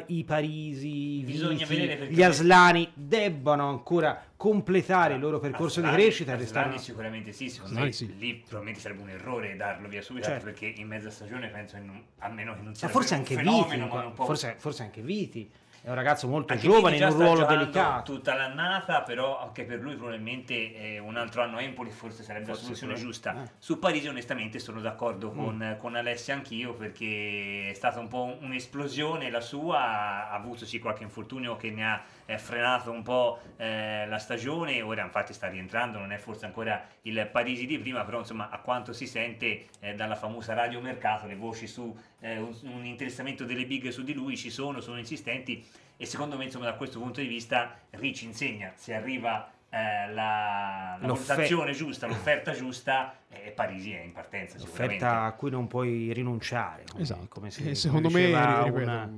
i 0.07 0.23
Parisi, 0.25 1.23
Viti, 1.23 2.09
gli 2.09 2.21
Aslani 2.21 2.89
debbano 2.93 3.69
ancora 3.69 4.21
completare 4.35 5.13
il 5.13 5.21
loro 5.21 5.39
percorso 5.39 5.79
Aslani, 5.79 5.95
di 5.95 6.01
crescita. 6.01 6.33
Aslani 6.33 6.79
sicuramente 6.79 7.31
sì, 7.31 7.49
secondo 7.49 7.75
Aslani 7.75 7.87
me 7.87 7.93
sì. 7.93 8.17
lì 8.17 8.35
probabilmente 8.35 8.81
sarebbe 8.81 9.01
un 9.01 9.09
errore 9.09 9.55
darlo 9.55 9.87
via 9.87 10.01
subito 10.01 10.25
certo. 10.27 10.45
perché 10.45 10.65
in 10.65 10.87
mezza 10.87 11.09
stagione 11.09 11.47
penso 11.47 11.77
che 11.77 11.81
non, 11.81 12.03
a 12.19 12.29
meno 12.29 12.55
che 12.55 12.61
non 12.61 12.75
sia 12.75 12.87
Ma 12.87 12.93
forse 12.93 13.15
anche 13.15 13.37
Viti, 13.37 13.83
forse, 14.15 14.55
forse 14.57 14.83
anche 14.83 15.01
Viti 15.01 15.49
è 15.85 15.89
un 15.89 15.95
ragazzo 15.95 16.29
molto 16.29 16.53
anche 16.53 16.65
giovane 16.65 16.95
in 16.95 17.03
un 17.03 17.11
ruolo 17.11 17.45
delicato. 17.45 18.13
Tutta 18.13 18.33
l'annata, 18.35 19.01
però 19.01 19.41
anche 19.41 19.65
per 19.65 19.81
lui 19.81 19.95
probabilmente 19.95 20.53
eh, 20.75 20.99
un 20.99 21.17
altro 21.17 21.41
anno 21.41 21.57
a 21.57 21.61
Empoli 21.61 21.91
forse 21.91 22.23
sarebbe 22.23 22.45
forse 22.45 22.61
la 22.61 22.75
soluzione 22.75 22.93
giusta. 22.93 23.43
Eh. 23.43 23.49
Su 23.57 23.79
Parisi 23.79 24.07
onestamente 24.07 24.59
sono 24.59 24.79
d'accordo 24.79 25.33
mm. 25.33 25.35
con, 25.35 25.77
con, 25.81 25.95
Alessia 25.97 26.35
anch'io 26.35 26.73
perché 26.73 27.69
è 27.69 27.73
stata 27.73 27.99
un 27.99 28.07
po' 28.07 28.37
un'esplosione 28.39 29.29
la 29.29 29.41
sua, 29.41 30.29
ha 30.29 30.31
avuto 30.31 30.65
sì 30.65 30.79
qualche 30.79 31.03
infortunio 31.03 31.57
che 31.57 31.69
ne 31.69 31.85
ha 31.85 32.01
eh, 32.25 32.37
frenato 32.37 32.91
un 32.91 33.03
po' 33.03 33.39
eh, 33.57 34.05
la 34.07 34.17
stagione, 34.17 34.81
ora 34.81 35.03
infatti 35.03 35.33
sta 35.33 35.47
rientrando, 35.47 35.99
non 35.99 36.11
è 36.11 36.17
forse 36.17 36.45
ancora 36.45 36.83
il 37.03 37.27
Parisi 37.31 37.65
di 37.65 37.77
prima, 37.77 38.03
però 38.03 38.19
insomma 38.19 38.49
a 38.49 38.59
quanto 38.59 38.93
si 38.93 39.07
sente 39.07 39.67
eh, 39.79 39.95
dalla 39.95 40.15
famosa 40.15 40.53
radio 40.53 40.79
mercato 40.81 41.27
le 41.27 41.35
voci 41.35 41.67
su 41.67 41.95
eh, 42.19 42.37
un, 42.37 42.53
un 42.63 42.85
interessamento 42.85 43.45
delle 43.45 43.65
big 43.65 43.89
su 43.89 44.03
di 44.03 44.13
lui 44.13 44.37
ci 44.37 44.49
sono, 44.49 44.81
sono 44.81 44.97
insistenti 44.97 45.65
e 45.95 46.05
secondo 46.05 46.37
me 46.37 46.45
insomma 46.45 46.65
da 46.65 46.73
questo 46.73 46.99
punto 46.99 47.21
di 47.21 47.27
vista 47.27 47.79
Ricci 47.91 48.25
insegna. 48.25 48.73
Se 48.75 48.93
arriva 48.93 49.49
eh, 49.69 50.11
la, 50.13 50.97
la 50.99 51.07
valutazione 51.07 51.71
giusta, 51.71 52.07
l'offerta 52.07 52.51
giusta 52.51 53.15
e 53.29 53.47
eh, 53.47 53.51
Parisi 53.51 53.91
è 53.91 54.01
in 54.01 54.11
partenza 54.11 54.57
l'offerta 54.57 55.23
a 55.23 55.31
cui 55.33 55.49
non 55.49 55.67
puoi 55.67 56.13
rinunciare 56.13 56.83
come, 56.89 57.01
esatto. 57.01 57.27
come 57.29 57.49
se, 57.51 57.69
e 57.69 57.75
secondo 57.75 58.09
me 58.09 58.25
ripeto, 58.25 58.75
una, 58.75 59.09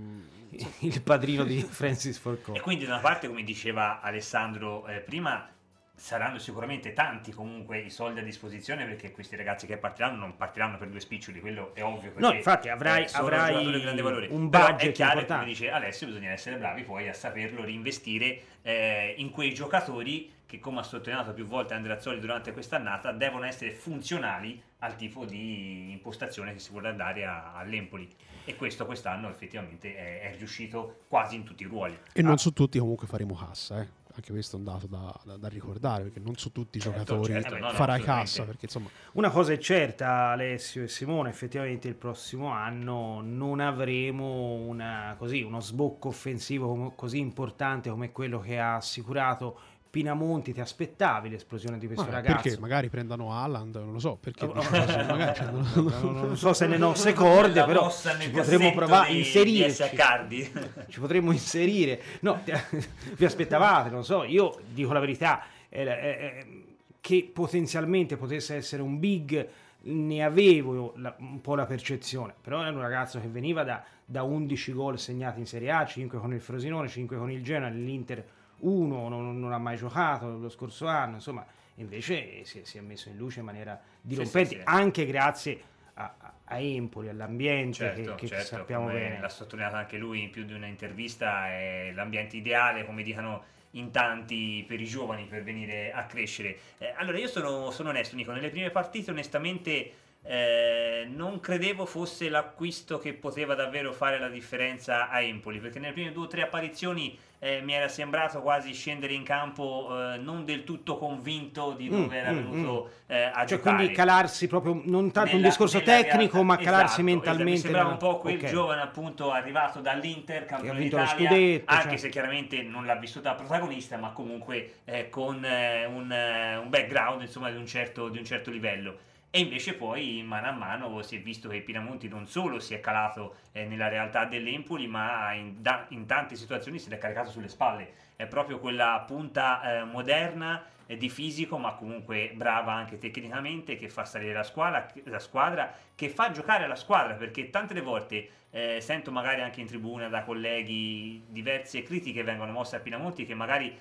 il 0.79 1.01
padrino 1.01 1.43
di 1.43 1.61
Francis 1.61 2.17
Ford 2.17 2.51
e 2.53 2.59
quindi 2.61 2.85
da 2.85 2.93
una 2.93 3.01
parte 3.01 3.27
come 3.27 3.43
diceva 3.43 4.01
Alessandro 4.01 4.87
eh, 4.87 4.99
prima 4.99 5.49
saranno 5.95 6.37
sicuramente 6.39 6.93
tanti 6.93 7.31
comunque 7.31 7.79
i 7.79 7.89
soldi 7.89 8.19
a 8.19 8.23
disposizione 8.23 8.85
perché 8.85 9.11
questi 9.11 9.35
ragazzi 9.35 9.65
che 9.65 9.77
partiranno 9.77 10.17
non 10.17 10.35
partiranno 10.35 10.77
per 10.77 10.89
due 10.89 10.99
spiccioli, 10.99 11.39
quello 11.39 11.73
è 11.73 11.83
ovvio. 11.83 12.11
No, 12.17 12.33
infatti 12.33 12.67
avrai, 12.67 13.07
avrai 13.13 14.27
un 14.29 14.49
budget 14.49 14.89
è 14.89 14.91
chiaro, 14.91 15.19
importante. 15.19 15.33
come 15.33 15.45
dice 15.45 15.71
Alessio, 15.71 16.07
bisogna 16.07 16.31
essere 16.31 16.57
bravi 16.57 16.83
poi 16.83 17.07
a 17.07 17.13
saperlo 17.13 17.63
reinvestire 17.63 18.41
eh, 18.61 19.15
in 19.17 19.29
quei 19.31 19.53
giocatori 19.53 20.33
che 20.45 20.59
come 20.59 20.81
ha 20.81 20.83
sottolineato 20.83 21.33
più 21.33 21.45
volte 21.45 21.73
Andreazzoli 21.73 22.19
durante 22.19 22.51
quest'annata 22.51 23.11
devono 23.11 23.45
essere 23.45 23.71
funzionali 23.71 24.61
al 24.79 24.95
tipo 24.95 25.25
di 25.25 25.91
impostazione 25.91 26.53
che 26.53 26.59
si 26.59 26.71
vuole 26.71 26.93
dare 26.95 27.25
a, 27.25 27.53
all'Empoli 27.55 28.07
e 28.45 28.55
questo 28.55 28.85
quest'anno 28.85 29.29
effettivamente 29.29 29.95
è, 29.95 30.31
è, 30.31 30.37
riuscito 30.37 30.99
quasi 31.07 31.35
in 31.35 31.43
tutti 31.43 31.63
i 31.63 31.65
ruoli. 31.65 31.97
E 32.13 32.21
non 32.21 32.33
ah. 32.33 32.37
su 32.37 32.51
tutti 32.53 32.79
comunque 32.79 33.07
faremo 33.07 33.35
cassa, 33.35 33.81
eh 33.81 34.03
anche 34.15 34.31
questo 34.31 34.55
è 34.55 34.59
un 34.59 34.65
dato 34.65 34.87
da, 34.87 35.13
da, 35.25 35.35
da, 35.35 35.47
ricordare 35.49 36.03
perché 36.03 36.19
non 36.19 36.35
su 36.35 36.51
tutti 36.51 36.77
i 36.77 36.81
certo, 36.81 36.99
giocatori 36.99 37.33
certo, 37.33 37.57
no, 37.57 37.69
farai 37.71 37.99
no, 37.99 38.05
cassa 38.05 38.43
perché, 38.43 38.65
insomma... 38.65 38.89
una 39.13 39.29
cosa 39.29 39.51
è 39.51 39.57
certa 39.57 40.29
Alessio 40.29 40.83
e 40.83 40.87
Simone 40.87 41.29
effettivamente 41.29 41.89
il 41.89 41.95
prossimo 41.95 42.47
anno 42.47 43.19
non 43.21 43.59
avremo 43.59 44.53
una, 44.53 45.15
così, 45.17 45.41
uno 45.41 45.59
sbocco 45.59 46.07
offensivo 46.07 46.93
così 46.95 47.19
importante 47.19 47.89
come 47.89 48.11
quello 48.11 48.39
che 48.39 48.57
ha 48.57 48.75
assicurato 48.75 49.59
Pinamonti, 49.95 50.51
ti 50.51 50.59
aspettavi 50.59 51.29
l'esplosione 51.29 51.77
di 51.77 51.85
questo 51.85 52.03
Ma 52.03 52.11
ragazzo? 52.11 52.41
Perché 52.41 52.59
magari 52.59 52.89
prendono 52.89 53.31
Haaland, 53.31 53.75
non 53.75 53.93
lo 53.93 53.99
so, 53.99 54.17
perché 54.19 54.43
oh, 54.43 54.51
così, 54.51 54.69
magari, 54.69 55.35
cioè, 55.37 55.51
non, 55.51 55.65
non, 55.73 56.13
non, 56.15 56.35
so 56.35 56.51
se 56.51 56.67
ne 56.67 56.75
nostre 56.75 57.13
corde, 57.13 57.63
però 57.63 57.89
ci 57.89 58.29
potremmo 58.29 58.73
provare 58.73 59.07
a 59.07 59.11
inserire. 59.13 59.71
ci 60.89 60.99
potremmo 60.99 61.31
inserire. 61.31 62.01
No, 62.19 62.41
vi 63.15 63.23
aspettavate, 63.23 63.89
non 63.89 64.03
so, 64.03 64.25
io 64.25 64.59
dico 64.67 64.91
la 64.91 64.99
verità, 64.99 65.43
eh, 65.69 65.85
eh, 65.85 66.63
che 66.99 67.31
potenzialmente 67.33 68.17
potesse 68.17 68.55
essere 68.55 68.81
un 68.81 68.99
big 68.99 69.47
ne 69.83 70.23
avevo 70.25 70.91
la, 70.97 71.15
un 71.19 71.39
po' 71.39 71.55
la 71.55 71.65
percezione, 71.65 72.33
però 72.41 72.61
è 72.63 72.67
un 72.67 72.81
ragazzo 72.81 73.21
che 73.21 73.29
veniva 73.29 73.63
da, 73.63 73.81
da 74.03 74.23
11 74.23 74.73
gol 74.73 74.99
segnati 74.99 75.39
in 75.39 75.45
Serie 75.45 75.71
A, 75.71 75.85
5 75.85 76.19
con 76.19 76.33
il 76.33 76.41
Frosinone, 76.41 76.89
5 76.89 77.15
con 77.15 77.31
il 77.31 77.41
Genoa, 77.41 77.69
l'Inter 77.69 78.25
uno 78.59 79.07
non, 79.07 79.39
non, 79.39 79.53
ha 79.53 79.57
mai 79.57 79.77
giocato 79.77 80.37
lo 80.37 80.49
scorso 80.49 80.87
anno, 80.87 81.15
insomma, 81.15 81.45
invece 81.75 82.43
si, 82.45 82.61
si 82.63 82.77
è 82.77 82.81
messo 82.81 83.09
in 83.09 83.17
luce 83.17 83.39
in 83.39 83.45
maniera 83.45 83.79
dirompente, 84.01 84.49
sì, 84.49 84.55
sì, 84.55 84.61
sì. 84.61 84.67
anche 84.67 85.05
grazie 85.05 85.61
a, 85.95 86.13
a, 86.45 86.59
Empoli, 86.59 87.09
all'ambiente 87.09 87.77
certo, 87.77 88.01
che, 88.01 88.15
che 88.15 88.27
certo, 88.27 88.45
sappiamo 88.45 88.87
bene. 88.87 89.19
L'ha 89.19 89.29
sottolineato 89.29 89.75
anche 89.75 89.97
lui 89.97 90.23
in 90.23 90.29
più 90.29 90.45
di 90.45 90.53
una 90.53 90.67
intervista, 90.67 91.47
è 91.47 91.91
l'ambiente 91.93 92.37
ideale, 92.37 92.85
come 92.85 93.03
dicono 93.03 93.43
in 93.71 93.91
tanti 93.91 94.63
per 94.67 94.79
i 94.79 94.85
giovani 94.85 95.25
per 95.25 95.43
venire 95.43 95.91
a 95.91 96.05
crescere. 96.05 96.57
Eh, 96.77 96.93
allora 96.95 97.17
io 97.17 97.27
sono, 97.27 97.71
sono 97.71 97.89
onesto 97.89 98.15
Nico, 98.15 98.31
nelle 98.31 98.49
prime 98.49 98.69
partite 98.69 99.11
onestamente 99.11 99.91
eh, 100.23 101.07
non 101.07 101.39
credevo 101.39 101.85
fosse 101.85 102.29
l'acquisto 102.29 102.97
che 102.97 103.13
poteva 103.13 103.53
davvero 103.53 103.93
fare 103.93 104.17
la 104.17 104.29
differenza 104.29 105.09
a 105.09 105.21
Empoli, 105.21 105.59
perché 105.59 105.79
nelle 105.79 105.93
prime 105.93 106.11
due 106.11 106.25
o 106.25 106.27
tre 106.27 106.41
apparizioni 106.41 107.17
eh, 107.39 107.61
mi 107.61 107.73
era 107.73 107.87
sembrato 107.87 108.41
quasi 108.41 108.73
scendere 108.73 109.13
in 109.13 109.23
campo 109.23 109.87
eh, 109.91 110.17
non 110.17 110.45
del 110.45 110.63
tutto 110.63 110.97
convinto 110.97 111.73
di 111.73 111.89
dove 111.89 112.05
mm, 112.05 112.11
era 112.11 112.31
mm, 112.31 112.35
venuto 112.35 112.89
mm, 112.89 113.11
eh, 113.11 113.23
a 113.23 113.33
cioè, 113.33 113.45
giocare. 113.45 113.75
Quindi 113.75 113.93
calarsi 113.93 114.47
proprio, 114.47 114.81
non 114.85 115.11
tanto 115.11 115.31
nella, 115.31 115.43
un 115.43 115.49
discorso 115.49 115.81
tecnico, 115.81 116.37
realtà, 116.37 116.43
ma 116.43 116.57
calarsi 116.57 116.85
esatto, 116.85 117.03
mentalmente. 117.03 117.51
Esatto, 117.53 117.67
mi 117.67 117.73
sembrava 117.73 117.89
un 117.89 117.97
po' 117.97 118.17
quel 118.17 118.37
okay. 118.37 118.49
giovane 118.49 118.81
appunto 118.81 119.31
arrivato 119.31 119.79
dall'Inter, 119.79 120.45
campione 120.45 120.79
d'Italia, 120.79 121.07
scudetto, 121.07 121.71
anche 121.71 121.89
cioè. 121.89 121.97
se 121.97 122.09
chiaramente 122.09 122.61
non 122.61 122.85
l'ha 122.85 122.95
vissuto 122.95 123.27
da 123.27 123.35
protagonista, 123.35 123.97
ma 123.97 124.11
comunque 124.11 124.77
eh, 124.85 125.09
con 125.09 125.43
eh, 125.43 125.85
un, 125.85 126.11
un, 126.11 126.69
background 126.69 127.21
insomma, 127.21 127.51
di 127.51 127.57
un 127.57 127.65
certo, 127.67 128.09
di 128.09 128.17
un 128.17 128.25
certo 128.25 128.49
livello 128.49 128.97
e 129.35 129.39
invece 129.39 129.73
poi 129.73 130.23
mano 130.25 130.47
a 130.47 130.51
mano 130.51 131.01
si 131.01 131.17
è 131.17 131.19
visto 131.19 131.49
che 131.49 131.59
Pinamonti 131.59 132.07
non 132.07 132.25
solo 132.25 132.57
si 132.61 132.73
è 132.73 132.79
calato 132.79 133.35
eh, 133.51 133.65
nella 133.65 133.89
realtà 133.89 134.23
dell'Empoli 134.23 134.87
ma 134.87 135.33
in, 135.33 135.61
da, 135.61 135.87
in, 135.89 136.05
tante 136.05 136.37
situazioni 136.37 136.79
si 136.79 136.89
è 136.89 136.97
caricato 136.97 137.31
sulle 137.31 137.49
spalle. 137.49 137.95
È 138.15 138.27
proprio 138.27 138.59
quella 138.59 139.03
punta 139.05 139.79
eh, 139.79 139.83
moderna 139.83 140.63
eh, 140.85 140.95
di 140.95 141.09
fisico 141.09 141.57
ma 141.57 141.73
comunque 141.73 142.31
brava 142.33 142.71
anche 142.71 142.97
tecnicamente 142.97 143.75
che 143.75 143.89
fa 143.89 144.05
salire 144.05 144.31
la 144.31 144.43
squadra, 144.43 144.87
la 145.03 145.19
squadra 145.19 145.75
che 145.93 146.07
fa 146.07 146.31
giocare 146.31 146.65
la 146.65 146.77
squadra 146.77 147.15
perché 147.15 147.49
tante 147.49 147.81
volte 147.81 148.29
eh, 148.51 148.79
sento 148.79 149.11
magari 149.11 149.41
anche 149.41 149.59
in 149.59 149.67
tribuna 149.67 150.07
da 150.07 150.23
colleghi 150.23 151.25
diverse 151.27 151.83
critiche 151.83 152.23
vengono 152.23 152.53
mosse 152.53 152.77
a 152.77 152.79
Pinamonti 152.79 153.25
che 153.25 153.33
magari 153.33 153.77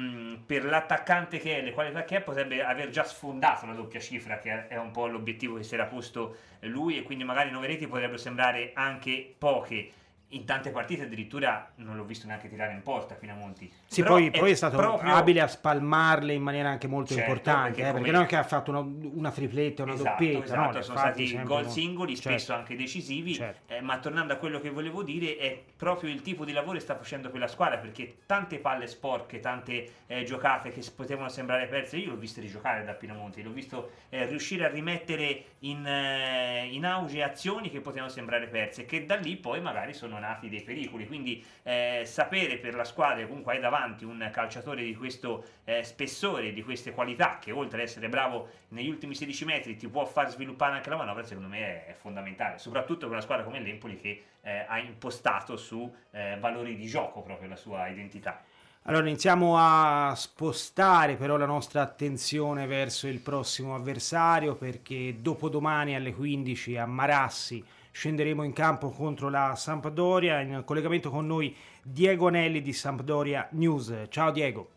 Mm, 0.00 0.34
per 0.46 0.64
l'attaccante 0.64 1.38
che 1.38 1.58
è, 1.58 1.62
le 1.62 1.72
qualità 1.72 2.04
che 2.04 2.16
è, 2.16 2.20
potrebbe 2.22 2.64
aver 2.64 2.88
già 2.88 3.04
sfondato 3.04 3.66
la 3.66 3.74
doppia 3.74 4.00
cifra, 4.00 4.38
che 4.38 4.66
è 4.68 4.76
un 4.78 4.92
po' 4.92 5.06
l'obiettivo 5.06 5.56
che 5.56 5.62
si 5.62 5.74
era 5.74 5.84
posto 5.84 6.36
lui, 6.60 6.96
e 6.96 7.02
quindi 7.02 7.24
magari 7.24 7.50
9 7.50 7.66
reti 7.66 7.86
potrebbero 7.86 8.16
sembrare 8.16 8.70
anche 8.74 9.34
poche. 9.36 9.90
In 10.30 10.44
tante 10.44 10.70
partite 10.70 11.04
addirittura 11.04 11.70
non 11.76 11.96
l'ho 11.96 12.04
visto 12.04 12.26
neanche 12.26 12.48
tirare 12.48 12.72
in 12.72 12.82
porta 12.82 13.14
Pinamonti. 13.14 13.70
Sì, 13.86 14.02
poi 14.02 14.28
è, 14.28 14.38
poi, 14.38 14.52
è, 14.52 14.54
stato 14.54 14.76
proprio... 14.76 15.12
abile 15.12 15.40
a 15.40 15.48
spalmarle 15.48 16.32
in 16.32 16.42
maniera 16.42 16.68
anche 16.68 16.86
molto 16.86 17.14
certo, 17.14 17.28
importante, 17.28 17.82
perché, 17.82 17.88
eh, 17.88 17.92
perché 17.92 18.10
non 18.12 18.22
è 18.22 18.26
che 18.26 18.36
ha 18.36 18.44
fatto 18.44 18.70
una, 18.70 18.80
una 18.80 19.30
tripletta, 19.32 19.82
una 19.82 19.94
esatto, 19.94 20.08
doppietta, 20.10 20.44
esatto, 20.44 20.76
no, 20.76 20.82
sono 20.82 20.98
stati 20.98 21.42
gol 21.42 21.68
singoli, 21.68 22.14
certo. 22.14 22.30
spesso 22.30 22.52
anche 22.52 22.76
decisivi, 22.76 23.34
certo. 23.34 23.74
eh, 23.74 23.80
ma 23.80 23.98
tornando 23.98 24.32
a 24.32 24.36
quello 24.36 24.60
che 24.60 24.70
volevo 24.70 25.02
dire 25.02 25.36
è 25.36 25.60
proprio 25.76 26.10
il 26.10 26.22
tipo 26.22 26.44
di 26.44 26.52
lavoro 26.52 26.74
che 26.74 26.80
sta 26.80 26.94
facendo 26.94 27.30
quella 27.30 27.48
squadra, 27.48 27.78
perché 27.78 28.18
tante 28.26 28.58
palle 28.58 28.86
sporche, 28.86 29.40
tante 29.40 29.88
eh, 30.06 30.22
giocate 30.22 30.70
che 30.70 30.84
potevano 30.94 31.28
sembrare 31.28 31.66
perse, 31.66 31.96
io 31.96 32.10
l'ho 32.10 32.16
visto 32.16 32.40
rigiocare 32.40 32.84
da 32.84 32.92
Pinamonti, 32.92 33.42
l'ho 33.42 33.50
visto 33.50 33.90
eh, 34.10 34.26
riuscire 34.26 34.64
a 34.64 34.68
rimettere 34.68 35.44
in, 35.60 35.84
eh, 35.84 36.68
in 36.70 36.86
auge 36.86 37.22
azioni 37.22 37.68
che 37.68 37.80
potevano 37.80 38.10
sembrare 38.10 38.46
perse, 38.46 38.86
che 38.86 39.04
da 39.04 39.16
lì 39.16 39.36
poi 39.36 39.60
magari 39.60 39.92
sono 39.92 40.18
nati 40.20 40.48
dei 40.48 40.62
pericoli. 40.62 41.08
Quindi 41.08 41.44
eh, 41.64 42.02
sapere 42.04 42.58
per 42.58 42.74
la 42.74 42.84
squadra 42.84 43.16
che 43.16 43.26
comunque 43.26 43.54
hai 43.54 43.60
davanti 43.60 44.04
un 44.04 44.28
calciatore 44.32 44.84
di 44.84 44.94
questo 44.94 45.44
eh, 45.64 45.82
spessore, 45.82 46.52
di 46.52 46.62
queste 46.62 46.92
qualità, 46.92 47.38
che 47.40 47.50
oltre 47.50 47.82
ad 47.82 47.88
essere 47.88 48.08
bravo 48.08 48.50
negli 48.68 48.88
ultimi 48.88 49.16
16 49.16 49.44
metri 49.44 49.76
ti 49.76 49.88
può 49.88 50.04
far 50.04 50.30
sviluppare 50.30 50.76
anche 50.76 50.90
la 50.90 50.96
manovra, 50.96 51.24
secondo 51.24 51.48
me 51.48 51.58
è, 51.58 51.86
è 51.86 51.92
fondamentale. 51.94 52.58
Soprattutto 52.58 53.00
per 53.00 53.10
una 53.10 53.20
squadra 53.20 53.44
come 53.44 53.58
l'Empoli 53.60 53.96
che 53.96 54.22
eh, 54.42 54.64
ha 54.68 54.78
impostato 54.78 55.56
su 55.56 55.92
eh, 56.12 56.36
valori 56.38 56.76
di 56.76 56.86
gioco 56.86 57.22
proprio 57.22 57.48
la 57.48 57.56
sua 57.56 57.88
identità. 57.88 58.42
Allora 58.84 59.06
iniziamo 59.06 59.56
a 59.58 60.14
spostare 60.16 61.16
però 61.16 61.36
la 61.36 61.44
nostra 61.44 61.82
attenzione 61.82 62.66
verso 62.66 63.06
il 63.08 63.20
prossimo 63.20 63.74
avversario 63.74 64.54
perché 64.54 65.16
dopodomani 65.20 65.94
alle 65.94 66.14
15 66.14 66.78
a 66.78 66.86
Marassi 66.86 67.62
scenderemo 68.00 68.42
in 68.44 68.54
campo 68.54 68.88
contro 68.88 69.28
la 69.28 69.54
Sampdoria. 69.54 70.40
In 70.40 70.62
collegamento 70.64 71.10
con 71.10 71.26
noi 71.26 71.54
Diego 71.82 72.28
Anelli 72.28 72.62
di 72.62 72.72
Sampdoria 72.72 73.46
News. 73.50 74.06
Ciao 74.08 74.30
Diego. 74.30 74.70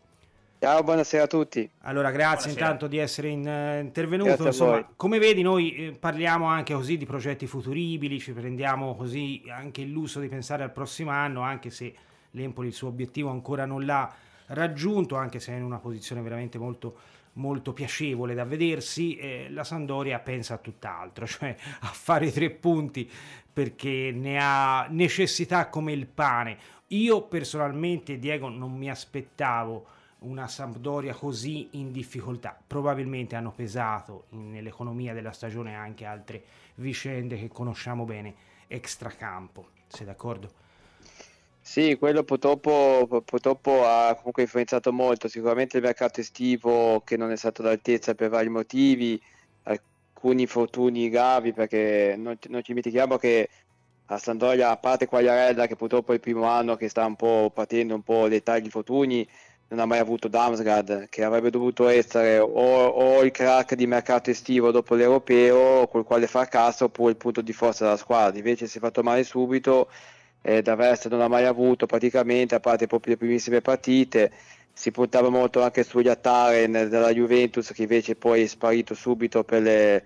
Ciao, 0.58 0.82
buonasera 0.82 1.22
a 1.22 1.26
tutti. 1.26 1.68
Allora, 1.80 2.10
grazie 2.10 2.52
buonasera. 2.52 2.60
intanto 2.60 2.86
di 2.86 2.98
essere 2.98 3.28
in, 3.28 3.46
uh, 3.46 3.80
intervenuto. 3.80 4.44
Insomma, 4.44 4.86
come 4.94 5.18
vedi, 5.18 5.40
noi 5.40 5.74
eh, 5.74 5.92
parliamo 5.92 6.44
anche 6.44 6.74
così 6.74 6.98
di 6.98 7.06
progetti 7.06 7.46
futuribili, 7.46 8.20
ci 8.20 8.32
prendiamo 8.32 8.94
così 8.94 9.42
anche 9.48 9.80
il 9.80 9.90
lusso 9.90 10.20
di 10.20 10.28
pensare 10.28 10.62
al 10.62 10.72
prossimo 10.72 11.10
anno, 11.10 11.40
anche 11.40 11.70
se 11.70 11.94
l'Empoli 12.32 12.68
il 12.68 12.74
suo 12.74 12.88
obiettivo 12.88 13.30
ancora 13.30 13.64
non 13.64 13.86
l'ha 13.86 14.14
raggiunto, 14.48 15.16
anche 15.16 15.40
se 15.40 15.52
è 15.52 15.56
in 15.56 15.64
una 15.64 15.78
posizione 15.78 16.20
veramente 16.20 16.58
molto 16.58 16.96
molto 17.34 17.72
piacevole 17.72 18.34
da 18.34 18.44
vedersi, 18.44 19.16
eh, 19.16 19.48
la 19.50 19.64
Sandoria 19.64 20.18
pensa 20.18 20.54
a 20.54 20.58
tutt'altro, 20.58 21.26
cioè 21.26 21.56
a 21.80 21.86
fare 21.88 22.30
tre 22.32 22.50
punti 22.50 23.10
perché 23.52 24.12
ne 24.12 24.38
ha 24.40 24.86
necessità 24.90 25.68
come 25.68 25.92
il 25.92 26.06
pane. 26.06 26.58
Io 26.88 27.22
personalmente, 27.22 28.18
Diego, 28.18 28.48
non 28.48 28.72
mi 28.76 28.90
aspettavo 28.90 29.86
una 30.20 30.48
Sampdoria 30.48 31.14
così 31.14 31.68
in 31.72 31.92
difficoltà. 31.92 32.58
Probabilmente 32.66 33.36
hanno 33.36 33.52
pesato 33.52 34.26
nell'economia 34.30 35.12
della 35.12 35.32
stagione 35.32 35.74
anche 35.74 36.04
altre 36.04 36.42
vicende 36.76 37.38
che 37.38 37.48
conosciamo 37.48 38.04
bene 38.04 38.34
extracampo. 38.66 39.68
Sei 39.86 40.06
d'accordo? 40.06 40.63
Sì, 41.66 41.96
quello 41.98 42.22
purtroppo, 42.24 43.22
purtroppo, 43.24 43.84
ha 43.86 44.14
comunque 44.16 44.42
influenzato 44.42 44.92
molto, 44.92 45.28
sicuramente 45.28 45.78
il 45.78 45.82
mercato 45.82 46.20
estivo 46.20 47.00
che 47.00 47.16
non 47.16 47.30
è 47.30 47.36
stato 47.36 47.62
all'altezza 47.62 48.14
per 48.14 48.28
vari 48.28 48.50
motivi, 48.50 49.20
alcuni 49.62 50.42
infortuni 50.42 51.08
gravi 51.08 51.52
perché 51.54 52.16
non, 52.18 52.36
non 52.48 52.60
ci 52.62 52.68
dimentichiamo 52.68 53.16
che 53.16 53.48
a 54.06 54.18
Sandoria, 54.18 54.70
a 54.70 54.76
parte 54.76 55.06
Quagliarella 55.06 55.66
che 55.66 55.74
purtroppo 55.76 56.12
è 56.12 56.16
il 56.16 56.20
primo 56.20 56.44
anno 56.44 56.76
che 56.76 56.88
sta 56.88 57.06
un 57.06 57.16
po' 57.16 57.50
partendo 57.52 57.94
un 57.94 58.02
po' 58.02 58.26
l'età 58.26 58.52
degli 58.54 58.64
infortuni, 58.66 59.26
non 59.68 59.80
ha 59.80 59.86
mai 59.86 59.98
avuto 59.98 60.28
Damsgaard 60.28 61.08
che 61.08 61.24
avrebbe 61.24 61.50
dovuto 61.50 61.88
essere 61.88 62.38
o, 62.38 62.48
o, 62.50 63.22
il 63.22 63.30
crack 63.30 63.74
di 63.74 63.86
mercato 63.86 64.28
estivo 64.30 64.70
dopo 64.70 64.94
l'europeo 64.94 65.88
col 65.88 66.04
quale 66.04 66.26
far 66.26 66.48
cassa 66.48 66.84
oppure 66.84 67.12
il 67.12 67.16
punto 67.16 67.40
di 67.40 67.52
forza 67.54 67.84
della 67.84 67.96
squadra, 67.96 68.36
invece 68.36 68.66
si 68.66 68.76
è 68.78 68.80
fatto 68.80 69.02
male 69.02 69.24
subito 69.24 69.88
eh, 70.46 70.60
D'Aversa 70.60 71.08
non 71.08 71.22
ha 71.22 71.28
mai 71.28 71.46
avuto 71.46 71.86
praticamente, 71.86 72.54
a 72.54 72.60
parte 72.60 72.86
proprio 72.86 73.14
le 73.14 73.18
primissime 73.18 73.62
partite, 73.62 74.30
si 74.74 74.90
puntava 74.90 75.30
molto 75.30 75.62
anche 75.62 75.84
sugli 75.84 76.08
Attaren 76.08 76.72
della 76.90 77.12
Juventus 77.12 77.72
che 77.72 77.82
invece 77.82 78.14
poi 78.14 78.42
è 78.42 78.46
sparito 78.46 78.94
subito 78.94 79.42
per 79.42 79.62
le, 79.62 80.04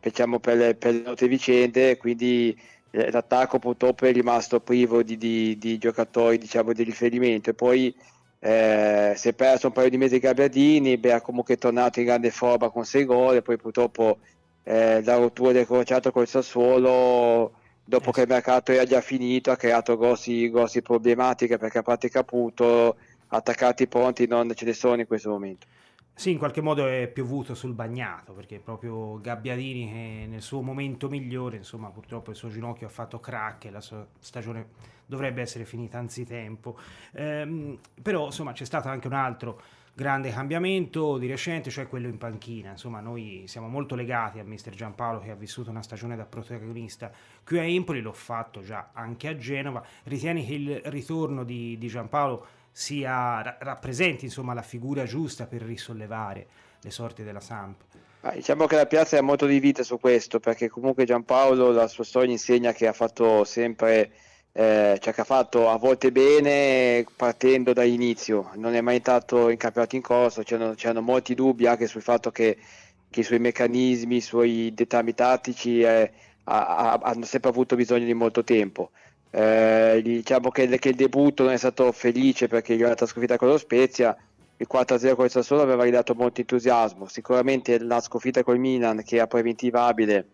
diciamo, 0.00 0.38
per 0.38 0.56
le, 0.56 0.74
per 0.76 0.94
le 0.94 1.04
altre 1.06 1.26
vicende, 1.26 1.96
quindi 1.96 2.56
eh, 2.92 3.10
l'attacco 3.10 3.58
purtroppo 3.58 4.06
è 4.06 4.12
rimasto 4.12 4.60
privo 4.60 5.02
di, 5.02 5.16
di, 5.16 5.58
di 5.58 5.78
giocatori 5.78 6.38
diciamo, 6.38 6.72
di 6.72 6.84
riferimento. 6.84 7.50
E 7.50 7.54
poi 7.54 7.92
eh, 8.38 9.14
si 9.16 9.28
è 9.28 9.32
perso 9.34 9.66
un 9.68 9.72
paio 9.72 9.88
di 9.90 9.96
mesi 9.98 10.18
Gabbiadini, 10.20 10.96
beh, 10.96 11.12
ha 11.14 11.20
comunque 11.20 11.56
tornato 11.56 11.98
in 11.98 12.06
grande 12.06 12.30
forma 12.30 12.70
con 12.70 12.84
6 12.84 13.04
gol 13.04 13.36
e 13.36 13.42
poi 13.42 13.56
purtroppo 13.56 14.18
eh, 14.62 15.02
la 15.02 15.16
rottura 15.16 15.50
del 15.52 15.66
crociato 15.66 16.12
col 16.12 16.28
Sassuolo 16.28 17.54
dopo 17.84 18.10
eh. 18.10 18.12
che 18.12 18.20
il 18.22 18.28
mercato 18.28 18.72
era 18.72 18.84
già 18.84 19.00
finito 19.00 19.50
ha 19.50 19.56
creato 19.56 19.96
grossi, 19.96 20.50
grossi 20.50 20.82
problematiche 20.82 21.58
perché 21.58 21.78
a 21.78 21.82
parte 21.82 22.08
Caputo 22.08 22.96
attaccati 23.28 23.86
pronti 23.86 24.26
non 24.26 24.52
ce 24.54 24.64
ne 24.64 24.72
sono 24.72 25.00
in 25.00 25.06
questo 25.06 25.30
momento. 25.30 25.66
Sì, 26.14 26.30
in 26.30 26.38
qualche 26.38 26.60
modo 26.60 26.86
è 26.86 27.08
piovuto 27.08 27.54
sul 27.54 27.72
bagnato 27.72 28.32
perché 28.34 28.60
proprio 28.60 29.18
Gabbiadini 29.20 29.90
che 29.90 30.26
nel 30.26 30.42
suo 30.42 30.60
momento 30.60 31.08
migliore, 31.08 31.56
insomma, 31.56 31.88
purtroppo 31.88 32.30
il 32.30 32.36
suo 32.36 32.50
ginocchio 32.50 32.86
ha 32.86 32.90
fatto 32.90 33.18
crack 33.18 33.64
e 33.64 33.70
la 33.70 33.80
sua 33.80 34.06
stagione 34.20 34.68
dovrebbe 35.06 35.40
essere 35.40 35.64
finita 35.64 35.98
anzitempo. 35.98 36.78
Ehm, 37.12 37.78
però, 38.02 38.26
insomma, 38.26 38.52
c'è 38.52 38.64
stato 38.64 38.88
anche 38.88 39.06
un 39.06 39.14
altro 39.14 39.60
grande 39.94 40.30
cambiamento 40.30 41.18
di 41.18 41.26
recente, 41.26 41.70
cioè 41.70 41.86
quello 41.86 42.08
in 42.08 42.18
panchina. 42.18 42.70
Insomma, 42.70 43.00
noi 43.00 43.44
siamo 43.46 43.68
molto 43.68 43.94
legati 43.94 44.38
a 44.38 44.44
mister 44.44 44.74
Giampaolo 44.74 45.20
che 45.20 45.30
ha 45.30 45.34
vissuto 45.34 45.70
una 45.70 45.82
stagione 45.82 46.16
da 46.16 46.24
protagonista 46.24 47.10
qui 47.44 47.58
a 47.58 47.64
Empoli, 47.64 48.00
l'ho 48.00 48.12
fatto 48.12 48.62
già 48.62 48.90
anche 48.92 49.28
a 49.28 49.36
Genova. 49.36 49.84
Ritieni 50.04 50.46
che 50.46 50.54
il 50.54 50.80
ritorno 50.84 51.44
di, 51.44 51.76
di 51.78 51.88
Giampaolo 51.88 52.46
sia, 52.70 53.58
rappresenti 53.60 54.24
insomma, 54.24 54.54
la 54.54 54.62
figura 54.62 55.04
giusta 55.04 55.46
per 55.46 55.62
risollevare 55.62 56.46
le 56.80 56.90
sorti 56.90 57.22
della 57.22 57.40
Samp? 57.40 57.82
Ah, 58.22 58.32
diciamo 58.32 58.66
che 58.66 58.76
la 58.76 58.86
piazza 58.86 59.16
è 59.16 59.20
molto 59.20 59.46
divisa 59.46 59.82
su 59.82 59.98
questo, 59.98 60.40
perché 60.40 60.68
comunque 60.68 61.04
Giampaolo 61.04 61.70
la 61.70 61.88
sua 61.88 62.04
storia 62.04 62.30
insegna 62.30 62.72
che 62.72 62.86
ha 62.86 62.92
fatto 62.92 63.44
sempre 63.44 64.12
eh, 64.52 64.98
cioè 65.00 65.14
che 65.14 65.20
ha 65.22 65.24
fatto 65.24 65.70
a 65.70 65.76
volte 65.76 66.12
bene 66.12 67.04
partendo 67.16 67.72
dall'inizio, 67.72 68.50
non 68.56 68.74
è 68.74 68.80
mai 68.80 68.96
entrato 68.96 69.48
in 69.48 69.56
campionato 69.56 69.96
in 69.96 70.02
corso, 70.02 70.42
c'erano, 70.42 70.74
c'erano 70.74 71.00
molti 71.00 71.34
dubbi 71.34 71.66
anche 71.66 71.86
sul 71.86 72.02
fatto 72.02 72.30
che, 72.30 72.58
che, 73.08 73.20
i 73.20 73.22
suoi 73.22 73.38
meccanismi, 73.38 74.16
i 74.16 74.20
suoi 74.20 74.72
dettami 74.74 75.14
tattici 75.14 75.80
eh, 75.80 76.10
ha, 76.44 76.76
ha, 76.76 77.00
hanno 77.02 77.24
sempre 77.24 77.50
avuto 77.50 77.76
bisogno 77.76 78.04
di 78.04 78.14
molto 78.14 78.44
tempo. 78.44 78.90
Eh, 79.30 80.00
diciamo 80.04 80.50
che, 80.50 80.68
che, 80.78 80.90
il 80.90 80.96
debutto 80.96 81.44
non 81.44 81.52
è 81.52 81.56
stato 81.56 81.90
felice 81.92 82.48
perché 82.48 82.76
gli 82.76 82.82
è 82.82 82.86
stata 82.86 83.06
sconfitta 83.06 83.38
con 83.38 83.48
lo 83.48 83.56
Spezia, 83.58 84.14
il 84.58 84.68
4-0 84.70 85.14
con 85.14 85.24
il 85.24 85.30
Sassuolo 85.30 85.62
aveva 85.62 85.84
ridato 85.84 86.14
molto 86.14 86.40
entusiasmo, 86.40 87.08
sicuramente 87.08 87.78
la 87.78 88.00
sconfitta 88.00 88.42
con 88.42 88.54
il 88.54 88.60
Milan 88.60 89.02
che 89.02 89.16
era 89.16 89.26
preventivabile 89.26 90.26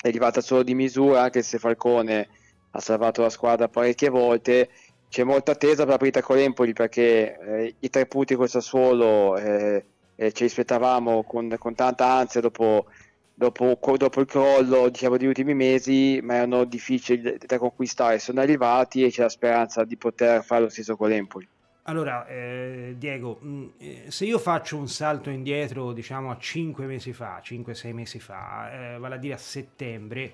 è 0.00 0.08
arrivata 0.08 0.42
solo 0.42 0.62
di 0.62 0.74
misura 0.74 1.22
anche 1.22 1.42
se 1.42 1.58
Falcone 1.58 2.28
ha 2.76 2.80
salvato 2.80 3.22
la 3.22 3.30
squadra 3.30 3.68
parecchie 3.68 4.08
volte. 4.08 4.68
C'è 5.08 5.22
molta 5.22 5.52
attesa 5.52 5.82
per 5.82 5.92
la 5.92 5.96
partita 5.96 6.22
con 6.22 6.36
l'Empoli 6.36 6.72
perché 6.72 7.38
eh, 7.38 7.74
i 7.78 7.88
tre 7.88 8.06
punti 8.06 8.34
con 8.34 8.48
Sassuolo 8.48 9.36
eh, 9.36 9.84
eh, 10.16 10.32
ci 10.32 10.44
aspettavamo 10.44 11.22
con, 11.22 11.54
con, 11.56 11.74
tanta 11.74 12.06
ansia 12.10 12.40
dopo, 12.40 12.86
dopo, 13.32 13.78
dopo 13.96 14.20
il 14.20 14.26
crollo 14.26 14.88
diciamo, 14.88 15.16
degli 15.16 15.28
ultimi 15.28 15.54
mesi, 15.54 16.18
ma 16.20 16.34
erano 16.34 16.64
difficili 16.64 17.36
da 17.46 17.58
conquistare. 17.58 18.18
Sono 18.18 18.40
arrivati 18.40 19.04
e 19.04 19.10
c'è 19.10 19.22
la 19.22 19.28
speranza 19.28 19.84
di 19.84 19.96
poter 19.96 20.42
fare 20.42 20.62
lo 20.62 20.68
stesso 20.68 20.96
con 20.96 21.08
l'Empoli. 21.08 21.48
Allora, 21.86 22.26
eh, 22.26 22.94
Diego, 22.96 23.38
mm, 23.44 23.66
eh, 23.78 24.04
se 24.08 24.24
io 24.24 24.38
faccio 24.38 24.76
un 24.78 24.88
salto 24.88 25.30
indietro, 25.30 25.92
diciamo 25.92 26.30
a 26.30 26.38
5 26.38 26.86
mesi 26.86 27.12
fa, 27.12 27.40
5-6 27.44 27.92
mesi 27.92 28.18
fa, 28.18 28.94
eh, 28.94 28.98
vale 28.98 29.16
a 29.16 29.18
dire 29.18 29.34
a 29.34 29.38
settembre, 29.38 30.32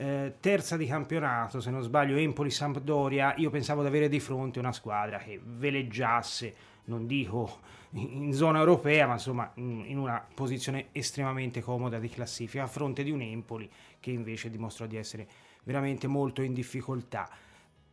eh, 0.00 0.36
terza 0.40 0.78
di 0.78 0.86
campionato, 0.86 1.60
se 1.60 1.70
non 1.70 1.82
sbaglio, 1.82 2.16
Empoli-Sampdoria, 2.16 3.34
io 3.36 3.50
pensavo 3.50 3.82
di 3.82 3.88
avere 3.88 4.08
di 4.08 4.18
fronte 4.18 4.58
una 4.58 4.72
squadra 4.72 5.18
che 5.18 5.38
veleggiasse, 5.44 6.54
non 6.84 7.06
dico 7.06 7.60
in 7.90 8.32
zona 8.32 8.60
europea, 8.60 9.06
ma 9.06 9.14
insomma 9.14 9.52
in 9.56 9.98
una 9.98 10.26
posizione 10.34 10.86
estremamente 10.92 11.60
comoda 11.60 11.98
di 11.98 12.08
classifica, 12.08 12.62
a 12.62 12.66
fronte 12.66 13.02
di 13.02 13.10
un 13.10 13.20
Empoli 13.20 13.70
che 14.00 14.10
invece 14.10 14.48
dimostrò 14.48 14.86
di 14.86 14.96
essere 14.96 15.28
veramente 15.64 16.06
molto 16.06 16.40
in 16.40 16.54
difficoltà. 16.54 17.28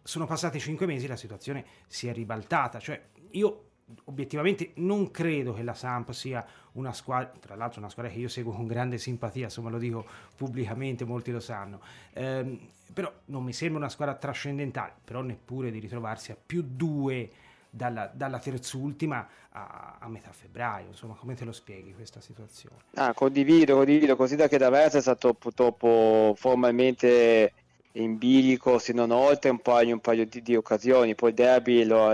Sono 0.01 0.25
passati 0.25 0.61
cinque 0.61 0.85
mesi, 0.85 1.07
la 1.07 1.17
situazione 1.17 1.65
si 1.87 2.07
è 2.07 2.13
ribaltata, 2.13 2.79
cioè 2.79 3.01
io 3.31 3.63
obiettivamente 4.05 4.71
non 4.75 5.11
credo 5.11 5.53
che 5.53 5.63
la 5.63 5.73
Samp 5.73 6.11
sia 6.11 6.45
una 6.77 6.93
squadra, 6.93 7.33
tra 7.39 7.55
l'altro 7.55 7.79
una 7.79 7.89
squadra 7.89 8.11
che 8.11 8.19
io 8.19 8.29
seguo 8.29 8.53
con 8.53 8.67
grande 8.67 8.97
simpatia, 8.97 9.45
insomma 9.45 9.69
lo 9.69 9.77
dico 9.77 10.05
pubblicamente, 10.35 11.05
molti 11.05 11.31
lo 11.31 11.39
sanno, 11.39 11.81
ehm, 12.13 12.59
però 12.93 13.11
non 13.25 13.43
mi 13.43 13.53
sembra 13.53 13.79
una 13.79 13.89
squadra 13.89 14.15
trascendentale, 14.15 14.93
però 15.03 15.21
neppure 15.21 15.71
di 15.71 15.79
ritrovarsi 15.79 16.31
a 16.31 16.37
più 16.43 16.63
due 16.65 17.29
dalla, 17.69 18.09
dalla 18.13 18.39
terzultima 18.39 19.27
a, 19.49 19.97
a, 19.99 20.07
metà 20.07 20.31
febbraio, 20.31 20.87
insomma 20.87 21.15
come 21.15 21.35
te 21.35 21.45
lo 21.45 21.51
spieghi 21.51 21.93
questa 21.93 22.21
situazione? 22.21 22.77
Ah, 22.95 23.13
condivido, 23.13 23.75
condivido, 23.75 24.15
così 24.15 24.35
da 24.35 24.47
che 24.47 24.57
da 24.57 24.69
Versa 24.69 24.99
è 24.99 25.01
stato 25.01 25.33
purtroppo 25.33 26.33
formalmente 26.37 27.53
in 28.01 28.17
bilico 28.17 28.79
se 28.79 28.93
non 28.93 29.11
oltre 29.11 29.49
un 29.49 29.59
paio, 29.59 29.93
un 29.93 29.99
paio 29.99 30.25
di, 30.25 30.41
di, 30.41 30.55
occasioni. 30.55 31.15
Poi 31.15 31.33
derby 31.33 31.83
lo, 31.83 32.13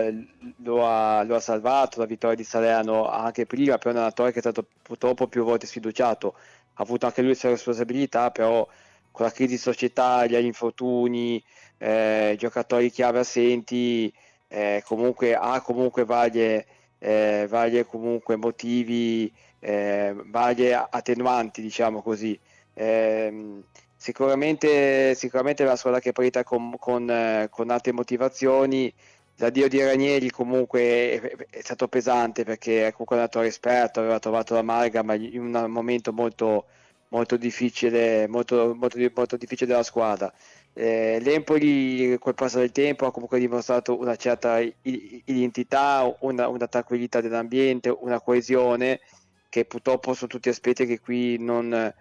lo, 0.57 0.87
ha, 0.87 1.23
lo, 1.23 1.35
ha, 1.35 1.39
salvato 1.39 1.99
la 1.99 2.05
vittoria 2.05 2.35
di 2.35 2.43
Salerno 2.43 3.07
anche 3.09 3.45
prima 3.45 3.77
però 3.77 3.95
è 3.95 3.99
un 3.99 4.31
che 4.31 4.37
è 4.37 4.39
stato 4.39 4.65
purtroppo 4.81 5.27
più 5.27 5.43
volte 5.43 5.67
sfiduciato. 5.67 6.35
Ha 6.75 6.81
avuto 6.83 7.05
anche 7.05 7.21
lui 7.21 7.31
le 7.31 7.35
sue 7.35 7.49
responsabilità 7.49 8.31
però 8.31 8.67
con 9.11 9.25
la 9.25 9.31
crisi 9.31 9.57
società 9.57 10.25
gli 10.25 10.35
infortuni 10.35 11.43
eh, 11.77 12.35
giocatori 12.37 12.89
chiave 12.89 13.19
assenti 13.19 14.11
eh, 14.47 14.83
comunque 14.85 15.35
ha 15.35 15.61
comunque 15.61 16.05
varie, 16.05 16.65
eh, 16.99 17.45
varie 17.49 17.85
comunque 17.85 18.35
motivi 18.35 19.31
eh, 19.59 20.15
varie 20.25 20.73
attenuanti 20.73 21.61
diciamo 21.61 22.01
così. 22.01 22.39
Eh, 22.73 23.61
sicuramente, 24.03 25.15
sicuramente 25.15 25.63
è 25.63 25.65
una 25.65 25.77
squadra 25.77 26.01
che 26.01 26.09
è 26.09 26.11
partita 26.11 26.43
con, 26.43 26.75
con, 26.77 27.09
eh, 27.09 27.47
con 27.49 27.69
altre 27.69 27.93
motivazioni. 27.93 28.93
L'addio 29.37 29.69
di 29.69 29.81
Ranieri 29.81 30.29
comunque 30.29 30.81
è, 30.81 31.21
è, 31.49 31.61
stato 31.61 31.87
pesante 31.87 32.43
perché 32.43 32.87
è 32.87 32.91
comunque 32.91 33.15
un 33.15 33.21
allenatore 33.21 33.47
esperto, 33.47 34.01
aveva 34.01 34.19
trovato 34.19 34.55
l'amalgama 34.55 35.13
in 35.13 35.39
un 35.39 35.71
momento 35.71 36.11
molto, 36.11 36.65
molto, 37.09 37.37
difficile, 37.37 38.27
molto, 38.27 38.75
molto, 38.75 38.97
molto 39.15 39.37
difficile 39.37 39.71
della 39.71 39.83
squadra. 39.83 40.31
Eh, 40.73 41.19
L'Empoli 41.21 42.17
col 42.19 42.33
passo 42.35 42.59
del 42.59 42.71
tempo 42.73 43.05
ha 43.05 43.11
comunque 43.11 43.39
dimostrato 43.39 43.97
una 43.97 44.17
certa 44.17 44.59
identità, 44.81 46.13
una, 46.21 46.49
una 46.49 46.67
tranquillità 46.67 47.21
dell'ambiente, 47.21 47.89
una 47.89 48.19
coesione 48.19 48.99
che 49.47 49.65
purtroppo 49.65 50.13
sono 50.13 50.29
tutti 50.29 50.49
aspetti 50.49 50.85
che 50.85 50.99
qui 50.99 51.37
non, 51.39 51.93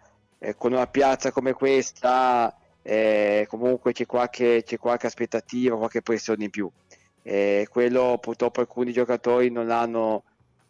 eh, 0.42 0.56
con 0.56 0.72
una 0.72 0.88
piazza 0.88 1.30
come 1.30 1.52
questa 1.52 2.54
eh, 2.82 3.46
comunque 3.48 3.92
c'è 3.92 4.06
qualche, 4.06 4.64
c'è 4.66 4.76
qualche, 4.76 5.06
aspettativa, 5.06 5.76
qualche 5.76 6.02
pressione 6.02 6.44
in 6.44 6.50
più. 6.50 6.68
Eh, 7.22 7.68
quello 7.70 8.18
purtroppo 8.20 8.60
alcuni 8.60 8.92
giocatori 8.92 9.48
non 9.50 9.70
hanno 9.70 10.24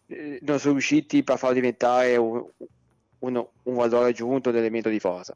eh, 0.08 0.38
non 0.42 0.58
sono 0.58 0.74
riusciti 0.74 1.24
a 1.24 1.36
farlo 1.38 1.54
diventare 1.54 2.16
un, 2.16 2.44
un, 3.20 3.46
un 3.62 3.74
valore 3.74 4.10
aggiunto, 4.10 4.50
un 4.50 4.56
elemento 4.56 4.90
di 4.90 5.00
forza. 5.00 5.34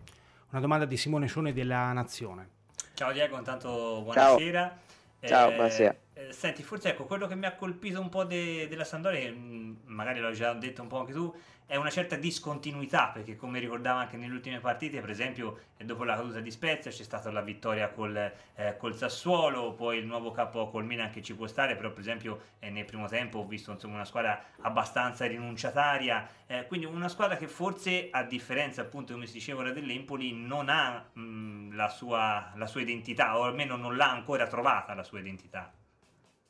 Una 0.51 0.61
domanda 0.61 0.85
di 0.85 0.99
Simone 0.99 1.27
Cione 1.29 1.55
della 1.55 1.93
Nazione. 1.93 2.49
Ciao 2.93 3.13
Diego, 3.13 3.39
intanto 3.39 4.03
buonasera. 4.03 4.79
Ciao, 5.21 5.29
Ciao 5.29 5.51
buonasera. 5.53 5.97
Eh, 6.19 6.33
senti, 6.33 6.63
forse 6.63 6.89
ecco, 6.89 7.05
quello 7.05 7.27
che 7.27 7.35
mi 7.35 7.45
ha 7.45 7.55
colpito 7.55 8.01
un 8.01 8.09
po' 8.09 8.25
de- 8.25 8.69
della 8.69 8.85
Sandoria, 8.85 9.31
mm, 9.31 9.75
magari 9.85 10.19
l'ho 10.19 10.31
già 10.33 10.55
detto 10.55 10.81
un 10.81 10.89
po' 10.89 11.01
anche 11.01 11.13
tu, 11.13 11.31
è 11.67 11.77
una 11.77 11.91
certa 11.91 12.17
discontinuità 12.17 13.09
perché 13.09 13.37
come 13.37 13.59
ricordava 13.59 14.01
anche 14.01 14.17
nelle 14.17 14.33
ultime 14.33 14.59
partite 14.61 15.01
per 15.01 15.11
esempio 15.11 15.59
dopo 15.85 16.05
la 16.05 16.15
caduta 16.15 16.41
di 16.41 16.51
Spezia 16.51 16.91
c'è 16.91 17.03
stata 17.03 17.31
la 17.31 17.43
vittoria 17.43 17.91
col, 17.91 18.17
eh, 18.55 18.77
col 18.79 18.95
Sassuolo 18.95 19.75
poi 19.75 19.99
il 19.99 20.07
nuovo 20.07 20.31
capo 20.31 20.71
col 20.71 20.87
che 21.13 21.23
ci 21.23 21.35
può 21.35 21.47
stare 21.49 21.75
però 21.77 21.91
per 21.91 22.01
esempio 22.01 22.41
eh, 22.61 22.71
nel 22.71 22.85
primo 22.87 23.09
tempo 23.09 23.41
ho 23.41 23.45
visto 23.45 23.73
insomma, 23.73 23.97
una 23.97 24.05
squadra 24.07 24.43
abbastanza 24.61 25.27
rinunciataria. 25.27 26.27
Eh, 26.47 26.67
quindi 26.67 26.87
una 26.87 27.09
squadra 27.09 27.37
che 27.37 27.49
forse 27.49 28.09
a 28.11 28.23
differenza 28.23 28.81
appunto 28.81 29.13
come 29.13 29.27
si 29.27 29.35
diceva 29.35 29.61
ora 29.61 29.73
dell'Empoli 29.73 30.33
non 30.33 30.71
ha 30.71 31.11
mh, 31.13 31.75
la, 31.75 31.89
sua, 31.91 32.53
la 32.55 32.67
sua 32.67 32.81
identità 32.81 33.37
o 33.39 33.43
almeno 33.43 33.77
non 33.77 33.97
l'ha 33.97 34.11
ancora 34.11 34.47
trovata 34.47 34.95
la 34.95 35.03
sua 35.03 35.19
identità 35.19 35.71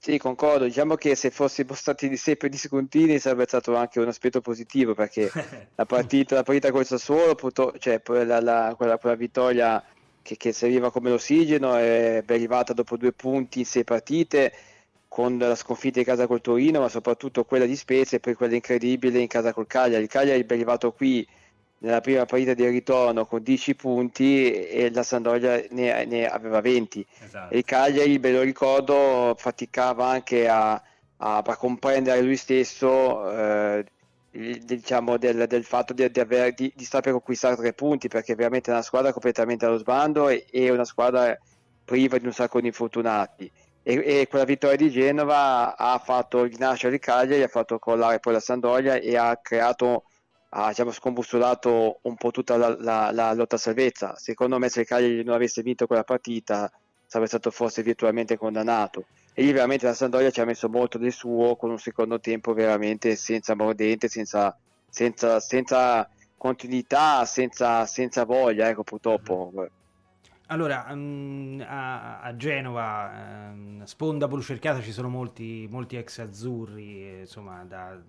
sì, 0.07 0.19
concordo. 0.19 0.67
Diciamo 0.67 0.95
che 0.95 1.17
se 1.17 1.31
fossimo 1.33 1.75
stati 1.75 2.09
di 2.09 2.17
sempre 2.17 2.49
discontinui 2.49 3.19
sarebbe 3.19 3.45
stato 3.45 3.75
anche 3.75 3.99
un 3.99 4.07
aspetto 4.07 4.41
positivo 4.41 4.95
perché 4.95 5.29
la 5.75 5.85
partita, 5.85 6.37
la 6.37 6.45
partita 6.45 6.71
col 6.71 6.87
Sassuolo, 6.87 7.37
cioè 7.81 8.01
la, 8.25 8.41
la, 8.41 8.75
quella, 8.77 8.99
quella, 8.99 9.17
vittoria 9.17 9.83
che, 10.23 10.37
che, 10.37 10.53
serviva 10.53 10.93
come 10.93 11.11
l'ossigeno 11.11 11.75
è 11.75 12.23
arrivata 12.25 12.73
dopo 12.73 12.97
due 12.97 13.11
punti 13.11 13.59
in 13.59 13.65
sei 13.65 13.83
partite 13.83 14.53
con 15.09 15.39
la 15.39 15.57
sconfitta 15.57 15.99
in 15.99 16.05
casa 16.05 16.29
col 16.29 16.41
Torino, 16.41 16.79
ma 16.79 16.89
soprattutto 16.89 17.43
quella 17.43 17.67
di 17.67 17.75
Spezia 17.75 18.19
e 18.19 18.21
poi 18.21 18.35
quella 18.35 18.55
incredibile 18.55 19.19
in 19.19 19.27
casa 19.27 19.53
col 19.53 19.67
Cagliari. 19.67 20.05
Il 20.05 20.09
Cagliari 20.09 20.41
è 20.47 20.53
arrivato 20.53 20.93
qui 20.93 21.27
nella 21.87 22.01
prima 22.01 22.25
partita 22.25 22.53
di 22.53 22.67
ritorno 22.67 23.27
con 23.27 23.43
10 23.43 23.77
punti 23.77 24.53
e 24.53 24.91
la 24.93 25.05
Sandoria 25.05 25.65
ne, 25.71 26.05
ne 26.05 26.27
aveva 26.27 26.61
20 26.61 27.07
esatto. 27.25 27.55
e 27.55 27.59
il 27.59 27.65
Cagliari, 27.65 28.19
ve 28.19 28.33
lo 28.33 28.43
ricordo, 28.43 29.35
faticava 29.39 30.09
anche 30.09 30.49
a, 30.49 30.73
a, 30.73 31.37
a 31.39 31.57
comprendere 31.57 32.21
lui 32.23 32.37
stesso 32.37 33.31
eh, 33.31 33.85
diciamo 34.33 35.17
del, 35.17 35.47
del, 35.47 35.65
fatto 35.65 35.93
di, 35.93 36.11
di, 36.11 36.21
aver, 36.21 36.55
di, 36.55 36.73
di 36.75 36.85
stare 36.85 37.05
per 37.05 37.13
conquistare 37.13 37.55
tre 37.55 37.73
punti 37.73 38.09
perché 38.09 38.35
veramente 38.35 38.71
è 38.71 38.75
una 38.75 38.83
squadra 38.83 39.13
completamente 39.13 39.65
allo 39.65 39.79
sbando 39.79 40.29
e, 40.29 40.45
e 40.51 40.71
una 40.71 40.85
squadra 40.85 41.39
priva 41.85 42.19
di 42.19 42.27
un 42.27 42.33
sacco 42.33 42.61
di 42.61 42.67
infortunati 42.67 43.51
e, 43.85 44.03
e, 44.05 44.27
quella 44.29 44.45
vittoria 44.45 44.77
di 44.77 44.91
Genova 44.91 45.77
ha 45.77 45.97
fatto 45.99 46.43
rinascere 46.43 46.95
il 46.95 47.01
Cagliari, 47.01 47.45
ha 47.45 47.49
fatto 47.49 47.79
crollare 47.79 48.19
poi 48.19 48.33
la 48.33 48.41
Sandoria 48.41 48.95
e 48.97 49.17
ha 49.17 49.39
creato 49.41 50.07
ha 50.59 50.69
diciamo, 50.69 50.91
scombussolato 50.91 51.99
un 52.03 52.17
po' 52.17 52.31
tutta 52.31 52.57
la, 52.57 52.75
la, 52.79 53.11
la, 53.13 53.35
lotta 53.35 53.57
a 53.57 53.59
salvezza. 53.59 54.17
Secondo 54.17 54.59
me 54.59 54.71
se 54.71 54.81
il 54.81 54.87
Cagliari 54.87 55.23
non 55.23 55.35
avesse 55.35 55.63
vinto 55.63 55.87
quella 55.87 56.03
partita 56.03 56.71
sarebbe 57.07 57.29
stato 57.29 57.51
forse 57.51 57.83
virtualmente 57.83 58.39
condannato. 58.39 59.05
E 59.35 59.43
lì 59.43 59.53
veramente 59.53 59.85
la 59.85 59.93
Sandoria 59.93 60.31
ci 60.31 60.41
ha 60.41 60.47
messo 60.47 60.71
molto 60.71 60.97
del 60.97 61.13
suo 61.13 61.57
con 61.57 61.71
un 61.71 61.79
secondo 61.79 62.19
tempo 62.21 62.55
veramente 62.55 63.17
senza 63.17 63.55
mordente, 63.55 64.09
senza, 64.09 64.57
senza, 64.89 65.41
senza 65.41 66.09
continuità, 66.39 67.27
senza, 67.27 67.85
senza 67.85 68.25
voglia, 68.25 68.69
ecco 68.69 68.83
purtroppo. 68.83 69.53
Allora, 70.49 70.87
um, 70.91 71.61
a, 71.67 72.33
Genova, 72.37 73.51
um, 73.51 73.83
sponda 73.85 74.29
blucerchiata, 74.29 74.81
ci 74.81 74.93
sono 74.93 75.09
molti, 75.09 75.67
molti 75.69 75.97
ex 75.97 76.19
azzurri, 76.21 77.21
insomma, 77.21 77.65
da, 77.65 78.01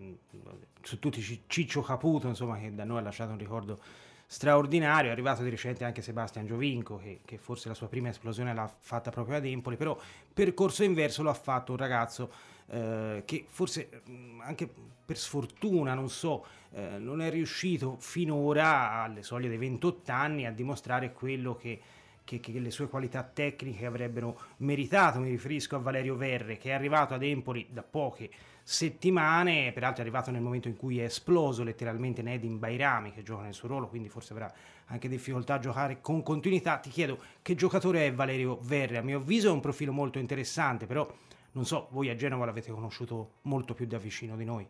su 0.81 0.99
tutti 0.99 1.19
Ciccio 1.47 1.81
Caputo, 1.81 2.27
insomma, 2.27 2.59
che 2.59 2.75
da 2.75 2.83
noi 2.83 2.99
ha 2.99 3.01
lasciato 3.01 3.31
un 3.31 3.39
ricordo 3.39 3.79
straordinario, 4.27 5.09
è 5.09 5.13
arrivato 5.13 5.41
di 5.41 5.49
recente 5.49 5.83
anche 5.83 6.03
Sebastian 6.03 6.45
Giovinco, 6.45 6.97
che, 6.97 7.21
che 7.25 7.39
forse 7.39 7.69
la 7.69 7.73
sua 7.73 7.87
prima 7.87 8.09
esplosione 8.09 8.53
l'ha 8.53 8.67
fatta 8.67 9.09
proprio 9.09 9.37
ad 9.37 9.45
Empoli, 9.45 9.75
però 9.75 9.97
percorso 10.31 10.83
inverso 10.83 11.23
lo 11.23 11.31
ha 11.31 11.33
fatto 11.33 11.71
un 11.71 11.77
ragazzo 11.79 12.31
eh, 12.67 13.23
che 13.25 13.45
forse 13.47 14.03
anche 14.41 14.69
per 15.03 15.17
sfortuna, 15.17 15.95
non 15.95 16.09
so, 16.09 16.45
eh, 16.71 16.99
non 16.99 17.21
è 17.21 17.31
riuscito 17.31 17.95
finora 17.97 19.01
alle 19.01 19.23
soglie 19.23 19.47
dei 19.47 19.57
28 19.57 20.11
anni 20.11 20.45
a 20.45 20.51
dimostrare 20.51 21.13
quello 21.13 21.55
che 21.55 21.79
che, 22.27 22.41
che, 22.41 22.59
le 22.59 22.71
sue 22.71 22.89
qualità 22.89 23.23
tecniche 23.23 23.85
avrebbero 23.85 24.37
meritato. 24.57 25.19
Mi 25.19 25.29
riferisco 25.29 25.77
a 25.77 25.79
Valerio 25.79 26.17
Verre, 26.17 26.57
che 26.57 26.71
è 26.71 26.73
arrivato 26.73 27.13
ad 27.13 27.23
Empoli 27.23 27.67
da 27.71 27.83
poche 27.83 28.29
settimane, 28.61 29.71
peraltro 29.71 29.99
è 29.99 30.01
arrivato 30.01 30.29
nel 30.29 30.41
momento 30.41 30.67
in 30.67 30.75
cui 30.75 30.99
è 30.99 31.05
esploso 31.05 31.63
letteralmente 31.63 32.21
Nedim 32.21 32.59
Bairami, 32.59 33.13
che 33.13 33.23
gioca 33.23 33.43
nel 33.43 33.53
suo 33.53 33.69
ruolo, 33.69 33.87
quindi 33.87 34.09
forse 34.09 34.33
avrà 34.33 34.53
anche 34.87 35.07
difficoltà 35.07 35.53
a 35.53 35.59
giocare 35.59 36.01
con 36.01 36.21
continuità. 36.21 36.77
Ti 36.77 36.89
chiedo 36.89 37.17
che 37.41 37.55
giocatore 37.55 38.07
è 38.07 38.13
Valerio 38.13 38.59
Verre? 38.61 38.97
A 38.97 39.01
mio 39.01 39.19
avviso 39.19 39.47
è 39.47 39.51
un 39.51 39.61
profilo 39.61 39.93
molto 39.93 40.19
interessante, 40.19 40.85
però 40.85 41.09
non 41.53 41.65
so, 41.65 41.87
voi 41.91 42.09
a 42.09 42.15
Genova 42.15 42.43
l'avete 42.43 42.71
conosciuto 42.71 43.35
molto 43.43 43.73
più 43.73 43.87
da 43.87 43.97
vicino 43.97 44.35
di 44.35 44.43
noi. 44.43 44.67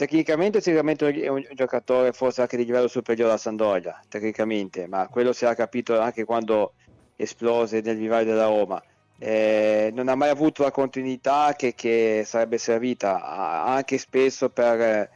Tecnicamente 0.00 0.62
sicuramente 0.62 1.12
è 1.12 1.28
un 1.28 1.44
giocatore 1.52 2.12
forse 2.12 2.40
anche 2.40 2.56
di 2.56 2.64
livello 2.64 2.88
superiore 2.88 3.34
a 3.34 3.36
Sandoria, 3.36 4.00
tecnicamente, 4.08 4.86
ma 4.86 5.06
quello 5.08 5.34
si 5.34 5.44
era 5.44 5.54
capito 5.54 6.00
anche 6.00 6.24
quando 6.24 6.72
esplose 7.16 7.82
nel 7.82 7.98
vivaio 7.98 8.24
della 8.24 8.46
Roma. 8.46 8.82
Eh, 9.18 9.90
non 9.92 10.08
ha 10.08 10.14
mai 10.14 10.30
avuto 10.30 10.62
la 10.62 10.70
continuità 10.70 11.52
che, 11.54 11.74
che 11.74 12.22
sarebbe 12.24 12.56
servita, 12.56 13.22
anche 13.62 13.98
spesso 13.98 14.48
per, 14.48 15.10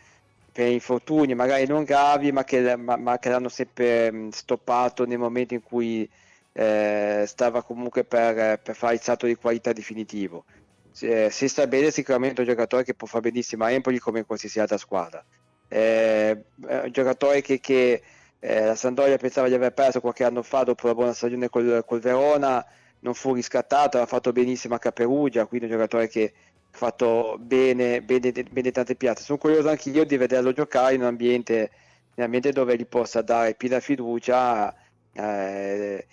per, 0.53 0.69
infortuni, 0.69 1.35
magari 1.35 1.67
non 1.67 1.85
gravi, 1.85 2.31
ma 2.31 2.45
che, 2.45 2.77
ma, 2.77 2.97
ma 2.97 3.19
che 3.19 3.31
l'hanno 3.31 3.49
sempre 3.49 4.29
stoppato 4.33 5.07
nei 5.07 5.17
momenti 5.17 5.55
in 5.55 5.63
cui 5.63 6.07
eh, 6.53 7.25
stava 7.27 7.63
comunque 7.63 8.05
per, 8.05 8.61
per 8.63 8.77
fare 8.77 8.93
il 8.93 9.01
salto 9.01 9.25
di 9.25 9.35
qualità 9.35 9.73
definitivo 9.73 10.45
eh, 11.01 11.31
si 11.31 11.49
sta 11.49 11.67
bene 11.67 11.91
sicuramente 11.91 12.41
un 12.41 12.47
giocatore 12.47 12.85
che 12.85 12.95
può 12.95 13.07
fare 13.07 13.31
benissimo 13.31 13.65
a 13.65 13.71
Empoli 13.71 13.99
come 13.99 14.21
in 14.21 14.27
qualsiasi 14.27 14.61
altra 14.61 14.79
squadra. 14.79 15.25
Eh, 15.69 16.31
è 16.67 16.81
un 16.85 16.91
giocatore 16.93 17.41
che, 17.43 17.59
che 17.59 18.03
eh, 18.39 18.65
la 18.65 18.75
Sandoria 18.75 19.17
pensava 19.17 19.49
di 19.49 19.55
aver 19.55 19.73
perso 19.73 20.01
qualche 20.01 20.25
anno 20.25 20.43
fa 20.43 20.63
dopo 20.63 20.87
la 20.87 20.95
buona 20.95 21.13
stagione 21.13 21.49
col, 21.49 21.83
col 21.87 22.01
Verona, 22.01 22.65
non 23.01 23.15
fu 23.15 23.35
riscattato, 23.35 24.01
ha 24.01 24.07
fatto 24.07 24.33
benissimo 24.33 24.75
a 24.75 24.79
Caperugia, 24.79 25.47
quindi 25.47 25.67
un 25.67 25.73
giocatore 25.73 26.09
che 26.09 26.33
ha 26.71 26.77
fatto 26.77 27.37
bene, 27.39 28.03
bene, 28.03 28.33
bene 28.33 28.71
tante 28.71 28.95
piazze. 28.95 29.23
Sono 29.25 29.39
curioso 29.39 29.69
anche 29.69 29.91
io 29.91 30.05
di 30.05 30.17
vederlo 30.17 30.53
giocare 30.53 30.95
in 30.95 31.01
un 31.01 31.07
ambiente, 31.07 31.55
in 31.55 32.15
un 32.17 32.25
ambiente 32.25 32.53
dove 32.53 32.77
gli 32.77 32.87
possa 32.87 33.23
dare 33.23 33.55
piena 33.55 33.81
fiducia. 33.81 34.75
Eh, 35.13 36.07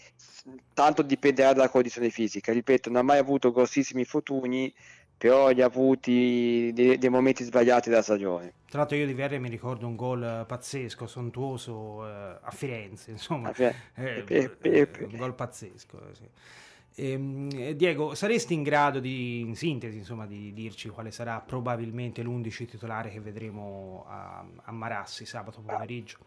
tanto 0.73 1.01
dipenderà 1.01 1.53
dalla 1.53 1.69
condizione 1.69 2.09
fisica. 2.09 2.51
Ripeto, 2.51 2.89
non 2.89 2.99
ha 2.99 3.03
mai 3.03 3.17
avuto 3.17 3.51
grossissimi 3.51 4.01
infortuni, 4.01 4.73
però 5.21 5.51
gli 5.51 5.61
ha 5.61 5.65
avuti 5.65 6.71
dei, 6.73 6.97
dei, 6.97 7.09
momenti 7.09 7.43
sbagliati 7.43 7.89
della 7.89 8.01
stagione. 8.01 8.53
Tra 8.67 8.79
l'altro 8.79 8.97
io 8.97 9.05
di 9.05 9.13
Verre 9.13 9.37
mi 9.37 9.49
ricordo 9.49 9.85
un 9.85 9.95
gol 9.95 10.45
pazzesco, 10.47 11.05
sontuoso 11.05 12.07
eh, 12.07 12.37
a 12.41 12.49
Firenze, 12.49 13.11
insomma, 13.11 13.49
a 13.49 13.53
Firenze. 13.53 13.93
Eh, 13.93 14.51
eh, 14.61 14.87
eh, 14.91 15.03
un 15.03 15.17
gol 15.17 15.35
pazzesco. 15.35 16.01
Sì. 16.13 16.27
Eh, 16.95 17.75
Diego, 17.75 18.15
saresti 18.15 18.55
in 18.55 18.63
grado 18.63 18.99
di, 18.99 19.41
in 19.41 19.55
sintesi, 19.55 19.97
insomma, 19.97 20.25
di 20.25 20.53
dirci 20.53 20.89
quale 20.89 21.11
sarà 21.11 21.39
probabilmente 21.39 22.23
l'11 22.23 22.65
titolare 22.65 23.11
che 23.11 23.19
vedremo 23.19 24.05
a, 24.07 24.43
a 24.63 24.71
Marassi 24.71 25.25
sabato 25.25 25.61
pomeriggio? 25.61 26.17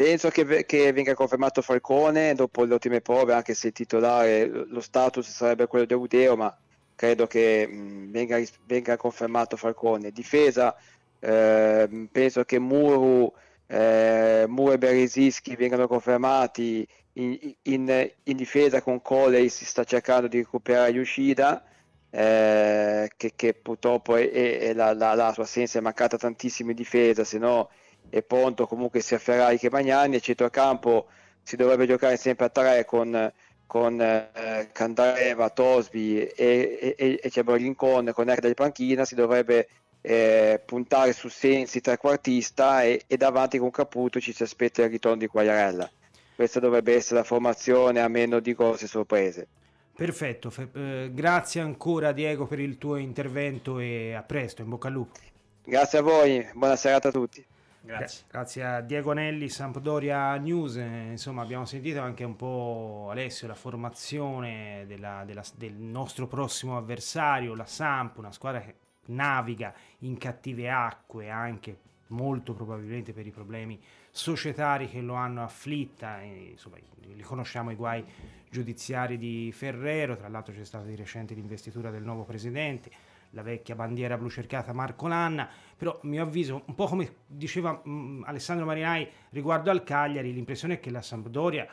Penso 0.00 0.30
che, 0.30 0.64
che, 0.64 0.92
venga 0.94 1.12
confermato 1.12 1.60
Falcone 1.60 2.32
dopo 2.32 2.64
le 2.64 2.72
ultime 2.72 3.02
prove, 3.02 3.34
anche 3.34 3.52
se 3.52 3.66
il 3.66 3.74
titolare, 3.74 4.46
lo 4.46 4.80
status 4.80 5.28
sarebbe 5.28 5.66
quello 5.66 5.84
di 5.84 5.92
Eudeo, 5.92 6.36
ma 6.36 6.56
credo 6.94 7.26
che 7.26 7.66
mh, 7.66 8.10
venga, 8.10 8.40
venga, 8.64 8.96
confermato 8.96 9.58
Falcone. 9.58 10.10
Difesa, 10.10 10.74
eh, 11.18 12.08
penso 12.10 12.44
che 12.44 12.58
Muru, 12.58 13.30
eh, 13.66 14.46
Muru 14.48 14.72
e 14.72 14.78
Beresischi 14.78 15.54
vengano 15.54 15.86
confermati 15.86 16.88
in, 17.14 17.38
in, 17.64 18.10
in 18.22 18.36
difesa 18.38 18.80
con 18.80 19.02
Coley 19.02 19.50
si 19.50 19.66
sta 19.66 19.84
cercando 19.84 20.28
di 20.28 20.38
recuperare 20.38 20.92
Yoshida 20.92 21.62
eh, 22.08 23.10
che, 23.18 23.32
che, 23.36 23.52
purtroppo 23.52 24.16
è, 24.16 24.30
è, 24.30 24.58
è 24.60 24.72
la, 24.72 24.94
la, 24.94 25.12
la, 25.12 25.32
sua 25.34 25.42
assenza 25.42 25.78
è 25.78 25.82
mancata 25.82 26.16
tantissimo 26.16 26.70
in 26.70 26.76
difesa 26.76 27.22
se 27.22 27.36
no 27.36 27.68
è 28.10 28.22
pronto 28.22 28.66
comunque 28.66 29.00
sia 29.00 29.18
Ferrari 29.18 29.58
che 29.58 29.70
Magnani 29.70 30.16
a 30.16 30.20
centrocampo 30.20 31.06
si 31.42 31.56
dovrebbe 31.56 31.86
giocare 31.86 32.16
sempre 32.16 32.46
a 32.46 32.48
tre 32.50 32.84
con, 32.84 33.32
con 33.66 34.00
eh, 34.00 34.68
Candareva, 34.72 35.48
Tosby 35.48 36.18
e, 36.18 36.94
e, 36.98 37.20
e 37.22 37.30
Cebolincon 37.30 38.10
con 38.12 38.28
Erda 38.28 38.48
di 38.48 38.54
panchina 38.54 39.04
si 39.04 39.14
dovrebbe 39.14 39.68
eh, 40.02 40.60
puntare 40.64 41.12
su 41.12 41.28
Sensi 41.28 41.80
trequartista 41.80 42.82
e, 42.82 43.02
e 43.06 43.16
davanti 43.16 43.58
con 43.58 43.70
Caputo 43.70 44.20
ci 44.20 44.32
si 44.32 44.42
aspetta 44.42 44.82
il 44.82 44.90
ritorno 44.90 45.18
di 45.18 45.26
Quagliarella 45.26 45.90
questa 46.40 46.58
dovrebbe 46.58 46.94
essere 46.94 47.16
la 47.16 47.24
formazione 47.24 48.00
a 48.00 48.08
meno 48.08 48.40
di 48.40 48.54
grosse 48.54 48.86
sorprese. 48.86 49.46
Perfetto, 49.94 50.50
eh, 50.72 51.10
grazie 51.12 51.60
ancora 51.60 52.12
Diego 52.12 52.46
per 52.46 52.58
il 52.60 52.78
tuo 52.78 52.96
intervento 52.96 53.78
e 53.78 54.14
a 54.14 54.22
presto, 54.22 54.62
in 54.62 54.70
bocca 54.70 54.88
al 54.88 54.94
lupo. 54.94 55.18
Grazie 55.62 55.98
a 55.98 56.00
voi, 56.00 56.48
buona 56.54 56.76
serata 56.76 57.08
a 57.08 57.12
tutti. 57.12 57.44
Grazie. 57.82 58.24
Grazie 58.28 58.64
a 58.64 58.80
Diego 58.80 59.12
Nelli, 59.12 59.48
Sampdoria 59.48 60.36
News. 60.36 60.76
Eh, 60.76 61.08
insomma, 61.10 61.42
abbiamo 61.42 61.64
sentito 61.64 62.00
anche 62.00 62.24
un 62.24 62.36
po' 62.36 63.08
Alessio 63.10 63.46
la 63.46 63.54
formazione 63.54 64.84
della, 64.86 65.24
della, 65.24 65.42
del 65.56 65.74
nostro 65.74 66.26
prossimo 66.26 66.76
avversario, 66.76 67.54
la 67.54 67.66
Samp, 67.66 68.18
una 68.18 68.32
squadra 68.32 68.60
che 68.60 68.74
naviga 69.06 69.74
in 70.00 70.18
cattive 70.18 70.70
acque 70.70 71.30
anche 71.30 71.78
molto 72.08 72.54
probabilmente 72.54 73.12
per 73.12 73.26
i 73.26 73.30
problemi 73.30 73.80
societari 74.10 74.88
che 74.88 75.00
lo 75.00 75.14
hanno 75.14 75.42
afflitta, 75.42 76.20
insomma, 76.20 76.76
li 77.02 77.22
conosciamo 77.22 77.70
i 77.70 77.76
guai 77.76 78.04
giudiziari 78.50 79.16
di 79.16 79.52
Ferrero, 79.52 80.16
tra 80.16 80.28
l'altro 80.28 80.52
c'è 80.52 80.64
stata 80.64 80.84
di 80.84 80.96
recente 80.96 81.34
l'investitura 81.34 81.90
del 81.90 82.02
nuovo 82.02 82.24
presidente, 82.24 82.90
la 83.30 83.42
vecchia 83.42 83.74
bandiera 83.74 84.16
blu 84.16 84.28
cercata 84.28 84.72
Marco 84.72 85.06
Lanna, 85.06 85.48
però 85.76 85.92
a 86.02 86.06
mio 86.06 86.22
avviso, 86.22 86.62
un 86.66 86.74
po' 86.74 86.86
come 86.86 87.16
diceva 87.26 87.72
mh, 87.72 88.24
Alessandro 88.26 88.66
Marinai 88.66 89.08
riguardo 89.30 89.70
al 89.70 89.82
Cagliari, 89.82 90.32
l'impressione 90.32 90.74
è 90.74 90.80
che 90.80 90.90
la 90.90 91.02
Sampdoria 91.02 91.66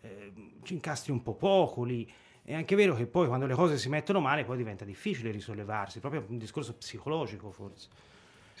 eh, 0.00 0.32
ci 0.62 0.74
incastri 0.74 1.12
un 1.12 1.22
po' 1.22 1.34
poco 1.34 1.84
lì. 1.84 2.10
È 2.42 2.54
anche 2.54 2.76
vero 2.76 2.94
che 2.94 3.06
poi 3.06 3.26
quando 3.26 3.46
le 3.46 3.54
cose 3.54 3.76
si 3.76 3.88
mettono 3.88 4.20
male 4.20 4.44
poi 4.44 4.56
diventa 4.56 4.84
difficile 4.84 5.30
risollevarsi, 5.30 6.00
proprio 6.00 6.24
un 6.28 6.38
discorso 6.38 6.74
psicologico 6.74 7.50
forse 7.50 7.88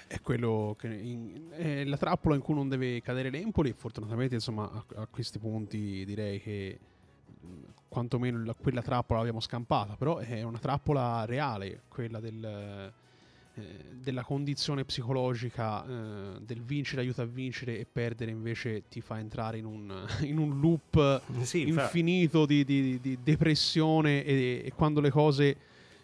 è 0.08 0.20
quello 0.22 0.76
in, 0.82 1.50
è 1.50 1.84
la 1.84 1.98
trappola 1.98 2.34
in 2.34 2.40
cui 2.40 2.54
non 2.54 2.68
deve 2.68 3.00
cadere 3.02 3.28
l'Empoli. 3.30 3.72
Fortunatamente, 3.72 4.34
insomma, 4.34 4.70
a, 4.70 5.02
a 5.02 5.06
questi 5.06 5.38
punti 5.38 6.04
direi 6.06 6.40
che 6.40 6.78
quantomeno 7.88 8.44
la, 8.44 8.54
quella 8.54 8.82
trappola 8.82 9.18
l'abbiamo 9.18 9.40
scampata. 9.40 9.96
Però 9.96 10.18
è 10.18 10.42
una 10.42 10.58
trappola 10.58 11.24
reale, 11.24 11.82
quella 11.88 12.20
del, 12.20 12.92
eh, 13.58 13.84
della 14.00 14.22
condizione 14.22 14.84
psicologica 14.84 15.84
eh, 15.84 16.40
del 16.40 16.62
vincere 16.62 17.02
aiuta 17.02 17.22
a 17.22 17.26
vincere 17.26 17.78
e 17.78 17.86
perdere 17.90 18.30
invece 18.30 18.84
ti 18.88 19.00
fa 19.00 19.18
entrare 19.18 19.58
in 19.58 19.64
un, 19.64 20.06
in 20.22 20.38
un 20.38 20.60
loop 20.60 21.22
sì, 21.42 21.68
infinito 21.68 22.46
di, 22.46 22.64
di, 22.64 23.00
di, 23.00 23.18
depressione 23.22 24.24
e, 24.24 24.62
e, 24.64 24.72
quando 24.74 25.00
le 25.00 25.10
cose 25.10 25.56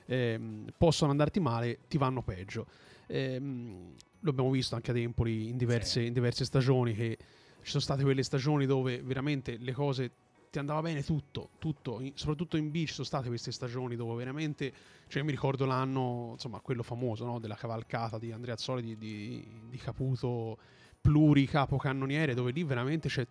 eh, 0.07 0.41
possono 0.77 1.11
andarti 1.11 1.41
male 1.41 1.81
ti 1.89 1.97
vanno 1.97 2.23
peggio. 2.23 2.67
Ehm, 3.07 3.95
lo 4.21 4.31
abbiamo 4.31 4.51
visto 4.51 4.75
anche 4.75 4.91
ad 4.91 4.97
Empoli 4.97 5.49
in 5.49 5.57
diverse, 5.57 6.01
sì. 6.01 6.07
in 6.07 6.13
diverse 6.13 6.45
stagioni 6.45 6.95
che 6.95 7.17
ci 7.63 7.71
sono 7.71 7.83
state 7.83 8.03
quelle 8.03 8.23
stagioni 8.23 8.67
dove 8.67 9.01
veramente 9.03 9.57
le 9.59 9.73
cose 9.73 10.11
ti 10.55 10.61
andava 10.61 10.83
bene 10.83 11.03
tutto, 11.03 11.51
tutto, 11.59 12.01
soprattutto 12.15 12.57
in 12.57 12.71
B 12.71 12.85
ci 12.85 12.93
sono 12.93 13.05
state 13.05 13.27
queste 13.27 13.51
stagioni 13.51 13.97
dove 13.97 14.15
veramente, 14.15 14.73
cioè 15.09 15.25
mi 15.25 15.33
ricordo 15.33 15.65
l'anno, 15.65 16.31
insomma, 16.35 16.61
quello 16.61 16.85
famoso, 16.85 17.25
no? 17.25 17.41
della 17.41 17.57
cavalcata 17.57 18.19
di 18.19 18.31
Andrea 18.31 18.57
Zoli 18.57 18.83
di, 18.83 18.97
di, 18.97 19.49
di 19.69 19.77
Caputo 19.79 20.57
pluricapocannoniere 21.01 22.35
dove 22.35 22.53
lì 22.53 22.63
veramente 22.63 23.09
cioè, 23.09 23.27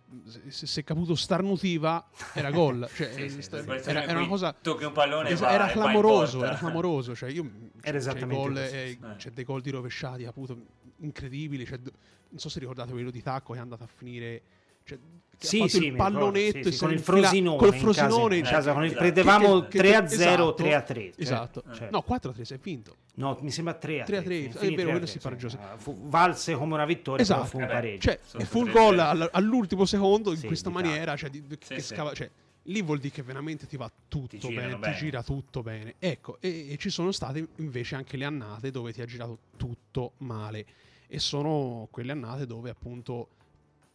se, 0.48 0.66
se 0.66 0.84
Caputo 0.84 1.14
starnutiva 1.14 2.10
era 2.34 2.50
gol. 2.50 2.86
Cioè, 2.94 3.28
sì, 3.30 3.40
sì, 3.40 3.48
era, 3.54 4.04
era, 4.04 4.18
una 4.18 4.28
cosa 4.28 4.52
tocchi 4.52 4.84
un 4.84 4.92
pallone 4.92 5.30
es- 5.30 5.40
era, 5.40 5.66
clamoroso 5.68 6.44
era 6.44 6.54
clamoroso 6.56 7.16
cioè, 7.16 7.30
io, 7.30 7.50
era 7.80 7.98
cioè, 8.00 8.26
gol, 8.26 8.56
eh, 8.58 8.98
c'è 9.16 9.30
dei 9.30 9.44
gol 9.44 9.62
di 9.62 9.70
rovesciati 9.70 10.22
Caputo 10.24 10.56
incredibili 10.98 11.64
cioè, 11.64 11.78
non 11.78 12.38
so 12.38 12.48
se 12.48 12.60
ricordate 12.60 12.92
quello 12.92 13.10
di 13.10 13.22
Tacco 13.22 13.54
che 13.54 13.58
è 13.58 13.62
andato 13.62 13.82
a 13.82 13.88
finire 13.88 14.42
cioè, 14.84 14.98
sì, 15.38 15.68
sì, 15.68 15.86
il 15.86 15.94
pallonetto 15.94 16.70
sì, 16.70 16.72
sì, 16.72 16.78
con 16.78 16.92
il 16.92 17.00
frosinone 17.00 17.56
col 17.58 17.74
frosinone 17.74 18.36
in 18.36 18.44
casa, 18.44 18.72
il 18.82 18.92
prendevamo 18.92 19.58
3-0 19.58 20.40
o 20.40 20.54
3-3 20.56 20.84
cioè, 20.86 21.12
esatto 21.16 21.62
cioè. 21.74 21.88
no 21.90 22.04
4-3 22.06 22.42
si 22.42 22.54
è 22.54 22.58
vinto. 22.58 22.96
No 23.16 23.38
mi 23.42 23.50
sembra 23.50 23.78
3-3 23.80 24.04
3-3 24.06 24.58
è 24.58 24.74
vero 24.74 24.90
quello 24.90 25.06
si 25.06 25.18
pareggiò 25.18 25.48
sì. 25.48 25.58
valse 25.84 26.54
come 26.54 26.74
una 26.74 26.84
vittoria 26.84 27.22
esatto. 27.22 27.44
fu 27.44 27.58
un 27.58 27.66
pareggio. 27.66 28.10
Cioè, 28.10 28.20
e 28.38 28.44
fu 28.44 28.64
il 28.64 28.72
gol 28.72 28.98
all'ultimo 29.32 29.84
secondo 29.84 30.32
in 30.32 30.42
questa 30.42 30.70
maniera 30.70 31.16
cioè, 31.16 31.30
di, 31.30 31.44
che 31.58 31.80
scava, 31.80 32.12
cioè, 32.12 32.28
lì 32.64 32.82
vuol 32.82 32.98
dire 32.98 33.14
che 33.14 33.22
veramente 33.22 33.66
ti 33.66 33.76
va 33.76 33.90
tutto 34.08 34.36
ti 34.36 34.54
bene, 34.54 34.76
bene, 34.76 34.92
ti 34.92 34.98
gira 34.98 35.22
tutto 35.22 35.62
bene. 35.62 35.94
Ecco 35.98 36.38
e, 36.40 36.72
e 36.72 36.76
ci 36.76 36.90
sono 36.90 37.12
state 37.12 37.46
invece 37.56 37.94
anche 37.94 38.16
le 38.16 38.24
annate 38.24 38.70
dove 38.70 38.92
ti 38.92 39.00
ha 39.02 39.06
girato 39.06 39.38
tutto 39.56 40.12
male. 40.18 40.64
E 41.06 41.18
sono 41.18 41.86
quelle 41.90 42.12
annate 42.12 42.46
dove 42.46 42.70
appunto 42.70 43.28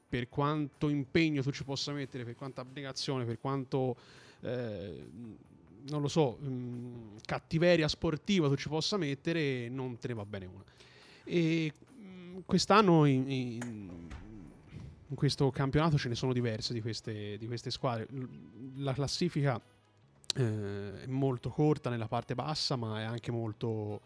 per 0.10 0.28
quanto 0.28 0.90
impegno 0.90 1.44
tu 1.44 1.52
ci 1.52 1.64
possa 1.64 1.92
mettere, 1.92 2.26
per 2.26 2.36
quanta 2.36 2.62
abnegazione, 2.62 3.26
per 3.26 3.40
quanto, 3.40 3.96
eh, 4.42 5.08
non 5.88 6.02
lo 6.02 6.08
so, 6.08 6.38
mh, 6.40 6.48
mm, 6.48 7.18
cattiveria 7.24 7.88
sportiva 7.88 8.48
tu 8.48 8.56
ci 8.56 8.70
possa 8.70 8.98
mettere, 8.98 9.70
non 9.70 10.00
te 10.00 10.08
ne 10.08 10.14
va 10.16 10.26
bene 10.26 10.46
una. 10.48 10.64
E 11.24 11.72
mh, 11.78 12.02
mm, 12.02 12.38
quest'anno 12.44 13.06
in, 13.06 13.30
in, 13.30 14.08
in, 15.08 15.16
questo 15.16 15.52
campionato 15.52 15.98
ce 16.00 16.10
ne 16.10 16.16
sono 16.16 16.34
diverse 16.34 16.74
di 16.74 16.82
queste, 16.82 17.38
di 17.38 17.46
queste 17.46 17.70
squadre. 17.70 18.08
La 18.78 18.94
classifica 18.94 19.62
eh, 20.36 21.04
è 21.04 21.06
molto 21.06 21.50
corta 21.50 21.92
nella 21.92 22.08
parte 22.08 22.34
bassa, 22.34 22.76
ma 22.76 23.00
è 23.00 23.04
anche 23.04 23.32
molto 23.32 24.02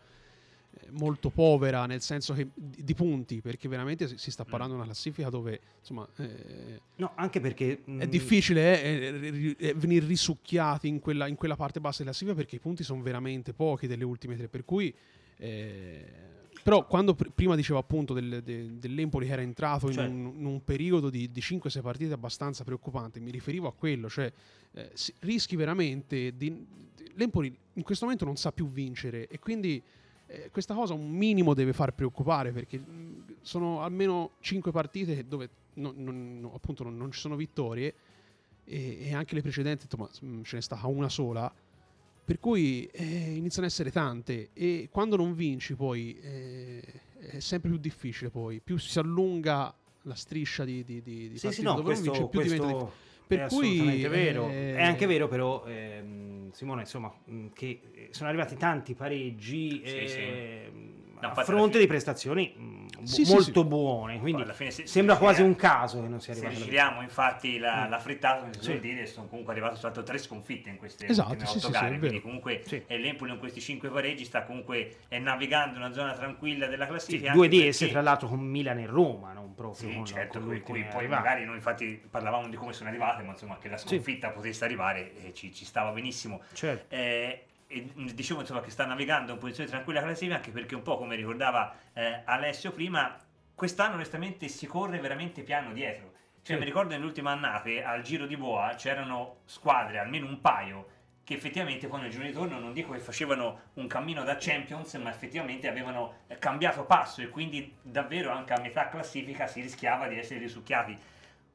molto 0.92 1.30
povera 1.30 1.86
nel 1.86 2.02
senso 2.02 2.34
che 2.34 2.48
di, 2.54 2.94
punti 2.94 3.42
perché 3.42 3.68
veramente 3.68 4.18
si, 4.18 4.32
sta 4.32 4.44
parlando 4.44 4.74
di 4.74 4.80
una 4.80 4.90
classifica 4.90 5.30
dove 5.30 5.60
insomma 5.80 6.08
eh, 6.18 6.82
no 6.96 7.12
anche 7.16 7.40
perché 7.40 7.82
mh... 7.84 8.00
è 8.00 8.06
mm, 8.06 8.10
difficile 8.10 8.84
eh, 8.84 9.56
eh, 9.58 9.74
venire 9.76 10.06
risucchiati 10.06 10.88
in 10.88 11.00
quella, 11.00 11.28
in 11.28 11.36
quella, 11.36 11.56
parte 11.56 11.80
bassa 11.80 12.00
della 12.00 12.10
classifica 12.10 12.36
perché 12.36 12.56
i 12.56 12.60
punti 12.60 12.84
sono 12.84 13.02
veramente 13.02 13.54
pochi 13.54 13.88
delle 13.88 14.04
ultime 14.04 14.36
tre 14.36 14.48
per 14.48 14.66
cui 14.66 14.94
eh, 15.38 16.32
però 16.64 16.86
quando 16.88 17.14
pr- 17.14 17.32
prima 17.34 17.56
dicevo 17.56 17.80
appunto 17.80 18.14
del, 18.14 18.42
de, 18.44 18.78
dell'Empoli 18.78 19.26
che 19.28 19.34
era 19.34 19.42
entrato 19.42 19.92
cioè. 19.92 20.06
in, 20.06 20.26
un, 20.26 20.36
in, 20.38 20.46
un, 20.46 20.64
periodo 20.64 21.10
di, 21.10 21.32
di 21.32 21.42
5-6 21.42 21.82
partite 21.82 22.14
abbastanza 22.14 22.64
preoccupante 22.64 23.20
mi 23.20 23.32
riferivo 23.32 23.68
a 23.68 23.74
quello 23.74 24.10
cioè 24.10 24.32
eh, 24.74 24.92
rischi 25.20 25.56
veramente 25.56 26.36
di, 26.36 26.66
l'Empoli 27.16 27.56
in 27.74 27.84
questo 27.84 28.06
momento 28.06 28.26
non 28.26 28.38
sa 28.38 28.52
più 28.52 28.70
vincere 28.70 29.28
e 29.28 29.40
quindi 29.40 29.82
eh, 30.34 30.50
questa 30.52 30.74
cosa 30.74 30.94
un 30.94 31.12
minimo 31.12 31.54
deve 31.54 31.74
far 31.74 31.94
preoccupare 31.94 32.52
perché 32.52 32.80
mm, 32.80 33.22
sono 33.42 33.84
almeno 33.84 34.32
5 34.40 34.72
partite 34.72 35.28
dove 35.28 35.50
non, 35.76 35.94
non, 35.98 36.50
appunto 36.54 36.84
non, 36.84 36.98
non, 36.98 37.12
ci 37.12 37.20
sono 37.20 37.36
vittorie 37.36 37.94
e, 38.66 39.08
e, 39.08 39.14
anche 39.14 39.36
le 39.36 39.42
precedenti 39.42 39.86
insomma, 39.86 40.10
mm, 40.26 40.42
ce 40.44 40.56
n'è 40.56 40.62
stata 40.62 40.88
una 40.88 41.10
sola. 41.10 41.54
Per 42.26 42.40
cui 42.40 42.86
eh, 42.86 43.34
iniziano 43.36 43.68
ad 43.68 43.72
essere 43.74 43.92
tante 43.92 44.50
e 44.54 44.88
quando 44.90 45.18
non 45.18 45.36
vinci 45.36 45.76
poi 45.76 46.18
eh, 46.22 46.82
è 47.20 47.40
sempre 47.40 47.70
più 47.70 47.78
difficile 47.78 48.30
poi, 48.30 48.62
più 48.62 48.78
si 48.78 48.98
allunga 48.98 49.74
la 50.04 50.16
striscia 50.16 50.64
di, 50.64 50.84
di, 50.84 51.02
di, 51.02 51.30
di 51.30 51.38
sì, 51.38 51.52
sì, 51.52 51.62
no, 51.62 51.82
questo, 51.82 52.12
vince, 52.12 52.28
più 52.30 52.40
questo 52.40 52.54
diventa 52.56 52.92
per 53.26 53.46
è 53.46 53.48
cui 53.48 53.68
assolutamente 53.68 54.08
vero. 54.08 54.50
Eh... 54.50 54.76
È 54.76 54.84
anche 54.84 55.06
vero 55.06 55.28
però, 55.28 55.64
ehm, 55.66 56.52
Simone, 56.52 56.82
insomma, 56.82 57.14
che 57.54 58.10
sono 58.12 58.30
arrivati 58.30 58.56
tanti 58.56 58.94
pareggi. 58.94 59.82
Sì, 59.86 59.98
eh, 59.98 60.08
sì 60.08 61.02
no, 61.24 61.32
a 61.34 61.44
fronte 61.44 61.80
di 61.80 61.88
prestazioni 61.88 62.54
mh, 62.56 62.83
sì, 63.06 63.24
molto 63.26 63.62
sì, 63.62 63.68
buone. 63.68 64.20
Quindi 64.20 64.46
se, 64.54 64.88
sembra 64.88 65.16
se 65.16 65.22
quasi 65.22 65.42
un 65.42 65.56
caso 65.56 66.02
che 66.02 66.08
non 66.08 66.20
sia 66.20 66.34
arrivato. 66.34 66.56
Se 66.56 66.62
giriamo 66.64 67.02
infatti 67.02 67.58
la, 67.58 67.86
mm. 67.86 67.90
la 67.90 68.00
frittata, 68.00 68.48
si 68.60 68.80
dire, 68.80 69.06
sono 69.06 69.28
comunque 69.28 69.54
arrivato 69.54 69.76
soltanto 69.76 70.04
tre 70.04 70.18
sconfitte 70.18 70.70
in 70.70 70.78
queste 70.78 71.08
esatto, 71.08 71.32
ultime 71.32 71.50
otto 71.50 71.70
gare. 71.70 72.00
quindi 72.00 72.22
comunque 72.22 72.64
l'Empoli 72.88 73.32
in 73.32 73.40
questi 73.40 73.62
cinque 73.62 73.90
pareggi 73.90 74.26
sta 74.26 74.44
comunque 74.44 74.98
è 75.08 75.20
navigando 75.20 75.78
in 75.78 75.84
una 75.84 75.94
zona 75.94 76.14
tranquilla 76.14 76.68
della 76.68 76.88
classifica. 76.88 77.32
due 77.32 77.48
di 77.48 77.68
esse, 77.68 77.90
tra 77.90 78.02
l'altro, 78.02 78.28
con 78.28 78.40
Milan 78.40 78.80
e 78.80 78.86
Roma, 78.86 79.34
non 79.34 79.54
proprio. 79.54 79.90
Sì, 79.90 79.96
con, 79.96 80.06
certo, 80.06 80.40
con 80.40 80.62
cui 80.62 80.84
poi 80.86 81.08
magari 81.08 81.46
noi 81.46 81.56
infatti 81.56 82.02
parlavamo 82.10 82.50
di 82.50 82.56
come 82.56 82.74
sono 82.74 82.90
arrivate, 82.90 83.24
ma 83.24 83.32
insomma 83.32 83.58
che 83.58 83.70
la 83.70 83.78
sconfitta 83.78 84.30
potesse 84.30 84.64
arrivare 84.64 85.14
eh, 85.24 85.34
ci, 85.34 85.54
ci, 85.54 85.66
stava 85.66 85.92
benissimo. 85.92 86.42
Certo. 86.54 86.94
Eh, 86.94 87.46
e 87.74 88.14
dicevo 88.14 88.42
insomma 88.42 88.62
che 88.62 88.70
sta 88.70 88.86
navigando 88.86 89.34
in 89.34 89.40
posizione 89.40 89.70
tranquilla 89.70 90.02
classifica 90.02 90.36
anche 90.36 90.52
perché 90.52 90.76
un 90.76 90.84
po' 90.84 90.98
come 90.98 91.16
ricordava 91.16 91.76
eh, 91.94 92.22
Alessio 92.26 92.72
prima 92.72 93.18
quest'anno 93.56 93.96
onestamente 93.96 94.48
si 94.48 94.68
corre 94.68 95.00
veramente 95.00 95.42
piano 95.42 95.74
dietro 95.74 96.12
cioè 96.44 96.56
sì. 96.56 96.60
mi 96.60 96.66
ricordo 96.66 96.94
nell'ultima 96.94 97.32
annate 97.32 97.84
al 97.84 98.04
Giro 98.04 98.28
di 98.28 98.38
Boa 98.38 98.76
c'erano 98.76 99.38
squadre 99.46 99.98
almeno 99.98 100.28
un 100.28 100.40
paio 100.40 100.88
che 101.24 101.34
effettivamente 101.34 101.88
poi 101.88 102.02
nel 102.02 102.12
giorno 102.12 102.28
di 102.28 102.34
torno 102.34 102.60
non 102.60 102.74
dico 102.74 102.92
che 102.92 103.00
facevano 103.00 103.62
un 103.76 103.88
cammino 103.88 104.24
da 104.24 104.38
Champions 104.40 104.94
ma 104.96 105.10
effettivamente 105.10 105.68
avevano 105.68 106.20
cambiato 106.38 106.84
passo 106.86 107.22
e 107.22 107.30
quindi 107.30 107.76
davvero 107.82 108.30
anche 108.30 108.54
a 108.54 108.60
metà 108.60 108.88
classifica 108.90 109.48
si 109.48 109.62
rischiava 109.62 110.08
di 110.08 110.20
essere 110.20 110.40
risucchiati 110.40 110.96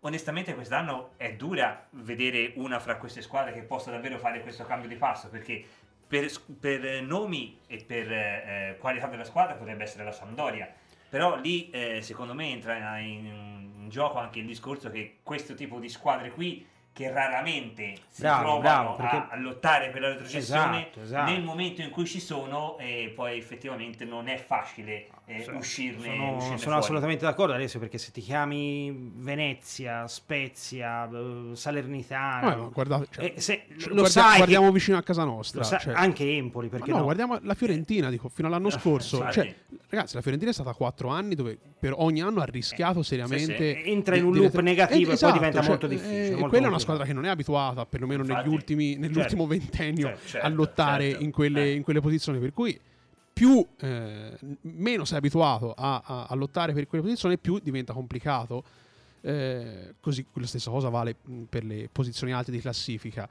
onestamente 0.01 0.55
quest'anno 0.55 1.12
è 1.16 1.33
dura 1.35 1.87
vedere 1.91 2.53
una 2.57 2.79
fra 2.79 2.97
queste 2.97 3.21
squadre 3.21 3.53
che 3.53 3.62
possa 3.62 3.91
davvero 3.91 4.19
fare 4.19 4.41
questo 4.43 4.64
cambio 4.64 4.89
di 4.89 4.95
passo 4.95 5.29
perché 5.29 5.64
per, 6.09 6.31
per 6.59 7.03
nomi 7.03 7.61
e 7.67 7.85
per 7.87 8.11
eh, 8.11 8.77
qualità 8.81 9.07
della 9.07 9.25
squadra 9.25 9.55
potrebbe 9.55 9.83
essere 9.85 10.05
la 10.05 10.13
Sampdoria. 10.13 10.73
Però 11.09 11.37
lì 11.37 11.71
eh, 11.71 12.01
secondo 12.03 12.35
me 12.35 12.51
entra 12.51 12.99
in, 12.99 13.27
in, 13.27 13.89
gioco 13.89 14.19
anche 14.19 14.41
il 14.41 14.47
discorso 14.47 14.91
che 14.91 15.19
questo 15.23 15.55
tipo 15.55 15.79
di 15.79 15.89
squadre 15.89 16.31
qui 16.31 16.67
che 16.93 17.11
raramente 17.11 17.95
si 18.09 18.23
bravo, 18.23 18.43
trovano 18.43 18.97
bravo, 18.97 19.19
a, 19.19 19.29
a, 19.31 19.37
lottare 19.37 19.89
per 19.91 20.01
la 20.01 20.09
retrocessione 20.09 20.89
esatto, 20.89 21.03
esatto. 21.03 21.31
nel 21.31 21.43
momento 21.43 21.81
in 21.81 21.91
cui 21.91 22.07
ci 22.07 22.21
sono 22.21 22.77
e 22.79 23.13
poi 23.15 23.39
effettivamente 23.39 24.05
non 24.05 24.29
è 24.29 24.37
facile 24.37 25.09
eh, 25.31 25.45
cioè, 25.45 25.57
uscirne, 25.57 26.05
sono, 26.05 26.37
uscirne 26.37 26.59
sono 26.59 26.76
assolutamente 26.76 27.24
d'accordo 27.26 27.53
adesso 27.53 27.79
perché 27.79 27.99
se 27.99 28.12
ti 28.12 28.22
chiami 28.22 29.12
Venezia, 29.16 30.09
Spezia, 30.09 31.07
eh, 31.07 31.51
Salernitana 31.53 32.55
no, 32.55 32.70
guardate, 32.70 33.09
cioè, 33.11 33.33
eh, 33.37 33.41
se, 33.41 33.64
cioè, 33.76 33.89
lo 33.89 33.97
guarda, 33.97 34.09
sai 34.09 34.37
guardiamo 34.39 34.66
che, 34.68 34.72
vicino 34.72 34.97
a 34.97 35.03
casa 35.03 35.24
nostra 35.24 35.62
sa, 35.64 35.76
cioè, 35.76 35.93
anche 35.93 36.24
Empoli 36.24 36.68
perché 36.68 36.93
no, 36.93 36.99
no, 36.99 37.03
guardiamo 37.03 37.39
la 37.43 37.53
Fiorentina 37.53 38.09
dico, 38.09 38.31
fino 38.31 38.49
all'anno 38.49 38.70
scorso. 38.79 39.31
Cioè, 39.31 39.55
ragazzi 39.91 40.14
la 40.14 40.22
Fiorentina 40.22 40.51
è 40.51 40.55
stata 40.55 40.72
4 40.72 41.09
anni 41.09 41.35
dove 41.35 41.59
per 41.79 41.93
ogni 41.95 42.22
anno 42.22 42.41
ha 42.41 42.47
rischiato 42.47 43.03
seriamente 43.03 43.74
sì, 43.74 43.83
sì. 43.83 43.91
entra 43.91 44.16
in 44.16 44.24
un 44.24 44.35
loop 44.35 44.59
negativo 44.61 45.11
e, 45.11 45.14
esatto, 45.14 45.33
poi 45.33 45.41
diventa 45.41 45.61
cioè, 45.61 45.68
molto 45.68 45.87
difficile 45.87 46.26
eh, 46.26 46.31
molto 46.31 46.49
quella 46.49 46.66
è 46.66 46.68
una 46.68 46.79
squadra 46.79 47.05
che 47.05 47.12
non 47.12 47.26
è 47.26 47.29
abituata 47.29 47.85
perlomeno 47.85 48.22
Infatti, 48.22 48.45
negli 48.45 48.55
ultimi, 48.55 48.97
nell'ultimo 48.97 49.47
certo, 49.47 49.47
ventennio 49.47 50.07
certo, 50.07 50.26
certo, 50.26 50.47
a 50.47 50.51
lottare 50.51 51.09
certo. 51.11 51.24
in, 51.24 51.31
quelle, 51.31 51.64
eh. 51.64 51.74
in 51.74 51.83
quelle 51.83 52.01
posizioni 52.01 52.39
per 52.39 52.55
cui 52.55 52.79
più 53.39 53.64
eh, 53.78 54.36
meno 54.62 55.05
sei 55.05 55.18
abituato 55.18 55.72
a, 55.72 56.03
a, 56.05 56.26
a, 56.28 56.34
lottare 56.34 56.72
per 56.72 56.89
quelle 56.89 57.05
posizioni, 57.05 57.39
più 57.39 57.61
diventa 57.61 57.93
complicato. 57.93 58.64
Eh, 59.20 59.95
così 60.01 60.26
la 60.32 60.47
stessa 60.47 60.72
cosa 60.72 60.89
vale 60.89 61.14
per 61.49 61.64
le 61.64 61.89
posizioni 61.93 62.32
alte 62.32 62.51
di 62.51 62.59
classifica. 62.59 63.28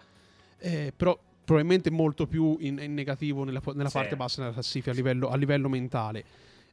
Eh, 0.59 0.93
però 0.95 1.19
probabilmente 1.43 1.91
molto 1.91 2.25
più 2.25 2.55
in, 2.61 2.79
in 2.79 2.93
negativo 2.93 3.43
nella, 3.43 3.61
nella 3.73 3.89
sì. 3.89 3.97
parte 3.97 4.15
bassa 4.15 4.39
della 4.39 4.53
classifica 4.53 4.91
a 4.91 4.93
livello, 4.93 5.27
a 5.27 5.35
livello 5.35 5.67
mentale. 5.67 6.23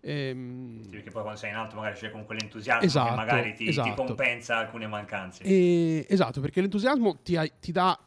Ehm... 0.00 0.82
Sì, 0.84 0.90
perché 0.90 1.10
poi 1.10 1.22
quando 1.22 1.40
sei 1.40 1.50
in 1.50 1.56
alto 1.56 1.74
magari 1.74 1.96
c'è 1.96 2.12
comunque 2.12 2.36
l'entusiasmo 2.36 2.86
esatto, 2.86 3.10
che 3.10 3.16
magari 3.16 3.54
ti, 3.54 3.66
esatto. 3.66 3.88
ti, 3.88 3.94
compensa 3.96 4.58
alcune 4.58 4.86
mancanze. 4.86 5.42
E, 5.42 6.06
esatto, 6.08 6.40
perché 6.40 6.60
l'entusiasmo 6.60 7.18
ti, 7.20 7.36
ti 7.58 7.72
dà 7.72 7.98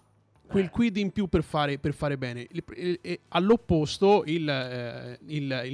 quel 0.48 0.70
quid 0.70 0.98
in 0.98 1.12
più 1.12 1.28
per 1.28 1.44
fare, 1.44 1.78
per 1.78 1.94
fare 1.94 2.18
bene. 2.18 2.48
Il, 2.50 2.64
il, 2.76 3.00
il, 3.02 3.20
all'opposto, 3.30 4.24
il, 4.26 5.18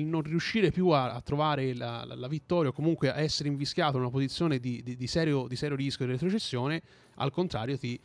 non 0.06 0.22
riuscire 0.22 0.72
più 0.72 0.90
a, 0.90 1.14
a 1.14 1.22
trovare 1.22 1.76
la, 1.76 2.04
la, 2.06 2.16
la, 2.16 2.28
vittoria 2.28 2.72
o 2.72 2.74
comunque 2.74 3.12
a 3.12 3.20
essere 3.20 3.50
invischiato 3.50 3.96
in 3.98 4.02
una 4.02 4.12
posizione 4.12 4.60
di, 4.60 4.82
di, 4.84 4.96
di, 4.96 5.08
serio, 5.08 5.48
di 5.48 5.56
serio, 5.56 5.76
rischio 5.76 6.06
di 6.06 6.12
retrocessione, 6.12 6.82
al 7.16 7.32
contrario 7.32 7.78
ti 7.78 8.00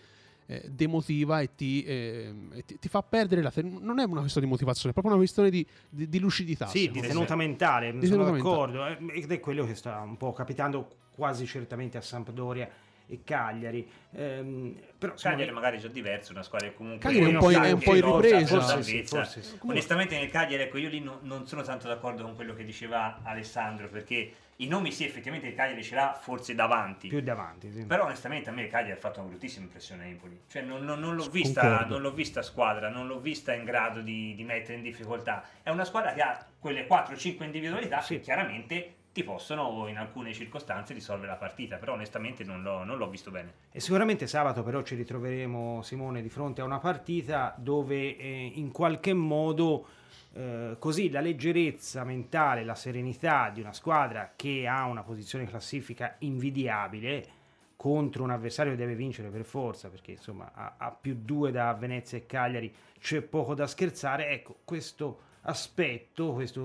eh, 0.47 0.63
demotiva 0.71 1.41
e 1.41 1.55
ti, 1.55 1.83
eh, 1.83 2.33
ti, 2.65 2.79
ti, 2.79 2.89
fa 2.89 3.03
perdere 3.03 3.43
la... 3.43 3.53
non 3.63 3.99
è 3.99 4.05
una 4.05 4.21
questione 4.21 4.47
di 4.47 4.53
motivazione, 4.53 4.91
è 4.91 4.93
proprio 4.93 5.15
una 5.15 5.23
questione 5.23 5.51
di, 5.51 5.67
di 5.89 6.19
lucidità. 6.19 6.67
Sì, 6.67 6.91
di 6.91 7.01
tenuta 7.01 7.37
mentale, 7.37 7.95
sono 8.07 8.31
d'accordo. 8.31 8.87
Eh, 8.87 8.99
ed 9.15 9.31
è 9.31 9.41
quello 9.41 9.67
che 9.67 9.75
sta 9.75 10.01
un 10.01 10.17
po' 10.17 10.33
capitando 10.33 10.89
quasi 11.15 11.47
certamente 11.47 11.99
a 11.99 12.01
Sampdoria 12.01 12.71
e 13.09 13.23
Cagliari. 13.25 13.89
Ehm, 14.13 14.77
però, 14.99 15.15
Cagliari 15.15 15.47
me... 15.47 15.53
magari 15.53 15.79
già 15.79 15.89
diverso, 15.89 16.33
una 16.33 16.43
squadra 16.43 16.69
che 16.69 16.75
comunque 16.75 17.11
Cagliari 17.11 17.33
è 17.33 17.35
un 17.35 17.41
po', 17.41 17.51
è 17.51 17.71
un 17.73 17.81
po 17.81 17.95
in 17.95 18.05
ripresa. 18.05 18.61
Forse, 18.61 19.05
forse, 19.05 19.41
forse, 19.43 19.59
Onestamente 19.63 20.19
nel 20.19 20.31
Cagliari, 20.31 20.63
ecco, 20.65 20.79
io 20.79 20.89
lì 20.89 21.01
no, 21.01 21.19
non 21.23 21.47
sono 21.47 21.63
tanto 21.63 21.89
d'accordo 21.89 22.23
con 22.23 22.35
quello 22.35 22.55
che 22.55 22.65
diceva 22.65 23.21
Alessandro, 23.23 23.89
perché 23.89 24.33
i 24.61 24.67
nomi 24.67 24.91
sì, 24.91 25.05
effettivamente 25.05 25.49
il 25.49 25.55
Cagliari 25.55 25.83
ce 25.85 25.95
l'ha 25.95 26.19
forse 26.21 26.55
davanti. 26.55 27.09
Più 27.09 27.21
davanti, 27.21 27.71
sì. 27.71 27.85
Però 27.85 28.05
onestamente 28.05 28.51
a 28.51 28.53
me 28.53 28.63
il 28.63 28.69
Cagliari 28.69 28.93
ha 28.93 28.97
fatto 28.97 29.21
una 29.21 29.29
bruttissima 29.29 29.65
impressione 29.65 30.05
a 30.05 30.07
Empoli. 30.07 30.41
Cioè 30.49 30.63
non, 30.63 30.85
non, 30.85 30.99
non, 30.99 31.15
l'ho 31.15 31.29
vista, 31.31 31.87
non, 31.87 32.01
l'ho 32.01 32.13
vista, 32.13 32.43
squadra, 32.43 32.89
non 32.89 33.07
l'ho 33.07 33.21
vista 33.21 33.53
in 33.53 33.65
grado 33.65 34.01
di, 34.01 34.35
di, 34.35 34.45
mettere 34.45 34.75
in 34.75 34.83
difficoltà. 34.83 35.45
È 35.63 35.71
una 35.71 35.85
squadra 35.85 36.13
che 36.13 36.23
ha 36.23 36.45
quelle 36.59 36.89
4-5 36.89 37.45
individualità 37.45 38.01
sì. 38.01 38.15
che 38.15 38.21
chiaramente 38.21 38.95
ti 39.19 39.25
possono 39.25 39.89
in 39.89 39.99
alcune 39.99 40.33
circostanze 40.33 40.95
risolvere 40.95 41.33
la 41.33 41.37
partita, 41.37 41.79
però 41.79 41.95
onestamente 41.95 42.45
non 42.45 42.63
l'ho, 42.63 42.85
non 42.85 42.99
l'ho, 42.99 43.09
visto 43.09 43.33
bene. 43.33 43.53
E 43.73 43.81
sicuramente 43.81 44.29
sabato 44.29 44.63
però 44.63 44.83
ci 44.83 44.95
ritroveremo 44.95 45.83
Simone 45.83 46.23
di 46.23 46.29
fronte 46.29 46.61
a 46.61 46.65
una 46.65 46.79
partita 46.79 47.53
dove 47.59 48.17
eh, 48.17 48.53
in 48.55 48.71
qualche 48.71 49.13
modo 49.15 49.87
eh, 50.35 50.77
così 50.79 51.11
la 51.11 51.19
leggerezza 51.19 52.05
mentale, 52.05 52.63
la 52.63 52.77
serenità 52.77 53.51
di 53.51 53.61
una 53.61 53.73
squadra 53.73 54.35
che 54.37 54.69
ha 54.69 54.85
una 54.85 55.03
posizione 55.03 55.47
classifica 55.47 56.15
invidiabile 56.19 57.27
contro 57.75 58.23
un 58.23 58.31
avversario 58.31 58.71
che 58.71 58.79
deve 58.79 58.95
vincere 58.95 59.31
per 59.31 59.45
forza, 59.45 59.89
perché 59.89 60.13
insomma 60.13 60.53
ha, 60.55 60.75
ha 60.79 60.93
più 60.93 61.19
due 61.25 61.51
da 61.51 61.73
Venezia 61.75 62.19
e 62.19 62.25
Cagliari, 62.25 62.73
c'è 63.01 63.21
poco 63.23 63.55
da 63.55 63.67
scherzare, 63.67 64.29
ecco 64.29 64.61
questo 64.63 65.23
aspetto, 65.43 66.35
questa 66.35 66.61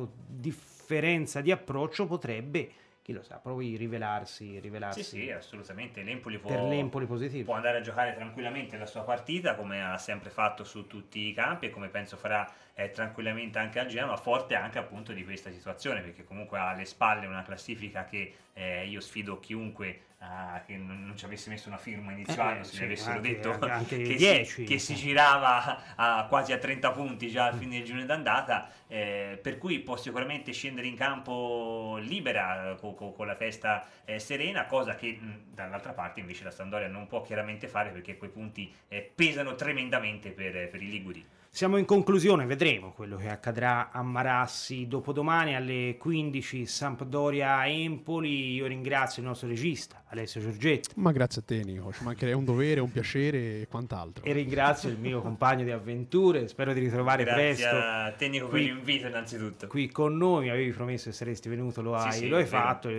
differenza 0.84 1.39
di 1.39 1.51
approccio 1.51 2.05
potrebbe 2.05 2.71
chi 3.01 3.11
lo 3.11 3.21
sa, 3.21 3.36
poi 3.36 3.75
rivelarsi, 3.75 4.59
rivelarsi. 4.59 5.03
Sì, 5.03 5.21
sì, 5.21 5.31
assolutamente. 5.31 6.03
L'Empoli 6.03 6.38
può, 6.38 6.49
per 6.49 6.63
l'Empoli 6.63 7.05
positivo. 7.05 7.45
può 7.45 7.55
andare 7.55 7.79
a 7.79 7.81
giocare 7.81 8.13
tranquillamente 8.13 8.77
la 8.77 8.86
sua 8.86 9.01
partita 9.01 9.55
come 9.55 9.84
ha 9.84 9.97
sempre 9.97 10.29
fatto 10.29 10.63
su 10.63 10.88
tutti 10.88 11.19
i 11.19 11.34
campi 11.34 11.65
e 11.65 11.69
come 11.69 11.89
penso 11.89 12.15
farà 12.15 12.49
eh, 12.76 12.91
tranquillamente 12.91 13.59
anche 13.59 13.80
a 13.80 13.86
Genoa, 13.86 14.17
forte 14.17 14.55
anche 14.55 14.80
appunto 14.80 15.13
di 15.13 15.24
questa 15.24 15.51
situazione 15.51 16.01
perché 16.01 16.24
comunque 16.24 16.57
ha 16.57 16.69
alle 16.69 16.86
spalle 16.86 17.28
una 17.28 17.43
classifica 17.43 18.05
che 18.05 18.34
eh, 18.53 18.86
io 18.88 18.99
sfido 18.99 19.39
chiunque 19.39 20.01
uh, 20.19 20.65
che 20.65 20.78
non, 20.78 21.05
non, 21.05 21.17
ci 21.17 21.26
avesse 21.26 21.49
messo 21.49 21.67
una 21.67 21.78
firma 21.78 22.11
iniziale, 22.11 22.59
eh, 22.59 22.63
se 22.63 22.74
sì, 22.74 22.80
mi 22.80 22.86
avessero 22.86 23.15
anche, 23.17 23.30
detto 23.30 23.59
anche 23.59 23.97
che, 24.01 24.15
10, 24.15 24.45
si, 24.45 24.63
che, 24.63 24.80
si, 24.80 24.95
girava 24.95 25.95
a, 25.95 26.26
quasi 26.28 26.51
a 26.53 26.57
30 26.57 26.91
punti 26.91 27.30
già 27.30 27.45
al 27.45 27.55
fine 27.55 27.78
del 27.78 27.86
giugno 27.86 28.05
d'andata, 28.05 28.69
eh, 28.88 29.39
per 29.41 29.57
cui 29.57 29.80
può 29.80 29.97
sicuramente 29.97 30.51
scendere 30.51 30.88
in 30.88 30.95
campo 30.95 31.97
libera 31.99 32.76
con, 32.80 32.95
con, 32.95 33.13
con 33.13 33.28
la 33.28 33.36
testa 33.36 33.86
eh, 34.05 34.19
serena, 34.19 34.65
cosa 34.65 34.95
che 34.95 35.17
mh, 35.19 35.53
dall'altra 35.53 35.93
parte 35.93 36.19
invece 36.19 36.43
la 36.43 36.51
Sandoria 36.51 36.88
non 36.88 37.07
può 37.07 37.21
chiaramente 37.21 37.67
fare 37.67 37.89
perché 37.89 38.17
quei 38.17 38.30
punti 38.30 38.74
eh, 38.88 39.11
pesano 39.13 39.55
tremendamente 39.55 40.32
per, 40.32 40.69
per 40.69 40.82
i 40.82 40.89
Liguri. 40.89 41.26
Siamo 41.56 41.78
in 41.78 41.86
conclusione, 41.86 42.47
vedremo 42.47 42.93
quello 42.93 43.16
che 43.16 43.30
accadrà 43.30 43.91
a 43.91 44.01
Marassi 44.01 44.88
dopodomani 44.88 45.56
alle 45.56 45.97
15 45.99 46.66
Sampdoria-Empoli. 46.66 48.54
Io 48.54 48.66
ringrazio 48.66 49.22
il 49.22 49.28
nostro 49.28 49.47
regista 49.47 50.01
Alessio 50.08 50.41
Giorgetti. 50.41 50.89
Ma 50.95 51.12
grazie 51.12 51.41
a 51.41 51.43
te 51.45 51.62
Nico, 51.64 51.93
ci 51.93 52.04
mancherebbe 52.04 52.36
un 52.36 52.43
dovere, 52.43 52.80
un 52.80 52.91
piacere 52.91 53.62
e 53.62 53.68
quant'altro. 53.70 54.26
E 54.26 54.34
ringrazio 54.34 54.89
il 54.89 54.97
mio 54.97 55.22
compagno 55.22 55.64
di 55.64 55.70
avventure, 55.70 56.47
spero 56.47 56.74
di 56.74 56.80
ritrovare 56.80 57.24
grazie 57.24 57.43
presto. 57.43 57.70
Grazie 57.70 57.88
a 57.88 58.12
te 58.14 58.28
Nico 58.30 58.47
qui, 58.47 58.66
per 58.66 58.74
l'invito 58.74 59.08
innanzitutto. 59.08 59.68
Qui 59.68 59.89
con 59.91 60.18
noi, 60.18 60.45
mi 60.45 60.49
avevi 60.49 60.72
promesso 60.72 61.12
che 61.12 61.16
saresti 61.16 61.49
venuto, 61.49 61.84
lo 61.84 61.93
hai, 61.93 62.14
sì, 62.14 62.18
sì, 62.18 62.28
lo 62.30 62.38
hai 62.38 62.45
fatto. 62.45 62.89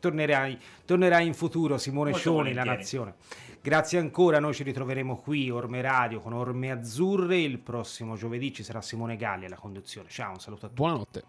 Tornerai, 0.00 0.58
tornerai, 0.86 1.26
in 1.26 1.34
futuro 1.34 1.76
Simone 1.76 2.12
Molto 2.12 2.26
Scioni, 2.26 2.54
la 2.54 2.64
nazione. 2.64 3.16
Grazie 3.60 3.98
ancora, 3.98 4.38
noi 4.38 4.54
ci 4.54 4.62
ritroveremo 4.62 5.16
qui, 5.16 5.50
Orme 5.50 5.80
Radio, 5.80 6.20
con 6.20 6.32
Orme 6.32 6.70
Azzurre. 6.70 7.38
Il 7.38 7.58
prossimo 7.58 8.16
giovedì 8.16 8.52
ci 8.52 8.62
sarà 8.62 8.80
Simone 8.80 9.16
Galli 9.16 9.46
alla 9.46 9.56
conduzione. 9.56 10.08
Ciao, 10.08 10.32
un 10.32 10.40
saluto 10.40 10.66
a 10.66 10.68
tutti. 10.68 10.80
Buonanotte. 10.80 11.24